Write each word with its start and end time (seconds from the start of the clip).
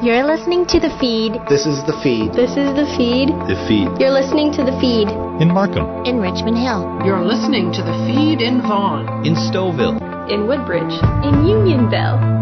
You're 0.00 0.24
listening 0.24 0.64
to 0.66 0.78
The 0.78 0.90
Feed. 1.00 1.32
This 1.48 1.66
is 1.66 1.82
The 1.82 1.98
Feed. 2.04 2.32
This 2.32 2.50
is 2.50 2.70
The 2.78 2.86
Feed. 2.96 3.30
The 3.50 3.58
Feed. 3.66 3.88
You're 3.98 4.12
listening 4.12 4.52
to 4.52 4.62
The 4.62 4.70
Feed. 4.78 5.08
In 5.42 5.52
Markham. 5.52 6.04
In 6.06 6.20
Richmond 6.20 6.56
Hill. 6.56 7.02
You're 7.04 7.24
listening 7.24 7.72
to 7.72 7.82
The 7.82 7.98
Feed 8.06 8.40
in 8.40 8.62
Vaughan. 8.62 9.26
In 9.26 9.34
Stouffville. 9.34 9.98
In 10.30 10.46
Woodbridge. 10.46 10.94
In 11.26 11.44
Unionville. 11.44 12.37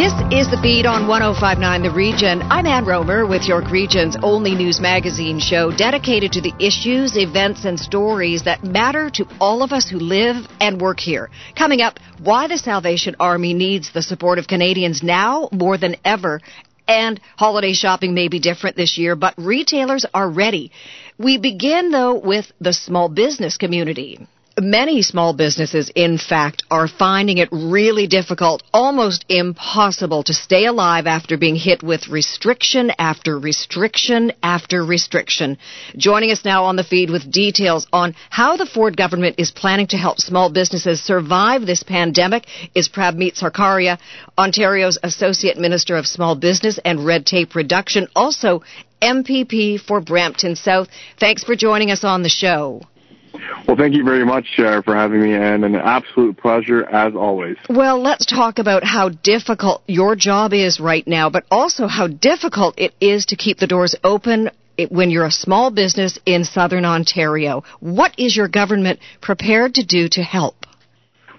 This 0.00 0.14
is 0.32 0.50
the 0.50 0.56
feed 0.62 0.86
on 0.86 1.06
1059 1.06 1.82
The 1.82 1.90
Region. 1.90 2.40
I'm 2.48 2.64
Ann 2.64 2.86
Romer 2.86 3.26
with 3.26 3.46
York 3.46 3.70
Region's 3.70 4.16
only 4.22 4.54
news 4.54 4.80
magazine 4.80 5.38
show 5.38 5.70
dedicated 5.70 6.32
to 6.32 6.40
the 6.40 6.54
issues, 6.58 7.18
events, 7.18 7.66
and 7.66 7.78
stories 7.78 8.44
that 8.44 8.64
matter 8.64 9.10
to 9.10 9.26
all 9.38 9.62
of 9.62 9.72
us 9.72 9.90
who 9.90 9.98
live 9.98 10.48
and 10.58 10.80
work 10.80 11.00
here. 11.00 11.28
Coming 11.54 11.82
up, 11.82 11.98
why 12.18 12.48
the 12.48 12.56
Salvation 12.56 13.14
Army 13.20 13.52
needs 13.52 13.92
the 13.92 14.00
support 14.00 14.38
of 14.38 14.48
Canadians 14.48 15.02
now 15.02 15.50
more 15.52 15.76
than 15.76 15.96
ever. 16.02 16.40
And 16.88 17.20
holiday 17.36 17.74
shopping 17.74 18.14
may 18.14 18.28
be 18.28 18.40
different 18.40 18.76
this 18.76 18.96
year, 18.96 19.16
but 19.16 19.34
retailers 19.36 20.06
are 20.14 20.30
ready. 20.30 20.72
We 21.18 21.36
begin 21.36 21.90
though 21.90 22.14
with 22.14 22.50
the 22.58 22.72
small 22.72 23.10
business 23.10 23.58
community. 23.58 24.26
Many 24.60 25.00
small 25.00 25.32
businesses, 25.32 25.90
in 25.94 26.18
fact, 26.18 26.64
are 26.70 26.86
finding 26.86 27.38
it 27.38 27.48
really 27.50 28.06
difficult, 28.06 28.62
almost 28.74 29.24
impossible 29.30 30.22
to 30.24 30.34
stay 30.34 30.66
alive 30.66 31.06
after 31.06 31.38
being 31.38 31.56
hit 31.56 31.82
with 31.82 32.08
restriction 32.08 32.92
after 32.98 33.38
restriction 33.38 34.32
after 34.42 34.84
restriction. 34.84 35.56
Joining 35.96 36.30
us 36.30 36.44
now 36.44 36.64
on 36.64 36.76
the 36.76 36.84
feed 36.84 37.08
with 37.08 37.32
details 37.32 37.86
on 37.90 38.14
how 38.28 38.58
the 38.58 38.66
Ford 38.66 38.98
government 38.98 39.36
is 39.38 39.50
planning 39.50 39.86
to 39.86 39.96
help 39.96 40.18
small 40.18 40.50
businesses 40.50 41.00
survive 41.00 41.64
this 41.64 41.82
pandemic 41.82 42.44
is 42.74 42.90
Prabmeet 42.90 43.38
Sarkaria, 43.40 43.98
Ontario's 44.36 44.98
Associate 45.02 45.56
Minister 45.56 45.96
of 45.96 46.06
Small 46.06 46.34
Business 46.34 46.78
and 46.84 47.06
Red 47.06 47.24
Tape 47.24 47.54
Reduction, 47.54 48.08
also 48.14 48.62
MPP 49.00 49.80
for 49.80 50.02
Brampton 50.02 50.54
South. 50.54 50.88
Thanks 51.18 51.44
for 51.44 51.56
joining 51.56 51.90
us 51.90 52.04
on 52.04 52.22
the 52.22 52.28
show. 52.28 52.82
Well, 53.66 53.76
thank 53.76 53.94
you 53.94 54.04
very 54.04 54.24
much 54.24 54.46
uh, 54.58 54.82
for 54.82 54.94
having 54.94 55.22
me, 55.22 55.34
and 55.34 55.64
an 55.64 55.76
absolute 55.76 56.36
pleasure 56.36 56.84
as 56.84 57.14
always. 57.14 57.56
Well, 57.68 58.02
let's 58.02 58.26
talk 58.26 58.58
about 58.58 58.84
how 58.84 59.10
difficult 59.10 59.82
your 59.86 60.16
job 60.16 60.52
is 60.52 60.80
right 60.80 61.06
now, 61.06 61.30
but 61.30 61.44
also 61.50 61.86
how 61.86 62.08
difficult 62.08 62.74
it 62.78 62.94
is 63.00 63.26
to 63.26 63.36
keep 63.36 63.58
the 63.58 63.66
doors 63.66 63.94
open 64.02 64.50
when 64.88 65.10
you're 65.10 65.26
a 65.26 65.30
small 65.30 65.70
business 65.70 66.18
in 66.26 66.44
southern 66.44 66.84
Ontario. 66.84 67.62
What 67.80 68.18
is 68.18 68.36
your 68.36 68.48
government 68.48 69.00
prepared 69.20 69.74
to 69.74 69.84
do 69.84 70.08
to 70.12 70.22
help? 70.22 70.66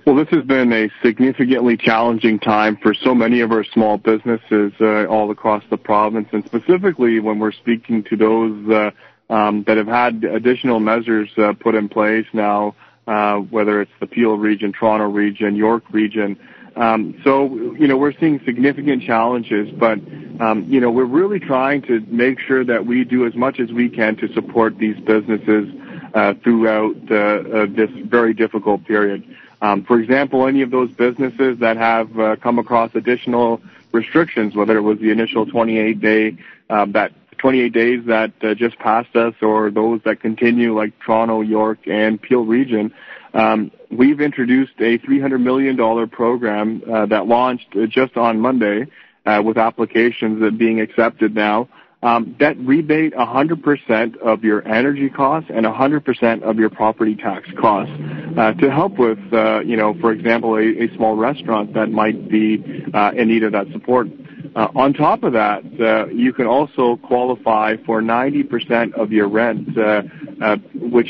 Well, 0.06 0.16
this 0.16 0.30
has 0.32 0.44
been 0.44 0.74
a 0.74 0.90
significantly 1.04 1.78
challenging 1.78 2.40
time 2.40 2.78
for 2.82 2.94
so 2.96 3.14
many 3.14 3.42
of 3.42 3.52
our 3.52 3.64
small 3.64 3.98
businesses 3.98 4.74
uh, 4.82 5.06
all 5.06 5.30
across 5.30 5.64
the 5.70 5.78
province, 5.78 6.28
and 6.32 6.44
specifically 6.46 7.20
when 7.20 7.38
we're 7.38 7.52
speaking 7.52 8.04
to 8.06 8.16
those 8.16 8.70
uh, 8.70 8.92
um, 9.32 9.64
that 9.64 9.78
have 9.78 9.88
had 9.88 10.24
additional 10.26 10.80
measures 10.80 11.30
uh, 11.38 11.54
put 11.54 11.74
in 11.74 11.90
place 11.90 12.28
now, 12.34 12.76
uh, 13.08 13.38
whether 13.38 13.82
it's 13.82 13.92
the 14.00 14.06
Peel 14.06 14.38
region, 14.38 14.74
Toronto 14.74 15.10
region, 15.10 15.56
York 15.56 15.84
region. 15.92 16.38
Um, 16.76 17.20
so, 17.24 17.46
you 17.80 17.88
know, 17.88 17.98
we're 17.98 18.14
seeing 18.20 18.40
significant 18.46 19.04
challenges, 19.04 19.70
but, 19.72 20.00
um, 20.40 20.66
you 20.68 20.80
know, 20.80 20.92
we're 20.92 21.06
really 21.06 21.40
trying 21.40 21.82
to 21.84 22.02
make 22.08 22.40
sure 22.40 22.64
that 22.66 22.86
we 22.86 23.04
do 23.04 23.26
as 23.26 23.34
much 23.34 23.60
as 23.60 23.72
we 23.72 23.90
can 23.90 24.16
to 24.18 24.32
support 24.34 24.78
these 24.78 24.98
businesses 25.00 25.74
uh, 26.14 26.34
throughout 26.44 26.96
uh, 27.10 27.16
uh, 27.16 27.66
this 27.68 27.90
very 28.06 28.34
difficult 28.34 28.86
period. 28.86 29.24
Um, 29.62 29.84
for 29.84 30.00
example, 30.00 30.48
any 30.48 30.62
of 30.62 30.72
those 30.72 30.92
businesses 30.92 31.60
that 31.60 31.78
have 31.78 32.20
uh, 32.20 32.36
come 32.38 32.60
across 32.60 32.96
additional 32.96 33.62
restrictions, 33.92 34.56
whether 34.56 34.78
it 34.78 34.82
was 34.82 35.00
the 35.00 35.12
initial 35.12 35.46
28 35.46 36.02
day 36.02 36.38
um, 36.70 36.94
that 36.94 37.12
28 37.42 37.74
days 37.74 38.00
that 38.06 38.32
uh, 38.44 38.54
just 38.54 38.78
passed 38.78 39.16
us 39.16 39.34
or 39.42 39.72
those 39.72 40.00
that 40.06 40.22
continue 40.22 40.78
like 40.78 40.94
Toronto, 41.04 41.42
York, 41.42 41.80
and 41.88 42.22
Peel 42.22 42.46
region, 42.46 42.94
um, 43.34 43.72
we've 43.90 44.22
introduced 44.22 44.74
a 44.80 45.00
$300 45.00 45.42
million 45.42 45.76
program 46.10 46.84
uh, 46.90 47.08
that 47.08 47.26
launched 47.26 47.76
just 47.90 48.16
on 48.16 48.40
Monday 48.40 48.86
uh, 49.26 49.42
with 49.44 49.58
applications 49.58 50.40
that 50.42 50.58
being 50.58 50.80
accepted 50.80 51.34
now. 51.34 51.68
Um, 52.04 52.36
that 52.40 52.58
rebate 52.58 53.14
100% 53.14 54.18
of 54.18 54.44
your 54.44 54.68
energy 54.68 55.08
costs 55.10 55.52
and 55.54 55.68
100% 55.68 56.42
of 56.42 56.58
your 56.58 56.72
property 56.72 57.16
tax 57.16 57.48
costs 57.60 57.94
uh, 58.38 58.54
to 58.54 58.72
help 58.72 58.98
with, 58.98 59.20
uh, 59.32 59.60
you 59.60 59.78
know, 59.78 59.94
for 60.02 60.12
example, 60.12 60.56
a, 60.56 60.86
a 60.86 60.96
small 60.96 61.16
restaurant 61.16 61.76
that 61.76 61.92
might 61.92 62.28
be 62.28 62.86
uh, 62.92 63.12
in 63.16 63.28
need 63.28 63.44
of 63.44 63.52
that 63.52 63.68
support. 63.72 64.08
Uh, 64.54 64.68
on 64.76 64.94
top 64.94 65.24
of 65.24 65.32
that, 65.34 65.64
uh, 65.80 66.08
you 66.08 66.34
can 66.34 66.46
also 66.46 66.98
qualify 66.98 67.78
for 67.86 68.02
90% 68.02 68.94
of 68.96 69.12
your 69.12 69.28
rent, 69.28 69.78
uh, 69.78 70.04
uh, 70.42 70.58
which 70.76 71.08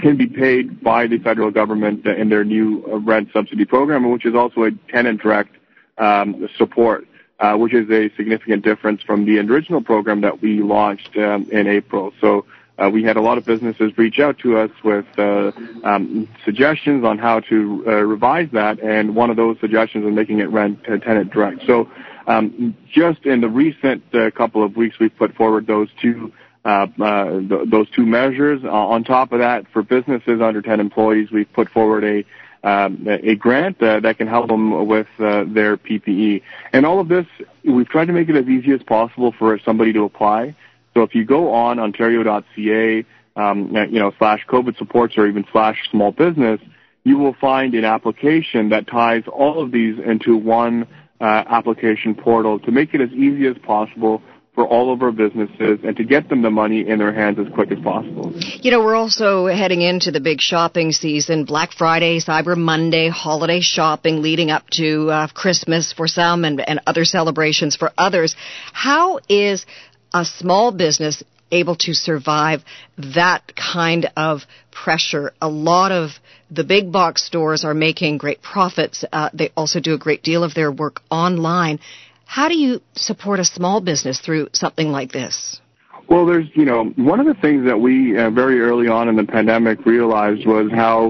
can 0.00 0.16
be 0.16 0.26
paid 0.26 0.80
by 0.82 1.06
the 1.06 1.18
federal 1.18 1.50
government 1.50 2.06
in 2.06 2.28
their 2.28 2.44
new 2.44 2.86
rent 2.98 3.28
subsidy 3.32 3.64
program, 3.64 4.08
which 4.10 4.24
is 4.24 4.36
also 4.36 4.62
a 4.62 4.70
tenant 4.88 5.20
direct 5.20 5.56
um, 5.98 6.48
support, 6.56 7.08
uh, 7.40 7.56
which 7.56 7.74
is 7.74 7.90
a 7.90 8.08
significant 8.16 8.64
difference 8.64 9.02
from 9.02 9.24
the 9.24 9.38
original 9.40 9.82
program 9.82 10.20
that 10.20 10.40
we 10.40 10.62
launched 10.62 11.16
um, 11.16 11.50
in 11.50 11.66
April. 11.66 12.12
So 12.20 12.46
uh, 12.78 12.90
we 12.92 13.02
had 13.02 13.16
a 13.16 13.20
lot 13.20 13.38
of 13.38 13.44
businesses 13.44 13.96
reach 13.96 14.20
out 14.20 14.38
to 14.38 14.58
us 14.58 14.70
with 14.84 15.06
uh, 15.18 15.50
um, 15.82 16.28
suggestions 16.44 17.04
on 17.04 17.18
how 17.18 17.40
to 17.40 17.82
uh, 17.86 17.90
revise 18.02 18.48
that, 18.52 18.78
and 18.80 19.16
one 19.16 19.30
of 19.30 19.36
those 19.36 19.58
suggestions 19.60 20.04
was 20.04 20.14
making 20.14 20.38
it 20.40 20.50
rent 20.50 20.78
uh, 20.88 20.98
tenant 20.98 21.32
direct. 21.32 21.66
So 21.66 21.90
um, 22.26 22.76
just 22.92 23.24
in 23.24 23.40
the 23.40 23.48
recent 23.48 24.02
uh, 24.14 24.30
couple 24.30 24.62
of 24.64 24.76
weeks, 24.76 24.98
we've 24.98 25.16
put 25.16 25.34
forward 25.34 25.66
those 25.66 25.88
two 26.00 26.32
uh, 26.64 26.86
uh, 27.00 27.38
th- 27.38 27.70
those 27.70 27.88
two 27.90 28.04
measures. 28.04 28.60
Uh, 28.64 28.68
on 28.68 29.04
top 29.04 29.32
of 29.32 29.38
that, 29.38 29.66
for 29.72 29.82
businesses 29.82 30.40
under 30.40 30.60
10 30.60 30.80
employees, 30.80 31.30
we've 31.30 31.52
put 31.52 31.68
forward 31.70 32.02
a 32.04 32.24
um, 32.68 33.06
a 33.06 33.36
grant 33.36 33.80
uh, 33.80 34.00
that 34.00 34.18
can 34.18 34.26
help 34.26 34.48
them 34.48 34.88
with 34.88 35.06
uh, 35.20 35.44
their 35.46 35.76
PPE. 35.76 36.42
And 36.72 36.84
all 36.84 36.98
of 36.98 37.06
this, 37.06 37.26
we've 37.64 37.88
tried 37.88 38.06
to 38.06 38.12
make 38.12 38.28
it 38.28 38.34
as 38.34 38.46
easy 38.46 38.72
as 38.72 38.82
possible 38.82 39.32
for 39.38 39.56
somebody 39.64 39.92
to 39.92 40.02
apply. 40.02 40.56
So 40.94 41.02
if 41.02 41.14
you 41.14 41.24
go 41.24 41.52
on 41.54 41.78
Ontario.ca, 41.78 43.04
um, 43.36 43.68
you 43.90 44.00
know, 44.00 44.12
slash 44.18 44.44
COVID 44.48 44.76
supports 44.78 45.16
or 45.16 45.28
even 45.28 45.44
slash 45.52 45.78
small 45.90 46.10
business, 46.10 46.60
you 47.04 47.18
will 47.18 47.34
find 47.34 47.74
an 47.74 47.84
application 47.84 48.70
that 48.70 48.88
ties 48.88 49.22
all 49.32 49.62
of 49.62 49.70
these 49.70 50.00
into 50.04 50.36
one 50.36 50.88
application 51.24 52.14
portal 52.14 52.58
to 52.60 52.70
make 52.70 52.94
it 52.94 53.00
as 53.00 53.10
easy 53.10 53.46
as 53.46 53.56
possible 53.58 54.22
for 54.56 54.66
all 54.66 54.90
of 54.90 55.02
our 55.02 55.12
businesses 55.12 55.78
and 55.84 55.94
to 55.96 56.02
get 56.02 56.30
them 56.30 56.40
the 56.40 56.50
money 56.50 56.88
in 56.88 56.98
their 56.98 57.12
hands 57.12 57.38
as 57.38 57.46
quick 57.54 57.70
as 57.70 57.78
possible. 57.80 58.32
You 58.62 58.70
know, 58.70 58.80
we're 58.80 58.96
also 58.96 59.46
heading 59.46 59.82
into 59.82 60.10
the 60.10 60.18
big 60.18 60.40
shopping 60.40 60.92
season, 60.92 61.44
Black 61.44 61.72
Friday, 61.72 62.18
Cyber 62.20 62.56
Monday, 62.56 63.10
holiday 63.10 63.60
shopping 63.60 64.22
leading 64.22 64.50
up 64.50 64.68
to 64.70 65.10
uh, 65.10 65.28
Christmas 65.28 65.92
for 65.92 66.08
some 66.08 66.44
and, 66.46 66.66
and 66.66 66.80
other 66.86 67.04
celebrations 67.04 67.76
for 67.76 67.92
others. 67.98 68.34
How 68.72 69.20
is 69.28 69.66
a 70.14 70.24
small 70.24 70.72
business 70.72 71.22
able 71.50 71.76
to 71.76 71.94
survive 71.94 72.62
that 72.98 73.54
kind 73.56 74.10
of 74.16 74.42
pressure. 74.70 75.32
A 75.40 75.48
lot 75.48 75.92
of 75.92 76.10
the 76.50 76.64
big 76.64 76.92
box 76.92 77.24
stores 77.24 77.64
are 77.64 77.74
making 77.74 78.18
great 78.18 78.42
profits. 78.42 79.04
Uh, 79.12 79.30
they 79.32 79.50
also 79.56 79.80
do 79.80 79.94
a 79.94 79.98
great 79.98 80.22
deal 80.22 80.44
of 80.44 80.54
their 80.54 80.70
work 80.70 81.00
online. 81.10 81.80
How 82.24 82.48
do 82.48 82.56
you 82.56 82.80
support 82.94 83.40
a 83.40 83.44
small 83.44 83.80
business 83.80 84.20
through 84.20 84.48
something 84.52 84.90
like 84.90 85.12
this? 85.12 85.60
Well, 86.08 86.24
there's, 86.24 86.46
you 86.54 86.64
know, 86.64 86.84
one 86.96 87.18
of 87.18 87.26
the 87.26 87.34
things 87.34 87.66
that 87.66 87.78
we 87.78 88.16
uh, 88.16 88.30
very 88.30 88.60
early 88.60 88.86
on 88.86 89.08
in 89.08 89.16
the 89.16 89.24
pandemic 89.24 89.84
realized 89.84 90.46
was 90.46 90.70
how 90.72 91.06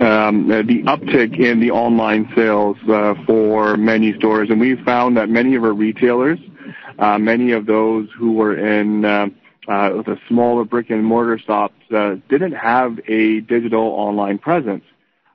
um, 0.00 0.48
the 0.48 0.82
uptick 0.86 1.38
in 1.38 1.60
the 1.60 1.70
online 1.70 2.30
sales 2.36 2.76
uh, 2.90 3.14
for 3.26 3.78
many 3.78 4.12
stores, 4.14 4.50
and 4.50 4.60
we 4.60 4.76
found 4.84 5.16
that 5.16 5.30
many 5.30 5.54
of 5.54 5.64
our 5.64 5.72
retailers, 5.72 6.38
uh, 6.98 7.16
many 7.18 7.52
of 7.52 7.64
those 7.64 8.06
who 8.18 8.32
were 8.32 8.58
in 8.58 9.04
uh, 9.68 9.72
uh, 9.72 10.02
the 10.02 10.18
smaller 10.28 10.64
brick 10.64 10.90
and 10.90 11.04
mortar 11.04 11.38
shops 11.38 11.74
uh, 11.94 12.16
didn't 12.28 12.52
have 12.52 12.98
a 13.08 13.40
digital 13.40 13.82
online 13.82 14.38
presence. 14.38 14.84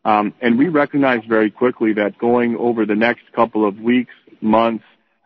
Um, 0.06 0.34
and 0.42 0.58
we 0.58 0.68
recognized 0.70 1.28
very 1.28 1.52
quickly 1.52 1.94
that 1.94 2.18
going 2.18 2.56
over 2.58 2.86
the 2.86 2.96
next 2.96 3.24
couple 3.34 3.68
of 3.68 3.80
weeks, 3.80 4.14
months, 4.42 4.84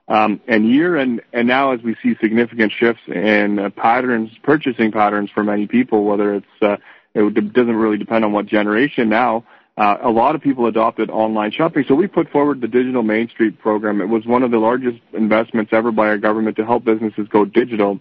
um, 0.07 0.41
and 0.47 0.69
year, 0.69 0.97
and, 0.97 1.21
and 1.31 1.47
now 1.47 1.71
as 1.71 1.81
we 1.81 1.95
see 2.01 2.15
significant 2.21 2.71
shifts 2.77 3.03
in 3.07 3.59
uh, 3.59 3.69
patterns, 3.69 4.29
purchasing 4.43 4.91
patterns 4.91 5.29
for 5.33 5.43
many 5.43 5.67
people, 5.67 6.03
whether 6.03 6.35
it's, 6.35 6.45
uh, 6.61 6.77
it 7.13 7.53
doesn't 7.53 7.75
really 7.75 7.97
depend 7.97 8.25
on 8.25 8.31
what 8.31 8.45
generation 8.45 9.07
now, 9.09 9.45
uh, 9.77 9.97
a 10.03 10.09
lot 10.09 10.35
of 10.35 10.41
people 10.41 10.67
adopted 10.67 11.09
online 11.09 11.51
shopping. 11.51 11.83
So 11.87 11.95
we 11.95 12.07
put 12.07 12.29
forward 12.29 12.61
the 12.61 12.67
Digital 12.67 13.01
Main 13.01 13.29
Street 13.29 13.59
program. 13.59 14.01
It 14.01 14.09
was 14.09 14.25
one 14.25 14.43
of 14.43 14.51
the 14.51 14.59
largest 14.59 14.99
investments 15.13 15.71
ever 15.73 15.91
by 15.91 16.07
our 16.07 16.17
government 16.17 16.57
to 16.57 16.65
help 16.65 16.83
businesses 16.83 17.27
go 17.29 17.45
digital 17.45 17.99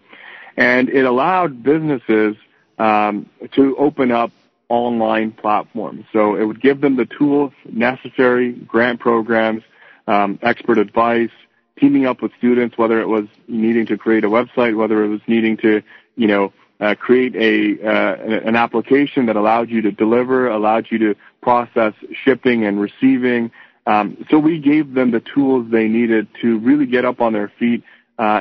and 0.57 0.89
it 0.89 1.05
allowed 1.05 1.63
businesses 1.63 2.37
um, 2.79 3.29
to 3.53 3.77
open 3.77 4.11
up 4.11 4.31
online 4.69 5.33
platforms. 5.33 6.05
So 6.13 6.35
it 6.35 6.45
would 6.45 6.61
give 6.61 6.81
them 6.81 6.97
the 6.97 7.05
tools 7.05 7.53
necessary, 7.71 8.53
grant 8.53 9.01
programs, 9.01 9.63
um, 10.07 10.39
expert 10.43 10.79
advice, 10.79 11.31
teaming 11.79 12.07
up 12.07 12.23
with 12.23 12.33
students, 12.39 12.79
whether 12.79 13.01
it 13.01 13.09
was 13.09 13.27
needing 13.49 13.87
to 13.87 13.99
create 13.99 14.25
a 14.25 14.29
website, 14.29 14.77
whether 14.77 15.05
it 15.05 15.09
was 15.09 15.21
needing 15.27 15.57
to, 15.59 15.83
you 16.17 16.27
know, 16.27 16.53
uh, 16.81 16.95
create 16.97 17.37
a 17.37 17.87
uh, 17.87 18.17
an 18.49 18.57
application 18.57 19.27
that 19.27 19.37
allowed 19.37 19.71
you 19.71 19.83
to 19.83 19.93
deliver, 19.93 20.49
allowed 20.49 20.89
you 20.91 20.99
to 20.99 21.15
process 21.41 21.93
shipping 22.25 22.65
and 22.65 22.81
receiving. 22.81 23.51
Um, 23.87 24.25
so 24.31 24.39
we 24.39 24.59
gave 24.59 24.95
them 24.95 25.11
the 25.11 25.21
tools 25.21 25.71
they 25.71 25.87
needed 25.87 26.29
to 26.41 26.59
really 26.59 26.87
get 26.87 27.05
up 27.05 27.21
on 27.21 27.33
their 27.33 27.53
feet 27.59 27.85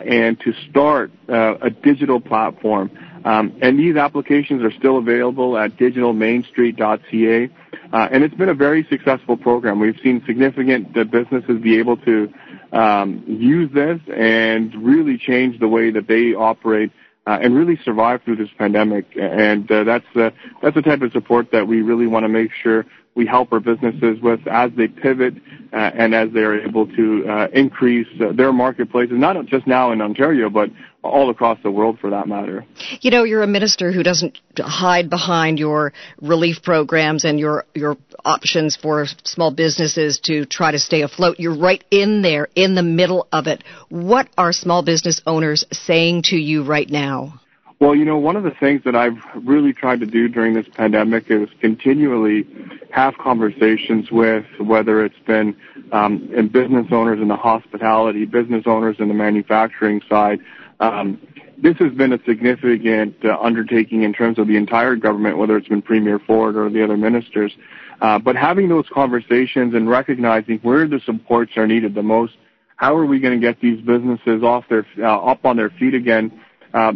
and 0.06 0.40
to 0.42 0.54
start 0.70 1.12
uh, 1.30 1.56
a 1.62 1.70
digital 1.70 2.20
platform. 2.20 2.92
Um, 3.24 3.56
and 3.62 3.80
these 3.80 3.96
applications 3.96 4.64
are 4.64 4.72
still 4.72 4.98
available 4.98 5.58
at 5.58 5.78
digitalmainstreet.ca. 5.78 7.50
Uh, 7.94 8.08
and 8.12 8.24
it's 8.24 8.36
been 8.36 8.50
a 8.50 8.54
very 8.54 8.86
successful 8.90 9.38
program. 9.38 9.80
We've 9.80 10.00
seen 10.02 10.24
significant 10.26 10.98
uh, 10.98 11.04
businesses 11.04 11.62
be 11.62 11.78
able 11.78 11.98
to 11.98 12.34
um, 12.72 13.24
use 13.28 13.72
this 13.74 14.00
and 14.16 14.74
really 14.76 15.18
change 15.18 15.60
the 15.60 15.68
way 15.68 15.92
that 15.92 16.08
they 16.08 16.34
operate 16.34 16.92
uh, 17.28 17.38
and 17.42 17.56
really 17.56 17.80
survive 17.84 18.22
through 18.24 18.38
this 18.38 18.50
pandemic. 18.58 19.06
And 19.16 19.70
uh, 19.72 19.84
that's 19.84 20.06
uh, 20.16 20.32
that's 20.62 20.76
the 20.76 20.82
type 20.82 21.02
of 21.02 21.12
support 21.12 21.52
that 21.52 21.68
we 21.68 21.82
really 21.82 22.08
want 22.08 22.24
to 22.24 22.30
make 22.30 22.52
sure 22.62 22.86
we 23.14 23.26
help 23.26 23.52
our 23.52 23.60
businesses 23.60 24.22
with 24.22 24.40
as 24.48 24.72
they 24.78 24.88
pivot 24.88 25.36
uh, 25.74 25.76
and 25.76 26.16
as 26.16 26.32
they 26.32 26.42
are 26.42 26.60
able 26.60 26.88
to 26.88 27.28
uh, 27.28 27.48
increase 27.54 28.08
uh, 28.22 28.32
their 28.32 28.54
marketplaces, 28.54 29.18
not 29.18 29.46
just 29.48 29.68
now 29.68 29.92
in 29.92 30.02
Ontario, 30.02 30.50
but 30.50 30.70
all 31.04 31.30
across 31.30 31.58
the 31.64 31.72
world 31.72 32.00
for 32.00 32.12
that 32.12 32.28
matter. 32.28 32.66
You 33.02 33.12
know, 33.12 33.24
you're 33.24 33.44
a 33.44 33.48
minister 33.48 33.92
who 33.92 34.04
doesn't 34.04 34.40
hide 34.58 35.10
behind 35.10 35.58
your 35.58 35.94
relief 36.22 36.62
programs 36.62 37.26
and 37.26 37.40
your 37.40 37.66
your 37.74 37.98
options 38.24 38.76
for 38.76 39.06
small 39.24 39.52
businesses 39.52 40.20
to 40.26 40.46
try 40.46 40.72
to 40.72 40.80
stay 40.80 41.02
afloat. 41.02 41.40
You're 41.40 41.58
right 41.58 41.84
in 41.90 42.22
there 42.22 42.50
in 42.56 42.76
the 42.76 42.84
middle 42.84 43.28
of 43.32 43.48
it. 43.48 43.64
What 43.90 44.30
are 44.38 44.54
small 44.54 44.84
business 44.84 45.22
owners 45.26 45.66
saying 45.72 46.24
to 46.24 46.36
you 46.36 46.64
right 46.64 46.90
now? 46.90 47.42
Well, 47.82 47.96
you 47.96 48.06
know, 48.06 48.20
one 48.20 48.36
of 48.36 48.44
the 48.44 48.52
things 48.52 48.84
that 48.86 48.96
I've 48.96 49.18
really 49.34 49.74
tried 49.74 50.02
to 50.02 50.06
do 50.06 50.28
during 50.28 50.54
this 50.54 50.68
pandemic 50.72 51.32
is 51.32 51.50
continually 51.62 52.46
have 52.92 53.18
conversations 53.18 54.12
with 54.12 54.46
whether 54.60 55.04
it's 55.04 55.18
been 55.26 55.58
um, 55.92 56.30
in 56.32 56.48
business 56.50 56.86
owners 56.92 57.20
in 57.20 57.28
the 57.28 57.36
hospitality, 57.36 58.26
business 58.26 58.66
owners 58.68 58.98
in 59.00 59.08
the 59.08 59.16
manufacturing 59.16 60.00
side. 60.08 60.42
Um, 60.82 61.22
this 61.62 61.78
has 61.78 61.94
been 61.94 62.12
a 62.12 62.20
significant 62.26 63.16
uh, 63.24 63.38
undertaking 63.40 64.02
in 64.02 64.14
terms 64.14 64.40
of 64.40 64.48
the 64.48 64.58
entire 64.58 64.96
government, 64.96 65.38
whether 65.38 65.56
it's 65.56 65.68
been 65.68 65.84
Premier 65.84 66.18
Ford 66.18 66.56
or 66.56 66.70
the 66.72 66.84
other 66.84 66.98
ministers. 66.98 67.54
Uh, 68.02 68.18
but 68.18 68.36
having 68.36 68.68
those 68.68 68.86
conversations 68.92 69.76
and 69.76 69.88
recognizing 69.88 70.58
where 70.64 70.88
the 70.88 71.00
supports 71.06 71.52
are 71.56 71.68
needed 71.68 71.94
the 71.94 72.02
most, 72.02 72.34
how 72.78 72.98
are 72.98 73.06
we 73.06 73.20
going 73.20 73.40
to 73.40 73.48
get 73.48 73.62
these 73.62 73.80
businesses 73.82 74.42
off 74.42 74.66
their 74.70 74.88
uh, 74.98 75.20
up 75.20 75.46
on 75.46 75.56
their 75.56 75.70
feet 75.70 75.94
again? 75.94 76.42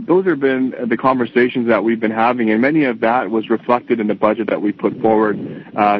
Those 0.08 0.26
have 0.26 0.40
been 0.40 0.74
the 0.88 0.98
conversations 0.98 1.68
that 1.68 1.84
we've 1.84 2.00
been 2.00 2.10
having, 2.10 2.50
and 2.50 2.60
many 2.60 2.86
of 2.86 3.02
that 3.02 3.30
was 3.30 3.50
reflected 3.52 4.00
in 4.00 4.08
the 4.08 4.16
budget 4.16 4.48
that 4.50 4.62
we 4.62 4.72
put 4.72 5.00
forward 5.00 5.38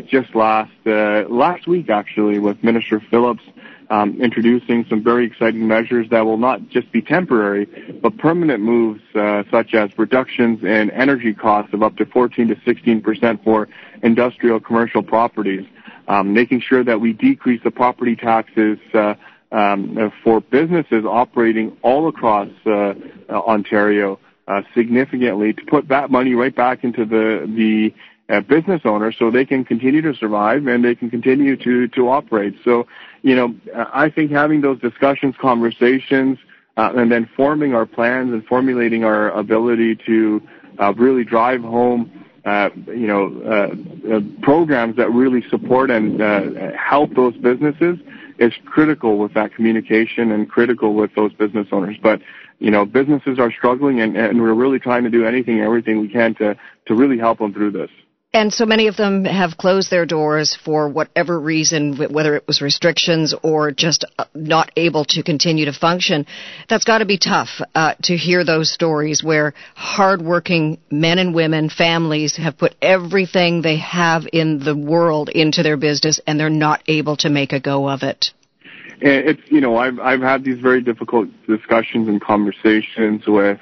just 0.10 0.34
last 0.34 0.72
last 0.86 1.68
week, 1.68 1.90
actually, 1.90 2.40
with 2.40 2.64
Minister 2.64 3.00
Phillips 3.12 3.44
um, 3.90 4.20
introducing 4.22 4.86
some 4.90 5.04
very 5.04 5.26
exciting 5.26 5.68
measures 5.68 6.08
that 6.10 6.26
will 6.26 6.38
not 6.38 6.70
just 6.70 6.92
be 6.92 7.02
temporary, 7.02 7.66
but 8.02 8.18
permanent 8.18 8.62
moves, 8.62 9.02
uh, 9.16 9.44
such 9.52 9.74
as 9.74 9.90
reductions 9.98 10.64
in 10.64 10.92
energy 10.92 11.34
costs 11.34 11.74
of 11.74 11.84
up 11.84 11.96
to 11.98 12.06
14 12.06 12.48
to 12.48 12.56
16 12.66 13.02
percent 13.02 13.44
for 13.44 13.68
industrial 14.04 14.60
commercial 14.60 15.04
properties, 15.04 15.66
um, 16.08 16.34
making 16.34 16.62
sure 16.62 16.84
that 16.84 17.00
we 17.00 17.14
decrease 17.14 17.62
the 17.64 17.72
property 17.72 18.16
taxes. 18.16 18.78
Uh, 18.94 19.16
um, 19.52 20.12
for 20.24 20.42
businesses 20.42 21.06
operating 21.06 21.78
all 21.82 22.10
across 22.10 22.50
uh, 22.66 22.72
uh, 22.72 22.94
Ontario 23.30 24.20
uh, 24.48 24.62
significantly 24.76 25.54
to 25.54 25.62
put 25.66 25.88
that 25.88 26.12
money 26.12 26.34
right 26.34 26.56
back 26.56 26.84
into 26.84 27.06
the 27.06 27.46
the 27.56 27.94
uh, 28.28 28.42
business 28.42 28.82
owners 28.86 29.16
so 29.20 29.30
they 29.30 29.46
can 29.46 29.64
continue 29.64 30.02
to 30.02 30.14
survive 30.16 30.66
and 30.68 30.84
they 30.84 30.96
can 30.96 31.10
continue 31.10 31.56
to 31.56 31.88
to 31.90 32.10
operate. 32.10 32.56
So, 32.64 32.88
you 33.26 33.36
know, 33.36 33.56
I 33.76 34.12
think 34.12 34.30
having 34.30 34.62
those 34.62 34.80
discussions, 34.80 35.34
conversations, 35.42 36.38
uh, 36.78 36.94
and 36.96 37.12
then 37.12 37.28
forming 37.36 37.74
our 37.74 37.88
plans 37.88 38.32
and 38.32 38.46
formulating 38.46 39.04
our 39.04 39.32
ability 39.32 39.96
to 40.06 40.48
uh, 40.80 40.94
really 40.94 41.24
drive 41.24 41.62
home. 41.62 42.24
Uh, 42.46 42.70
you 42.86 43.08
know, 43.08 43.24
uh, 43.44 44.14
uh, 44.14 44.20
programs 44.44 44.96
that 44.98 45.12
really 45.12 45.44
support 45.50 45.90
and 45.90 46.22
uh, 46.22 46.72
help 46.78 47.16
those 47.16 47.36
businesses 47.38 47.98
is 48.38 48.54
critical 48.64 49.18
with 49.18 49.34
that 49.34 49.56
communication 49.56 50.32
and 50.32 50.48
critical 50.48 50.94
with 50.94 51.10
those 51.16 51.34
business 51.34 51.66
owners. 51.72 51.98
But 52.04 52.22
you 52.60 52.70
know, 52.70 52.86
businesses 52.86 53.40
are 53.40 53.52
struggling, 53.52 54.02
and, 54.02 54.16
and 54.16 54.40
we're 54.40 54.54
really 54.54 54.78
trying 54.78 55.04
to 55.04 55.10
do 55.10 55.26
anything, 55.26 55.62
everything 55.62 56.00
we 56.00 56.10
can 56.10 56.36
to 56.36 56.56
to 56.86 56.94
really 56.94 57.18
help 57.18 57.40
them 57.40 57.52
through 57.52 57.72
this. 57.72 57.90
And 58.36 58.54
so 58.54 58.66
many 58.66 58.88
of 58.88 58.98
them 58.98 59.24
have 59.24 59.58
closed 59.58 59.90
their 59.90 60.06
doors 60.06 60.58
for 60.62 60.90
whatever 60.90 61.40
reason, 61.40 61.96
whether 61.96 62.36
it 62.36 62.46
was 62.46 62.62
restrictions 62.62 63.34
or 63.44 63.72
just 63.72 64.04
uh, 64.20 64.26
not 64.34 64.72
able 64.76 65.06
to 65.06 65.24
continue 65.24 65.64
to 65.64 65.72
function. 65.72 66.26
That's 66.68 66.84
got 66.84 66.98
to 66.98 67.06
be 67.06 67.18
tough 67.18 67.62
uh, 67.74 67.94
to 68.04 68.18
hear 68.18 68.44
those 68.44 68.70
stories 68.70 69.24
where 69.24 69.54
hardworking 69.74 70.80
men 70.92 71.18
and 71.18 71.34
women, 71.34 71.70
families 71.70 72.36
have 72.36 72.58
put 72.58 72.76
everything 72.82 73.62
they 73.62 73.78
have 73.78 74.24
in 74.34 74.60
the 74.60 74.76
world 74.76 75.30
into 75.30 75.64
their 75.64 75.78
business 75.78 76.20
and 76.28 76.38
they're 76.38 76.50
not 76.50 76.84
able 76.90 77.16
to 77.18 77.30
make 77.30 77.54
a 77.54 77.62
go 77.62 77.88
of 77.88 78.04
it. 78.04 78.32
And 79.02 79.30
It's 79.30 79.42
you 79.50 79.62
know 79.62 79.78
I've 79.78 79.98
I've 80.00 80.22
had 80.22 80.44
these 80.44 80.60
very 80.60 80.82
difficult 80.82 81.30
discussions 81.48 82.10
and 82.10 82.20
conversations 82.20 83.28
with 83.28 83.62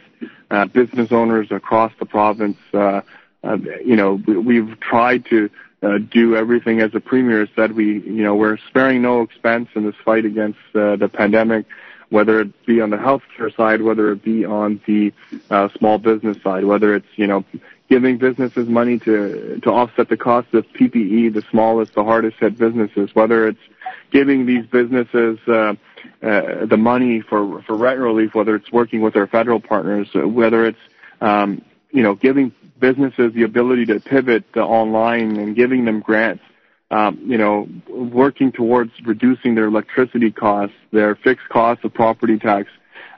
uh, 0.49 0.65
business 0.65 1.11
owners 1.11 1.49
across 1.51 1.91
the 1.99 2.07
province. 2.07 2.57
Uh, 2.73 3.01
you 3.43 3.95
know, 3.95 4.13
we've 4.13 4.79
tried 4.79 5.25
to 5.25 5.49
uh, 5.81 5.97
do 5.97 6.35
everything 6.35 6.79
as 6.79 6.91
the 6.91 6.99
premier 6.99 7.47
said. 7.55 7.73
We, 7.73 7.99
you 7.99 8.23
know, 8.23 8.35
we're 8.35 8.57
sparing 8.69 9.01
no 9.01 9.21
expense 9.21 9.69
in 9.75 9.85
this 9.85 9.95
fight 10.03 10.25
against 10.25 10.59
uh, 10.73 10.95
the 10.95 11.09
pandemic, 11.09 11.65
whether 12.09 12.39
it 12.39 12.65
be 12.65 12.79
on 12.79 12.89
the 12.89 12.97
healthcare 12.97 13.53
side, 13.55 13.81
whether 13.81 14.11
it 14.11 14.23
be 14.23 14.45
on 14.45 14.81
the 14.85 15.11
uh, 15.49 15.67
small 15.77 15.97
business 15.97 16.41
side, 16.41 16.63
whether 16.63 16.95
it's, 16.95 17.07
you 17.15 17.27
know, 17.27 17.43
giving 17.89 18.17
businesses 18.17 18.67
money 18.67 18.97
to 18.97 19.59
to 19.61 19.69
offset 19.69 20.09
the 20.09 20.17
cost 20.17 20.53
of 20.53 20.65
PPE, 20.69 21.33
the 21.33 21.43
smallest, 21.51 21.93
the 21.93 22.03
hardest 22.03 22.37
hit 22.37 22.57
businesses, 22.57 23.13
whether 23.13 23.47
it's 23.47 23.59
giving 24.11 24.45
these 24.45 24.65
businesses 24.65 25.37
uh, 25.47 25.75
uh, 26.21 26.65
the 26.65 26.77
money 26.77 27.21
for 27.21 27.61
for 27.63 27.75
rent 27.75 27.99
relief, 27.99 28.33
whether 28.33 28.55
it's 28.55 28.71
working 28.71 29.01
with 29.01 29.15
our 29.15 29.27
federal 29.27 29.59
partners, 29.59 30.07
whether 30.13 30.65
it's 30.65 30.79
um, 31.21 31.61
you 31.91 32.01
know 32.01 32.15
giving 32.15 32.51
businesses 32.79 33.33
the 33.33 33.43
ability 33.43 33.85
to 33.85 33.99
pivot 33.99 34.51
to 34.53 34.61
online 34.61 35.37
and 35.37 35.55
giving 35.55 35.85
them 35.85 35.99
grants, 35.99 36.43
um, 36.91 37.19
you 37.25 37.37
know, 37.37 37.67
working 37.87 38.51
towards 38.51 38.91
reducing 39.05 39.55
their 39.55 39.65
electricity 39.65 40.31
costs, 40.31 40.75
their 40.91 41.15
fixed 41.15 41.47
costs 41.49 41.83
of 41.83 41.93
property 41.93 42.37
tax. 42.37 42.69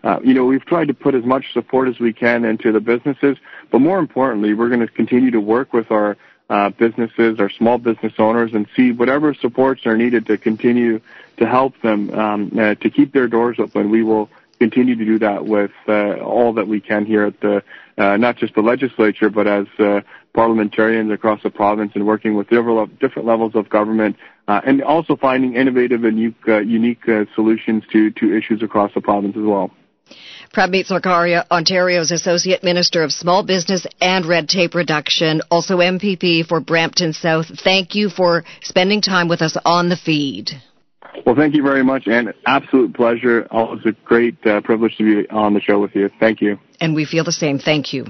Uh, 0.03 0.19
you 0.23 0.33
know, 0.33 0.45
we've 0.45 0.65
tried 0.65 0.87
to 0.87 0.93
put 0.93 1.15
as 1.15 1.23
much 1.23 1.51
support 1.51 1.87
as 1.87 1.99
we 1.99 2.13
can 2.13 2.45
into 2.45 2.71
the 2.71 2.79
businesses, 2.79 3.37
but 3.71 3.79
more 3.79 3.97
importantly, 3.97 4.53
we're 4.53 4.69
going 4.69 4.79
to 4.79 4.87
continue 4.87 5.31
to 5.31 5.41
work 5.41 5.73
with 5.73 5.89
our 5.89 6.15
uh, 6.49 6.69
businesses, 6.69 7.39
our 7.39 7.49
small 7.49 7.79
business 7.79 8.13
owners, 8.19 8.51
and 8.53 8.67
see 8.75 8.91
whatever 8.91 9.33
supports 9.33 9.85
are 9.85 9.97
needed 9.97 10.27
to 10.27 10.37
continue 10.37 11.01
to 11.37 11.47
help 11.47 11.73
them 11.81 12.11
um, 12.11 12.51
uh, 12.57 12.75
to 12.75 12.89
keep 12.89 13.13
their 13.13 13.27
doors 13.27 13.57
open. 13.59 13.89
We 13.89 14.03
will 14.03 14.29
continue 14.59 14.95
to 14.95 15.05
do 15.05 15.19
that 15.19 15.45
with 15.45 15.71
uh, 15.87 16.19
all 16.19 16.53
that 16.53 16.67
we 16.67 16.79
can 16.79 17.05
here 17.05 17.25
at 17.25 17.39
the 17.41 17.63
uh, 17.97 18.17
not 18.17 18.35
just 18.37 18.53
the 18.55 18.61
legislature, 18.61 19.29
but 19.29 19.47
as 19.47 19.67
uh, 19.79 20.01
parliamentarians 20.33 21.11
across 21.11 21.41
the 21.43 21.49
province 21.49 21.93
and 21.95 22.05
working 22.05 22.35
with 22.35 22.49
different, 22.49 23.25
levels 23.25 23.55
of 23.55 23.69
government, 23.69 24.17
uh, 24.47 24.61
and 24.65 24.83
also 24.83 25.15
finding 25.15 25.55
innovative 25.55 26.03
and 26.03 26.19
unique, 26.19 26.35
uh, 26.47 26.59
unique 26.59 27.07
uh, 27.07 27.23
solutions 27.35 27.83
to, 27.91 28.11
to 28.11 28.35
issues 28.35 28.61
across 28.61 28.93
the 28.93 29.01
province 29.01 29.35
as 29.37 29.43
well. 29.43 29.71
Prabmeet 30.53 30.87
Sarkaria, 30.87 31.45
Ontario's 31.49 32.11
Associate 32.11 32.63
Minister 32.63 33.03
of 33.03 33.11
Small 33.11 33.43
Business 33.43 33.87
and 33.99 34.25
Red 34.25 34.47
Tape 34.47 34.75
Reduction, 34.75 35.41
also 35.49 35.77
MPP 35.77 36.45
for 36.45 36.59
Brampton 36.59 37.13
South. 37.13 37.47
Thank 37.63 37.95
you 37.95 38.09
for 38.09 38.43
spending 38.61 39.01
time 39.01 39.27
with 39.27 39.41
us 39.41 39.57
on 39.65 39.89
the 39.89 39.97
feed. 39.97 40.51
Well, 41.25 41.35
thank 41.35 41.55
you 41.55 41.63
very 41.63 41.83
much, 41.83 42.07
and 42.07 42.33
absolute 42.45 42.93
pleasure. 42.93 43.47
Always 43.51 43.85
a 43.85 43.93
great 44.03 44.37
uh, 44.45 44.61
privilege 44.61 44.97
to 44.97 45.23
be 45.23 45.29
on 45.29 45.53
the 45.53 45.61
show 45.61 45.79
with 45.79 45.95
you. 45.95 46.09
Thank 46.19 46.41
you. 46.41 46.59
And 46.79 46.95
we 46.95 47.05
feel 47.05 47.23
the 47.23 47.31
same. 47.31 47.57
Thank 47.59 47.93
you. 47.93 48.05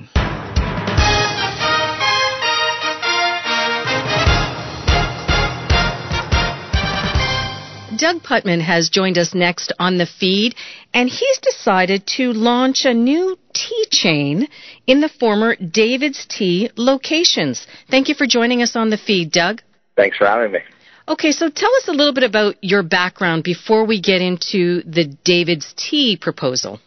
Doug 7.98 8.24
Putman 8.24 8.62
has 8.62 8.90
joined 8.90 9.18
us 9.18 9.34
next 9.34 9.72
on 9.80 9.98
the 9.98 10.06
feed, 10.06 10.56
and 10.94 11.10
he's 11.10 11.40
decided 11.40 12.06
to 12.18 12.34
launch 12.34 12.84
a 12.84 12.94
new 12.94 13.38
tea 13.54 13.86
chain 13.90 14.48
in 14.86 15.00
the 15.00 15.10
former 15.10 15.56
David's 15.56 16.26
Tea 16.26 16.70
locations. 16.76 17.66
Thank 17.90 18.10
you 18.10 18.16
for 18.16 18.28
joining 18.28 18.62
us 18.62 18.76
on 18.76 18.90
the 18.90 18.98
feed, 18.98 19.32
Doug. 19.32 19.62
Thanks 19.96 20.18
for 20.18 20.26
having 20.26 20.52
me. 20.52 20.60
Okay, 21.08 21.32
so 21.32 21.50
tell 21.50 21.70
us 21.76 21.88
a 21.88 21.92
little 21.92 22.14
bit 22.14 22.24
about 22.24 22.56
your 22.64 22.82
background 22.82 23.44
before 23.44 23.86
we 23.86 24.02
get 24.02 24.22
into 24.22 24.82
the 24.84 25.06
David's 25.24 25.72
Tea 25.78 26.18
proposal. 26.18 26.80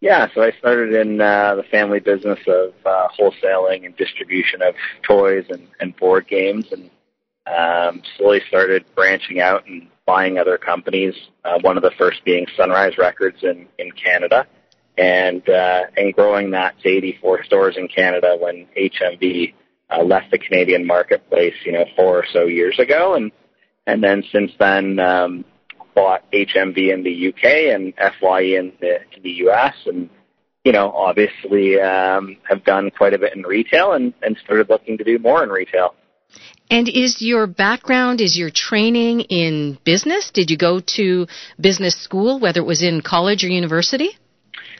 Yeah, 0.00 0.28
so 0.34 0.42
I 0.42 0.52
started 0.52 0.94
in 0.94 1.20
uh, 1.20 1.56
the 1.56 1.62
family 1.64 2.00
business 2.00 2.38
of 2.46 2.72
uh, 2.86 3.08
wholesaling 3.18 3.84
and 3.84 3.94
distribution 3.96 4.62
of 4.62 4.74
toys 5.02 5.44
and, 5.50 5.68
and 5.80 5.94
board 5.96 6.26
games, 6.26 6.66
and 6.72 6.90
um, 7.46 8.02
slowly 8.16 8.40
started 8.48 8.84
branching 8.94 9.40
out 9.40 9.66
and 9.66 9.88
buying 10.06 10.38
other 10.38 10.56
companies. 10.56 11.14
Uh, 11.44 11.58
one 11.60 11.76
of 11.76 11.82
the 11.82 11.92
first 11.98 12.24
being 12.24 12.46
Sunrise 12.56 12.96
Records 12.96 13.38
in 13.42 13.66
in 13.78 13.90
Canada, 13.92 14.46
and 14.96 15.46
uh, 15.48 15.82
and 15.96 16.14
growing 16.14 16.50
that 16.52 16.78
to 16.80 16.88
84 16.88 17.44
stores 17.44 17.76
in 17.76 17.88
Canada 17.88 18.36
when 18.38 18.66
HMV 18.76 19.54
uh, 19.90 20.02
left 20.02 20.30
the 20.30 20.38
Canadian 20.38 20.86
marketplace, 20.86 21.54
you 21.64 21.72
know, 21.72 21.84
four 21.94 22.18
or 22.18 22.24
so 22.32 22.44
years 22.44 22.78
ago, 22.78 23.14
and 23.14 23.32
and 23.86 24.02
then 24.02 24.22
since 24.32 24.52
then 24.58 24.98
um, 24.98 25.44
bought 25.94 26.30
HMV 26.32 26.92
in 26.92 27.02
the 27.02 27.28
UK 27.28 27.74
and 27.74 27.94
FYE 27.96 28.58
in 28.58 28.72
the 28.80 29.00
in 29.14 29.22
the 29.22 29.30
US, 29.48 29.74
and 29.86 30.10
you 30.64 30.72
know, 30.72 30.90
obviously 30.92 31.80
um, 31.80 32.36
have 32.48 32.64
done 32.64 32.90
quite 32.90 33.14
a 33.14 33.18
bit 33.18 33.34
in 33.34 33.42
retail 33.42 33.92
and 33.92 34.12
and 34.22 34.36
started 34.44 34.68
looking 34.68 34.98
to 34.98 35.04
do 35.04 35.18
more 35.18 35.42
in 35.42 35.50
retail. 35.50 35.94
And 36.68 36.88
is 36.88 37.18
your 37.20 37.46
background, 37.46 38.20
is 38.20 38.36
your 38.36 38.50
training 38.50 39.20
in 39.20 39.78
business? 39.84 40.32
Did 40.34 40.50
you 40.50 40.58
go 40.58 40.80
to 40.96 41.26
business 41.60 41.94
school, 42.02 42.40
whether 42.40 42.60
it 42.60 42.66
was 42.66 42.82
in 42.82 43.00
college 43.00 43.44
or 43.44 43.48
university? 43.48 44.10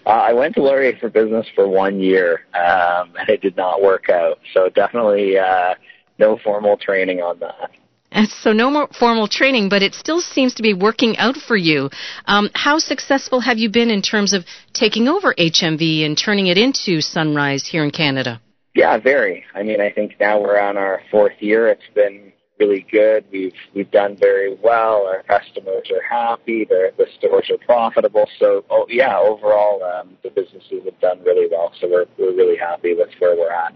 Uh, 0.04 0.10
I 0.10 0.32
went 0.32 0.54
to 0.56 0.62
Laurier 0.62 0.96
for 1.00 1.08
business 1.08 1.46
for 1.54 1.68
one 1.68 2.00
year, 2.00 2.40
um, 2.54 3.14
and 3.18 3.28
it 3.28 3.40
did 3.40 3.56
not 3.56 3.82
work 3.82 4.08
out. 4.08 4.40
So 4.54 4.68
definitely 4.68 5.38
uh, 5.38 5.75
no 6.18 6.38
formal 6.42 6.76
training 6.76 7.20
on 7.20 7.38
that. 7.38 7.70
And 8.16 8.30
so 8.30 8.54
no 8.54 8.70
more 8.70 8.88
formal 8.99 9.28
training, 9.28 9.68
but 9.68 9.82
it 9.82 9.94
still 9.94 10.23
seems 10.23 10.54
to 10.54 10.62
be 10.62 10.73
working 10.73 11.18
out 11.18 11.37
for 11.37 11.54
you. 11.54 11.90
Um, 12.25 12.49
how 12.54 12.78
successful 12.78 13.40
have 13.40 13.58
you 13.58 13.68
been 13.68 13.90
in 13.90 14.00
terms 14.00 14.32
of 14.32 14.46
taking 14.73 15.06
over 15.06 15.35
HMV 15.35 16.06
and 16.06 16.16
turning 16.16 16.46
it 16.46 16.56
into 16.56 17.02
Sunrise 17.02 17.66
here 17.66 17.85
in 17.85 17.90
Canada? 17.90 18.40
Yeah, 18.75 18.96
very. 18.96 19.44
I 19.54 19.62
mean, 19.62 19.82
I 19.82 19.90
think 19.90 20.14
now 20.18 20.40
we're 20.40 20.58
on 20.58 20.78
our 20.78 21.02
fourth 21.11 21.35
year. 21.40 21.68
It's 21.68 21.82
been 21.94 22.32
really 22.58 22.87
good. 22.90 23.26
We've 23.30 23.52
we've 23.75 23.90
done 23.90 24.16
very 24.18 24.56
well. 24.62 25.06
Our 25.06 25.23
customers 25.25 25.87
are 25.90 26.02
happy. 26.08 26.64
The 26.64 26.92
the 26.96 27.06
stores 27.18 27.50
are 27.50 27.58
profitable. 27.66 28.26
So, 28.38 28.64
oh 28.70 28.87
yeah, 28.88 29.18
overall, 29.18 29.82
um, 29.85 30.16
the 30.23 30.30
businesses 30.30 30.85
have 30.87 30.99
done 31.00 31.23
really 31.23 31.49
well. 31.50 31.70
So 31.82 31.87
we're 31.87 32.06
we're 32.18 32.35
really 32.35 32.56
happy 32.56 32.94
with 32.94 33.11
where 33.18 33.37
we're 33.37 33.52
at. 33.52 33.75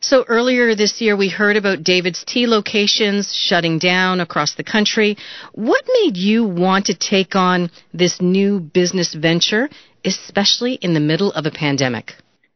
So 0.00 0.24
earlier 0.28 0.74
this 0.74 1.00
year, 1.00 1.16
we 1.16 1.28
heard 1.28 1.56
about 1.56 1.82
David's 1.82 2.24
Tea 2.24 2.46
locations 2.46 3.34
shutting 3.34 3.78
down 3.78 4.20
across 4.20 4.54
the 4.54 4.62
country. 4.62 5.16
What 5.54 5.84
made 6.02 6.16
you 6.16 6.44
want 6.44 6.86
to 6.86 6.94
take 6.94 7.34
on 7.34 7.70
this 7.92 8.20
new 8.20 8.60
business 8.60 9.12
venture, 9.14 9.68
especially 10.04 10.74
in 10.74 10.94
the 10.94 11.00
middle 11.00 11.32
of 11.32 11.46
a 11.46 11.50
pandemic? 11.50 12.12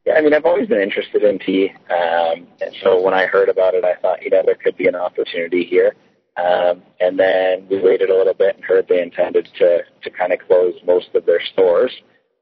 Yeah, 0.06 0.14
I 0.14 0.20
mean, 0.20 0.34
I've 0.34 0.44
always 0.44 0.68
been 0.68 0.80
interested 0.80 1.22
in 1.22 1.38
tea, 1.38 1.70
um, 1.90 2.46
and 2.60 2.74
so 2.82 3.00
when 3.00 3.14
I 3.14 3.26
heard 3.26 3.48
about 3.48 3.74
it, 3.74 3.84
I 3.84 3.94
thought, 3.94 4.22
you 4.22 4.30
know, 4.30 4.42
there 4.44 4.56
could 4.56 4.76
be 4.76 4.88
an 4.88 4.96
opportunity 4.96 5.64
here. 5.64 5.94
Um, 6.36 6.82
and 6.98 7.18
then 7.18 7.66
we 7.68 7.80
waited 7.80 8.08
a 8.08 8.16
little 8.16 8.34
bit 8.34 8.56
and 8.56 8.64
heard 8.64 8.88
they 8.88 9.02
intended 9.02 9.48
to 9.58 9.80
to 10.02 10.10
kind 10.10 10.32
of 10.32 10.38
close 10.46 10.74
most 10.86 11.14
of 11.14 11.26
their 11.26 11.40
stores. 11.52 11.92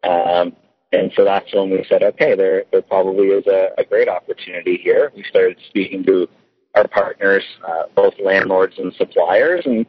Um, 0.05 0.55
and 0.93 1.13
so 1.17 1.25
that's 1.25 1.53
when 1.55 1.71
we 1.71 1.85
said, 1.89 2.03
okay, 2.03 2.35
there 2.35 2.65
there 2.73 2.83
probably 2.83 3.29
is 3.29 3.47
a, 3.47 3.71
a 3.79 3.85
great 3.85 4.09
opportunity 4.09 4.77
here. 4.77 5.13
We 5.15 5.25
started 5.25 5.59
speaking 5.69 6.05
to 6.05 6.29
our 6.75 6.87
partners, 6.89 7.45
uh, 7.67 7.85
both 7.95 8.15
landlords 8.23 8.79
and 8.79 8.93
suppliers, 8.95 9.65
and 9.65 9.87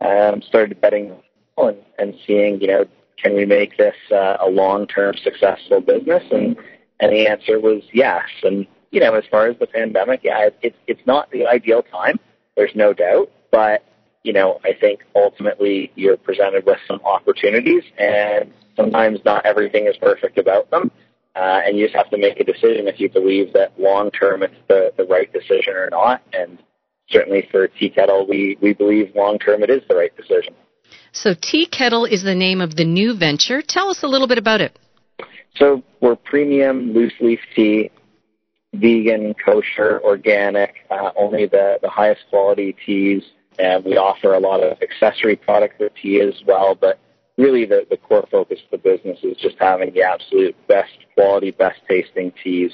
um, 0.00 0.42
started 0.42 0.80
betting 0.80 1.12
and, 1.58 1.76
and 1.98 2.14
seeing, 2.26 2.60
you 2.60 2.68
know, 2.68 2.84
can 3.22 3.34
we 3.34 3.44
make 3.44 3.76
this 3.76 3.96
uh, 4.10 4.36
a 4.40 4.48
long-term 4.48 5.14
successful 5.22 5.80
business? 5.80 6.22
And 6.30 6.56
and 7.00 7.12
the 7.12 7.26
answer 7.26 7.58
was 7.58 7.82
yes. 7.92 8.24
And, 8.42 8.66
you 8.90 9.00
know, 9.00 9.14
as 9.14 9.24
far 9.30 9.46
as 9.46 9.58
the 9.58 9.66
pandemic, 9.66 10.20
yeah, 10.22 10.50
it's, 10.62 10.76
it's 10.86 11.00
not 11.06 11.30
the 11.30 11.46
ideal 11.46 11.82
time. 11.82 12.18
There's 12.56 12.74
no 12.74 12.92
doubt. 12.92 13.30
But, 13.50 13.82
you 14.22 14.32
know, 14.32 14.60
I 14.64 14.72
think 14.78 15.00
ultimately 15.14 15.90
you're 15.94 16.16
presented 16.16 16.66
with 16.66 16.78
some 16.86 17.00
opportunities 17.04 17.82
and 17.98 18.52
sometimes 18.76 19.20
not 19.24 19.46
everything 19.46 19.86
is 19.86 19.96
perfect 19.96 20.38
about 20.38 20.70
them. 20.70 20.90
Uh, 21.36 21.60
and 21.64 21.78
you 21.78 21.86
just 21.86 21.96
have 21.96 22.10
to 22.10 22.18
make 22.18 22.40
a 22.40 22.44
decision 22.44 22.88
if 22.88 22.98
you 22.98 23.08
believe 23.08 23.52
that 23.52 23.72
long 23.78 24.10
term 24.10 24.42
it's 24.42 24.54
the, 24.68 24.92
the 24.96 25.04
right 25.04 25.32
decision 25.32 25.74
or 25.74 25.88
not. 25.90 26.22
And 26.32 26.58
certainly 27.08 27.48
for 27.50 27.68
T. 27.68 27.88
Kettle, 27.88 28.26
we, 28.28 28.58
we 28.60 28.72
believe 28.74 29.12
long 29.14 29.38
term 29.38 29.62
it 29.62 29.70
is 29.70 29.82
the 29.88 29.94
right 29.94 30.14
decision. 30.16 30.54
So 31.12 31.34
T. 31.40 31.66
Kettle 31.66 32.04
is 32.04 32.22
the 32.22 32.34
name 32.34 32.60
of 32.60 32.76
the 32.76 32.84
new 32.84 33.16
venture. 33.16 33.62
Tell 33.62 33.88
us 33.88 34.02
a 34.02 34.08
little 34.08 34.26
bit 34.26 34.38
about 34.38 34.60
it. 34.60 34.78
So 35.56 35.82
we're 36.00 36.16
premium 36.16 36.92
loose 36.92 37.12
leaf 37.20 37.40
tea, 37.54 37.90
vegan, 38.74 39.34
kosher, 39.44 40.00
organic, 40.02 40.74
uh, 40.90 41.10
only 41.16 41.46
the, 41.46 41.78
the 41.82 41.88
highest 41.88 42.22
quality 42.30 42.76
teas. 42.84 43.22
And 43.58 43.84
we 43.84 43.96
offer 43.96 44.34
a 44.34 44.38
lot 44.38 44.62
of 44.62 44.78
accessory 44.80 45.36
products 45.36 45.74
with 45.78 45.92
tea 46.00 46.20
as 46.20 46.42
well. 46.46 46.74
But 46.74 46.98
really 47.36 47.64
the, 47.64 47.86
the 47.90 47.96
core 47.96 48.26
focus 48.30 48.60
of 48.64 48.70
the 48.70 48.90
business 48.90 49.18
is 49.22 49.36
just 49.36 49.56
having 49.58 49.92
the 49.92 50.02
absolute 50.02 50.56
best 50.68 50.92
quality, 51.14 51.50
best 51.50 51.80
tasting 51.88 52.32
teas 52.42 52.72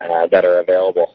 uh, 0.00 0.26
that 0.28 0.44
are 0.44 0.60
available. 0.60 1.14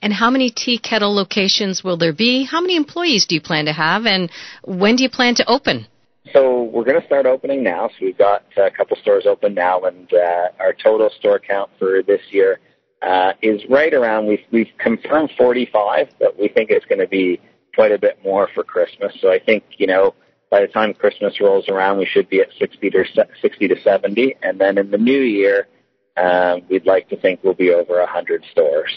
And 0.00 0.12
how 0.12 0.30
many 0.30 0.50
T. 0.50 0.78
Kettle 0.78 1.14
locations 1.14 1.82
will 1.82 1.96
there 1.96 2.12
be? 2.12 2.44
How 2.44 2.60
many 2.60 2.76
employees 2.76 3.26
do 3.26 3.34
you 3.34 3.40
plan 3.40 3.64
to 3.64 3.72
have? 3.72 4.06
And 4.06 4.30
when 4.64 4.96
do 4.96 5.02
you 5.02 5.10
plan 5.10 5.34
to 5.36 5.48
open? 5.50 5.86
So 6.32 6.64
we're 6.64 6.84
going 6.84 7.00
to 7.00 7.06
start 7.06 7.26
opening 7.26 7.62
now. 7.62 7.88
So 7.88 8.06
we've 8.06 8.18
got 8.18 8.44
a 8.56 8.70
couple 8.70 8.96
stores 9.00 9.26
open 9.26 9.54
now, 9.54 9.80
and 9.82 10.12
uh, 10.12 10.48
our 10.60 10.72
total 10.72 11.10
store 11.18 11.38
count 11.38 11.70
for 11.78 12.02
this 12.02 12.20
year 12.30 12.60
uh, 13.02 13.32
is 13.42 13.62
right 13.70 13.94
around. 13.94 14.26
We've 14.26 14.44
we've 14.52 14.70
confirmed 14.78 15.30
45, 15.38 16.08
but 16.18 16.38
we 16.38 16.48
think 16.48 16.70
it's 16.70 16.84
going 16.84 17.00
to 17.00 17.08
be 17.08 17.40
quite 17.74 17.92
a 17.92 17.98
bit 17.98 18.18
more 18.24 18.48
for 18.54 18.64
Christmas. 18.64 19.12
So 19.20 19.30
I 19.30 19.38
think 19.38 19.64
you 19.78 19.86
know 19.86 20.14
by 20.50 20.60
the 20.60 20.68
time 20.68 20.94
Christmas 20.94 21.40
rolls 21.40 21.68
around, 21.68 21.98
we 21.98 22.06
should 22.06 22.28
be 22.28 22.40
at 22.40 22.48
60 22.58 22.90
to 22.90 23.04
60 23.42 23.68
to 23.68 23.80
70, 23.82 24.36
and 24.42 24.58
then 24.58 24.78
in 24.78 24.90
the 24.90 24.98
new 24.98 25.20
year, 25.20 25.68
um, 26.16 26.62
we'd 26.70 26.86
like 26.86 27.08
to 27.10 27.16
think 27.16 27.40
we'll 27.42 27.54
be 27.54 27.70
over 27.70 27.98
100 27.98 28.44
stores. 28.50 28.90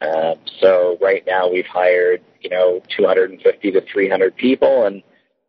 Um, 0.00 0.36
so 0.60 0.96
right 1.00 1.24
now 1.26 1.50
we've 1.50 1.66
hired 1.66 2.22
you 2.40 2.50
know 2.50 2.80
250 2.96 3.70
to 3.72 3.80
300 3.92 4.36
people, 4.36 4.84
and 4.86 5.02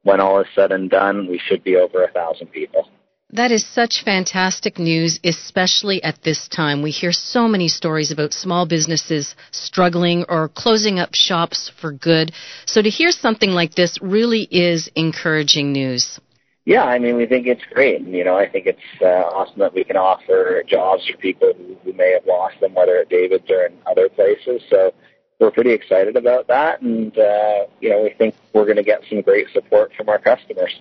when 0.04 0.20
all 0.20 0.40
is 0.40 0.48
said 0.56 0.72
and 0.72 0.90
done, 0.90 1.28
we 1.28 1.40
should 1.40 1.64
be 1.64 1.76
over 1.76 2.04
a 2.04 2.12
thousand 2.12 2.48
people. 2.48 2.88
That 3.32 3.52
is 3.52 3.64
such 3.64 4.04
fantastic 4.04 4.80
news, 4.80 5.20
especially 5.24 6.02
at 6.02 6.24
this 6.24 6.48
time. 6.48 6.82
We 6.82 6.90
hear 6.90 7.12
so 7.12 7.48
many 7.48 7.68
stories 7.68 8.10
about 8.10 8.34
small 8.34 8.66
businesses 8.66 9.36
struggling 9.52 10.26
or 10.28 10.50
closing 10.50 10.98
up 10.98 11.14
shops 11.14 11.72
for 11.80 11.92
good. 11.92 12.32
So 12.66 12.82
to 12.82 12.90
hear 12.90 13.12
something 13.12 13.52
like 13.52 13.76
this 13.76 14.02
really 14.02 14.48
is 14.50 14.90
encouraging 14.96 15.72
news. 15.72 16.20
Yeah, 16.66 16.86
I 16.86 16.98
mean, 16.98 17.18
we 17.18 17.28
think 17.28 17.46
it's 17.46 17.64
great. 17.72 18.02
You 18.02 18.24
know, 18.24 18.36
I 18.36 18.50
think 18.50 18.66
it's 18.66 18.80
uh, 19.02 19.06
awesome 19.06 19.60
that 19.60 19.76
we 19.76 19.84
can 19.84 19.96
offer 19.96 20.64
jobs 20.68 21.08
for 21.08 21.16
people 21.18 21.54
who, 21.56 21.76
who 21.84 21.94
may 21.94 22.14
have 22.14 22.26
lost 22.26 22.60
them, 22.60 22.74
whether 22.74 22.98
at 22.98 23.10
David's 23.10 23.50
or 23.52 23.68
in 23.68 23.78
other 23.86 24.10
places. 24.10 24.64
So 24.72 24.92
we're 25.40 25.52
pretty 25.52 25.72
excited 25.72 26.18
about 26.18 26.48
that, 26.48 26.82
and 26.82 27.18
uh, 27.18 27.66
you 27.80 27.90
know 27.90 28.04
we 28.04 28.14
think 28.18 28.36
we're 28.54 28.66
going 28.66 28.78
to 28.78 28.84
get 28.84 29.02
some 29.10 29.22
great 29.22 29.48
support 29.54 29.92
from 29.96 30.10
our 30.10 30.20
customers. 30.20 30.80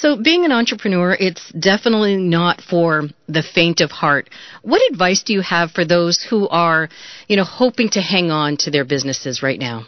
So, 0.00 0.16
being 0.16 0.44
an 0.44 0.52
entrepreneur, 0.52 1.16
it's 1.18 1.50
definitely 1.52 2.16
not 2.16 2.60
for 2.60 3.08
the 3.28 3.42
faint 3.42 3.80
of 3.80 3.90
heart. 3.90 4.28
What 4.60 4.82
advice 4.92 5.22
do 5.22 5.32
you 5.32 5.40
have 5.40 5.70
for 5.70 5.86
those 5.86 6.22
who 6.28 6.46
are, 6.48 6.90
you 7.28 7.36
know, 7.36 7.44
hoping 7.44 7.88
to 7.90 8.02
hang 8.02 8.30
on 8.30 8.58
to 8.58 8.70
their 8.70 8.84
businesses 8.84 9.42
right 9.42 9.58
now? 9.58 9.86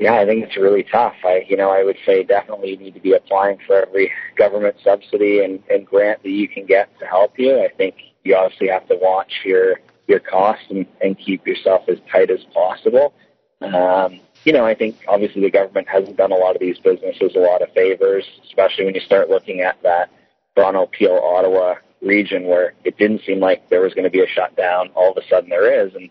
Yeah, 0.00 0.14
I 0.14 0.26
think 0.26 0.44
it's 0.44 0.56
really 0.56 0.82
tough. 0.82 1.14
I, 1.24 1.44
you 1.48 1.56
know, 1.56 1.70
I 1.70 1.84
would 1.84 1.96
say 2.04 2.24
definitely 2.24 2.70
you 2.70 2.78
need 2.78 2.94
to 2.94 3.00
be 3.00 3.12
applying 3.12 3.58
for 3.64 3.80
every 3.80 4.10
government 4.36 4.74
subsidy 4.82 5.44
and, 5.44 5.62
and 5.70 5.86
grant 5.86 6.24
that 6.24 6.30
you 6.30 6.48
can 6.48 6.66
get 6.66 6.88
to 6.98 7.06
help 7.06 7.38
you. 7.38 7.60
I 7.60 7.68
think 7.76 7.94
you 8.24 8.34
obviously 8.34 8.68
have 8.68 8.88
to 8.88 8.96
watch 9.00 9.32
your 9.44 9.76
your 10.08 10.18
costs 10.18 10.64
and, 10.68 10.84
and 11.00 11.16
keep 11.16 11.46
yourself 11.46 11.82
as 11.88 11.98
tight 12.10 12.30
as 12.30 12.44
possible. 12.52 13.14
Um, 13.62 14.20
you 14.44 14.52
know, 14.52 14.64
I 14.64 14.74
think 14.74 14.96
obviously 15.08 15.40
the 15.40 15.50
government 15.50 15.88
hasn't 15.88 16.16
done 16.16 16.32
a 16.32 16.36
lot 16.36 16.54
of 16.54 16.60
these 16.60 16.78
businesses 16.78 17.34
a 17.34 17.38
lot 17.38 17.62
of 17.62 17.72
favors, 17.72 18.24
especially 18.44 18.84
when 18.84 18.94
you 18.94 19.00
start 19.00 19.30
looking 19.30 19.60
at 19.60 19.82
that 19.82 20.10
Toronto, 20.54 20.86
Peel, 20.86 21.18
Ottawa 21.22 21.76
region 22.02 22.44
where 22.44 22.74
it 22.84 22.98
didn't 22.98 23.22
seem 23.24 23.40
like 23.40 23.68
there 23.70 23.80
was 23.80 23.94
going 23.94 24.04
to 24.04 24.10
be 24.10 24.20
a 24.20 24.28
shutdown. 24.28 24.90
All 24.94 25.10
of 25.10 25.16
a 25.16 25.26
sudden 25.28 25.48
there 25.48 25.86
is, 25.86 25.94
and 25.94 26.10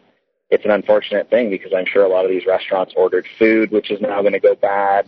it's 0.49 0.65
an 0.65 0.71
unfortunate 0.71 1.29
thing 1.29 1.49
because 1.49 1.71
I'm 1.75 1.85
sure 1.85 2.03
a 2.03 2.09
lot 2.09 2.25
of 2.25 2.31
these 2.31 2.45
restaurants 2.45 2.93
ordered 2.97 3.27
food, 3.37 3.71
which 3.71 3.91
is 3.91 4.01
now 4.01 4.21
going 4.21 4.33
to 4.33 4.39
go 4.39 4.55
bad. 4.55 5.07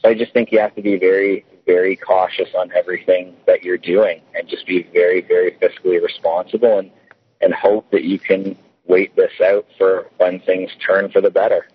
So 0.00 0.08
I 0.08 0.14
just 0.14 0.32
think 0.32 0.52
you 0.52 0.60
have 0.60 0.74
to 0.76 0.82
be 0.82 0.98
very, 0.98 1.44
very 1.66 1.96
cautious 1.96 2.48
on 2.56 2.70
everything 2.72 3.34
that 3.46 3.62
you're 3.62 3.78
doing 3.78 4.22
and 4.34 4.48
just 4.48 4.66
be 4.66 4.86
very, 4.92 5.20
very 5.22 5.52
fiscally 5.52 6.02
responsible 6.02 6.78
and, 6.78 6.90
and 7.40 7.52
hope 7.54 7.90
that 7.90 8.04
you 8.04 8.18
can 8.18 8.56
wait 8.86 9.14
this 9.16 9.32
out 9.44 9.66
for 9.78 10.10
when 10.18 10.40
things 10.40 10.70
turn 10.84 11.10
for 11.10 11.20
the 11.20 11.30
better. 11.30 11.66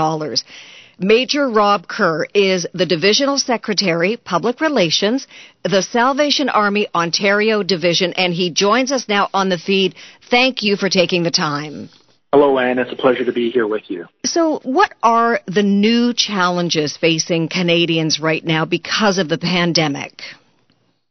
Major 0.98 1.50
Rob 1.50 1.86
Kerr 1.88 2.24
is 2.32 2.66
the 2.72 2.86
Divisional 2.86 3.36
Secretary, 3.36 4.16
Public 4.16 4.62
Relations, 4.62 5.26
the 5.62 5.82
Salvation 5.82 6.48
Army 6.48 6.88
Ontario 6.94 7.62
Division, 7.62 8.14
and 8.14 8.32
he 8.32 8.50
joins 8.50 8.90
us 8.90 9.06
now 9.06 9.28
on 9.34 9.50
the 9.50 9.58
feed. 9.58 9.94
Thank 10.30 10.62
you 10.62 10.76
for 10.76 10.88
taking 10.88 11.22
the 11.22 11.30
time. 11.30 11.90
Hello, 12.32 12.58
Anne. 12.58 12.78
It's 12.78 12.92
a 12.92 12.96
pleasure 12.96 13.26
to 13.26 13.32
be 13.32 13.50
here 13.50 13.66
with 13.66 13.90
you. 13.90 14.06
So, 14.24 14.60
what 14.62 14.94
are 15.02 15.40
the 15.46 15.62
new 15.62 16.14
challenges 16.14 16.96
facing 16.96 17.48
Canadians 17.50 18.18
right 18.18 18.44
now 18.44 18.64
because 18.64 19.18
of 19.18 19.28
the 19.28 19.38
pandemic? 19.38 20.22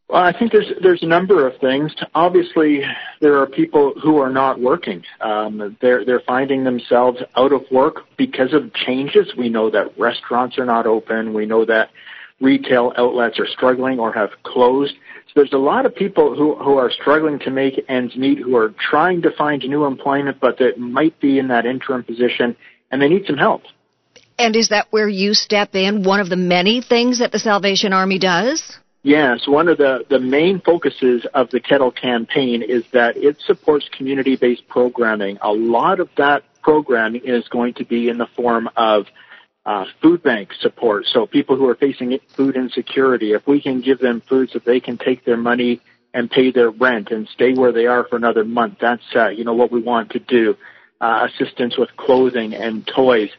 Well, 0.07 0.21
I 0.21 0.37
think 0.37 0.51
there's 0.51 0.71
there's 0.83 1.01
a 1.01 1.07
number 1.07 1.47
of 1.47 1.59
things. 1.59 1.93
Obviously, 2.13 2.81
there 3.21 3.39
are 3.39 3.47
people 3.47 3.93
who 4.03 4.17
are 4.19 4.29
not 4.29 4.59
working. 4.59 5.03
Um, 5.19 5.75
they're 5.81 6.05
they're 6.05 6.21
finding 6.27 6.63
themselves 6.63 7.19
out 7.35 7.51
of 7.51 7.63
work 7.71 8.01
because 8.15 8.53
of 8.53 8.71
changes. 8.73 9.33
We 9.35 9.49
know 9.49 9.71
that 9.71 9.97
restaurants 9.97 10.59
are 10.59 10.65
not 10.65 10.85
open. 10.85 11.33
We 11.33 11.47
know 11.47 11.65
that 11.65 11.89
retail 12.39 12.93
outlets 12.97 13.39
are 13.39 13.47
struggling 13.47 13.99
or 13.99 14.13
have 14.13 14.29
closed. 14.43 14.93
So 14.93 15.31
there's 15.35 15.53
a 15.53 15.57
lot 15.57 15.87
of 15.87 15.95
people 15.95 16.35
who 16.35 16.55
who 16.55 16.77
are 16.77 16.91
struggling 16.91 17.39
to 17.39 17.49
make 17.49 17.83
ends 17.89 18.15
meet, 18.15 18.37
who 18.37 18.55
are 18.57 18.75
trying 18.77 19.23
to 19.23 19.31
find 19.31 19.63
new 19.63 19.85
employment, 19.85 20.37
but 20.39 20.59
that 20.59 20.77
might 20.77 21.19
be 21.19 21.39
in 21.39 21.47
that 21.47 21.65
interim 21.65 22.03
position, 22.03 22.55
and 22.91 23.01
they 23.01 23.09
need 23.09 23.25
some 23.25 23.37
help. 23.37 23.63
And 24.37 24.55
is 24.55 24.69
that 24.69 24.87
where 24.91 25.07
you 25.07 25.33
step 25.33 25.73
in? 25.73 26.03
One 26.03 26.19
of 26.19 26.29
the 26.29 26.35
many 26.35 26.81
things 26.81 27.19
that 27.19 27.31
the 27.31 27.39
Salvation 27.39 27.91
Army 27.91 28.19
does? 28.19 28.77
Yes, 29.05 29.47
one 29.47 29.67
of 29.67 29.77
the, 29.77 30.03
the 30.09 30.17
main 30.19 30.59
focuses 30.61 31.27
of 31.35 31.51
the 31.51 31.59
Kettle 31.59 31.91
campaign 31.91 32.63
is 32.63 32.83
that 32.89 33.15
it 33.15 33.39
supports 33.39 33.87
community 33.87 34.35
based 34.35 34.67
programming. 34.67 35.37
A 35.43 35.53
lot 35.53 35.99
of 35.99 36.09
that 36.17 36.43
programming 36.63 37.21
is 37.23 37.47
going 37.47 37.75
to 37.75 37.85
be 37.85 38.09
in 38.09 38.17
the 38.17 38.25
form 38.25 38.67
of 38.75 39.05
uh, 39.63 39.85
food 40.01 40.23
bank 40.23 40.53
support. 40.59 41.05
So 41.05 41.27
people 41.27 41.55
who 41.55 41.69
are 41.69 41.75
facing 41.75 42.17
food 42.29 42.55
insecurity, 42.55 43.33
if 43.33 43.45
we 43.45 43.61
can 43.61 43.79
give 43.81 43.99
them 43.99 44.21
food 44.21 44.49
so 44.49 44.57
they 44.57 44.79
can 44.79 44.97
take 44.97 45.23
their 45.23 45.37
money 45.37 45.81
and 46.15 46.31
pay 46.31 46.49
their 46.49 46.71
rent 46.71 47.11
and 47.11 47.27
stay 47.27 47.53
where 47.53 47.71
they 47.71 47.85
are 47.85 48.05
for 48.05 48.15
another 48.15 48.43
month, 48.43 48.79
that's 48.81 49.15
uh, 49.15 49.27
you 49.27 49.43
know 49.43 49.53
what 49.53 49.71
we 49.71 49.83
want 49.83 50.09
to 50.13 50.19
do. 50.19 50.57
Uh, 50.99 51.27
assistance 51.29 51.77
with 51.77 51.95
clothing 51.95 52.55
and 52.55 52.87
toys. 52.87 53.29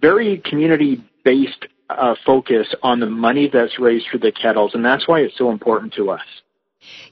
Very 0.00 0.38
community 0.38 1.02
based 1.24 1.66
uh, 1.88 2.14
focus 2.24 2.74
on 2.82 3.00
the 3.00 3.06
money 3.06 3.48
that's 3.52 3.78
raised 3.78 4.06
for 4.10 4.18
the 4.18 4.32
kettles, 4.32 4.74
and 4.74 4.84
that's 4.84 5.06
why 5.06 5.20
it's 5.20 5.38
so 5.38 5.50
important 5.50 5.94
to 5.94 6.10
us. 6.10 6.22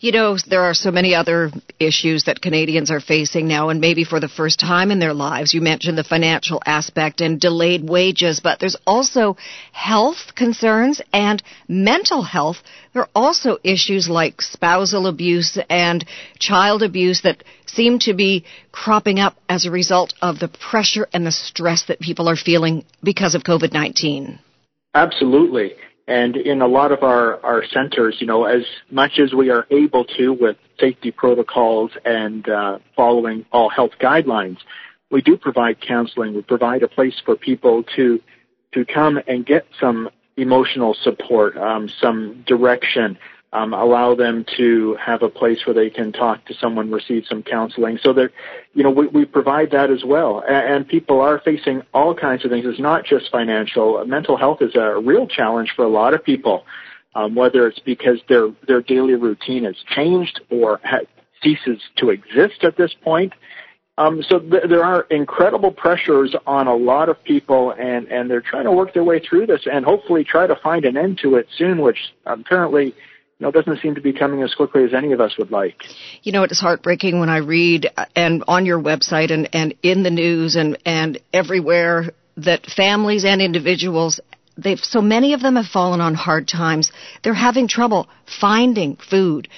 You 0.00 0.12
know, 0.12 0.36
there 0.46 0.62
are 0.62 0.74
so 0.74 0.90
many 0.90 1.14
other 1.14 1.50
issues 1.80 2.24
that 2.24 2.40
Canadians 2.40 2.90
are 2.90 3.00
facing 3.00 3.48
now, 3.48 3.70
and 3.70 3.80
maybe 3.80 4.04
for 4.04 4.20
the 4.20 4.28
first 4.28 4.60
time 4.60 4.90
in 4.90 4.98
their 4.98 5.14
lives. 5.14 5.54
You 5.54 5.60
mentioned 5.60 5.98
the 5.98 6.04
financial 6.04 6.62
aspect 6.64 7.20
and 7.20 7.40
delayed 7.40 7.88
wages, 7.88 8.40
but 8.40 8.60
there's 8.60 8.76
also 8.86 9.36
health 9.72 10.34
concerns 10.36 11.00
and 11.12 11.42
mental 11.68 12.22
health. 12.22 12.58
There 12.92 13.02
are 13.02 13.08
also 13.14 13.58
issues 13.64 14.08
like 14.08 14.42
spousal 14.42 15.06
abuse 15.06 15.58
and 15.68 16.04
child 16.38 16.82
abuse 16.82 17.22
that 17.22 17.42
seem 17.66 17.98
to 18.00 18.14
be 18.14 18.44
cropping 18.70 19.18
up 19.18 19.36
as 19.48 19.64
a 19.64 19.70
result 19.70 20.14
of 20.22 20.38
the 20.38 20.48
pressure 20.48 21.08
and 21.12 21.26
the 21.26 21.32
stress 21.32 21.84
that 21.86 22.00
people 22.00 22.28
are 22.28 22.36
feeling 22.36 22.84
because 23.02 23.34
of 23.34 23.42
COVID 23.42 23.72
19. 23.72 24.38
Absolutely. 24.94 25.72
And 26.06 26.36
in 26.36 26.60
a 26.60 26.66
lot 26.66 26.92
of 26.92 27.02
our, 27.02 27.44
our 27.44 27.64
centers, 27.64 28.16
you 28.20 28.26
know, 28.26 28.44
as 28.44 28.62
much 28.90 29.18
as 29.18 29.32
we 29.32 29.50
are 29.50 29.66
able 29.70 30.04
to 30.16 30.30
with 30.32 30.56
safety 30.78 31.10
protocols 31.10 31.90
and 32.04 32.48
uh, 32.48 32.78
following 32.94 33.44
all 33.52 33.70
health 33.70 33.92
guidelines, 34.00 34.58
we 35.10 35.22
do 35.22 35.36
provide 35.36 35.80
counseling. 35.80 36.34
We 36.34 36.42
provide 36.42 36.82
a 36.82 36.88
place 36.88 37.14
for 37.24 37.36
people 37.36 37.84
to 37.96 38.20
to 38.72 38.84
come 38.84 39.20
and 39.28 39.46
get 39.46 39.66
some 39.80 40.10
emotional 40.36 40.96
support, 41.02 41.56
um, 41.56 41.88
some 42.00 42.42
direction, 42.46 43.16
um, 43.54 43.72
allow 43.72 44.16
them 44.16 44.44
to 44.56 44.96
have 45.00 45.22
a 45.22 45.28
place 45.28 45.64
where 45.64 45.74
they 45.74 45.88
can 45.88 46.10
talk 46.12 46.44
to 46.46 46.54
someone, 46.54 46.90
receive 46.90 47.24
some 47.28 47.42
counseling. 47.42 47.98
So 48.02 48.12
that, 48.14 48.30
you 48.74 48.82
know, 48.82 48.90
we, 48.90 49.06
we 49.06 49.24
provide 49.24 49.70
that 49.70 49.92
as 49.92 50.02
well. 50.04 50.42
And, 50.46 50.74
and 50.74 50.88
people 50.88 51.20
are 51.20 51.38
facing 51.38 51.82
all 51.94 52.14
kinds 52.16 52.44
of 52.44 52.50
things. 52.50 52.66
It's 52.66 52.80
not 52.80 53.04
just 53.04 53.30
financial. 53.30 54.04
Mental 54.06 54.36
health 54.36 54.60
is 54.60 54.74
a 54.74 54.98
real 54.98 55.28
challenge 55.28 55.72
for 55.76 55.84
a 55.84 55.88
lot 55.88 56.14
of 56.14 56.24
people, 56.24 56.64
um, 57.14 57.36
whether 57.36 57.68
it's 57.68 57.78
because 57.78 58.18
their 58.28 58.48
their 58.66 58.82
daily 58.82 59.14
routine 59.14 59.64
has 59.64 59.76
changed 59.86 60.40
or 60.50 60.80
ha- 60.82 61.06
ceases 61.40 61.80
to 61.98 62.10
exist 62.10 62.64
at 62.64 62.76
this 62.76 62.92
point. 63.04 63.32
Um, 63.96 64.24
so 64.28 64.40
th- 64.40 64.64
there 64.68 64.82
are 64.82 65.02
incredible 65.10 65.70
pressures 65.70 66.34
on 66.48 66.66
a 66.66 66.74
lot 66.74 67.08
of 67.08 67.22
people, 67.22 67.72
and 67.78 68.08
and 68.08 68.28
they're 68.28 68.40
trying 68.40 68.64
to 68.64 68.72
work 68.72 68.94
their 68.94 69.04
way 69.04 69.20
through 69.20 69.46
this, 69.46 69.60
and 69.72 69.84
hopefully 69.84 70.24
try 70.24 70.48
to 70.48 70.56
find 70.56 70.84
an 70.84 70.96
end 70.96 71.20
to 71.22 71.36
it 71.36 71.46
soon, 71.56 71.80
which 71.80 71.98
apparently 72.26 72.92
you 73.38 73.46
know, 73.46 73.50
doesn't 73.50 73.80
seem 73.80 73.94
to 73.96 74.00
be 74.00 74.12
coming 74.12 74.42
as 74.42 74.54
quickly 74.54 74.84
as 74.84 74.94
any 74.94 75.12
of 75.12 75.20
us 75.20 75.36
would 75.38 75.50
like. 75.50 75.82
You 76.22 76.32
know, 76.32 76.44
it's 76.44 76.60
heartbreaking 76.60 77.18
when 77.18 77.28
I 77.28 77.38
read 77.38 77.90
uh, 77.96 78.06
and 78.14 78.44
on 78.46 78.64
your 78.64 78.80
website 78.80 79.32
and, 79.32 79.48
and 79.52 79.74
in 79.82 80.02
the 80.04 80.10
news 80.10 80.54
and, 80.54 80.78
and 80.86 81.20
everywhere 81.32 82.12
that 82.36 82.66
families 82.66 83.24
and 83.24 83.42
individuals 83.42 84.20
they've 84.56 84.78
so 84.78 85.00
many 85.00 85.34
of 85.34 85.40
them 85.40 85.56
have 85.56 85.66
fallen 85.66 86.00
on 86.00 86.14
hard 86.14 86.48
times. 86.48 86.92
They're 87.22 87.34
having 87.34 87.68
trouble 87.68 88.08
finding 88.40 88.96
food, 88.96 89.48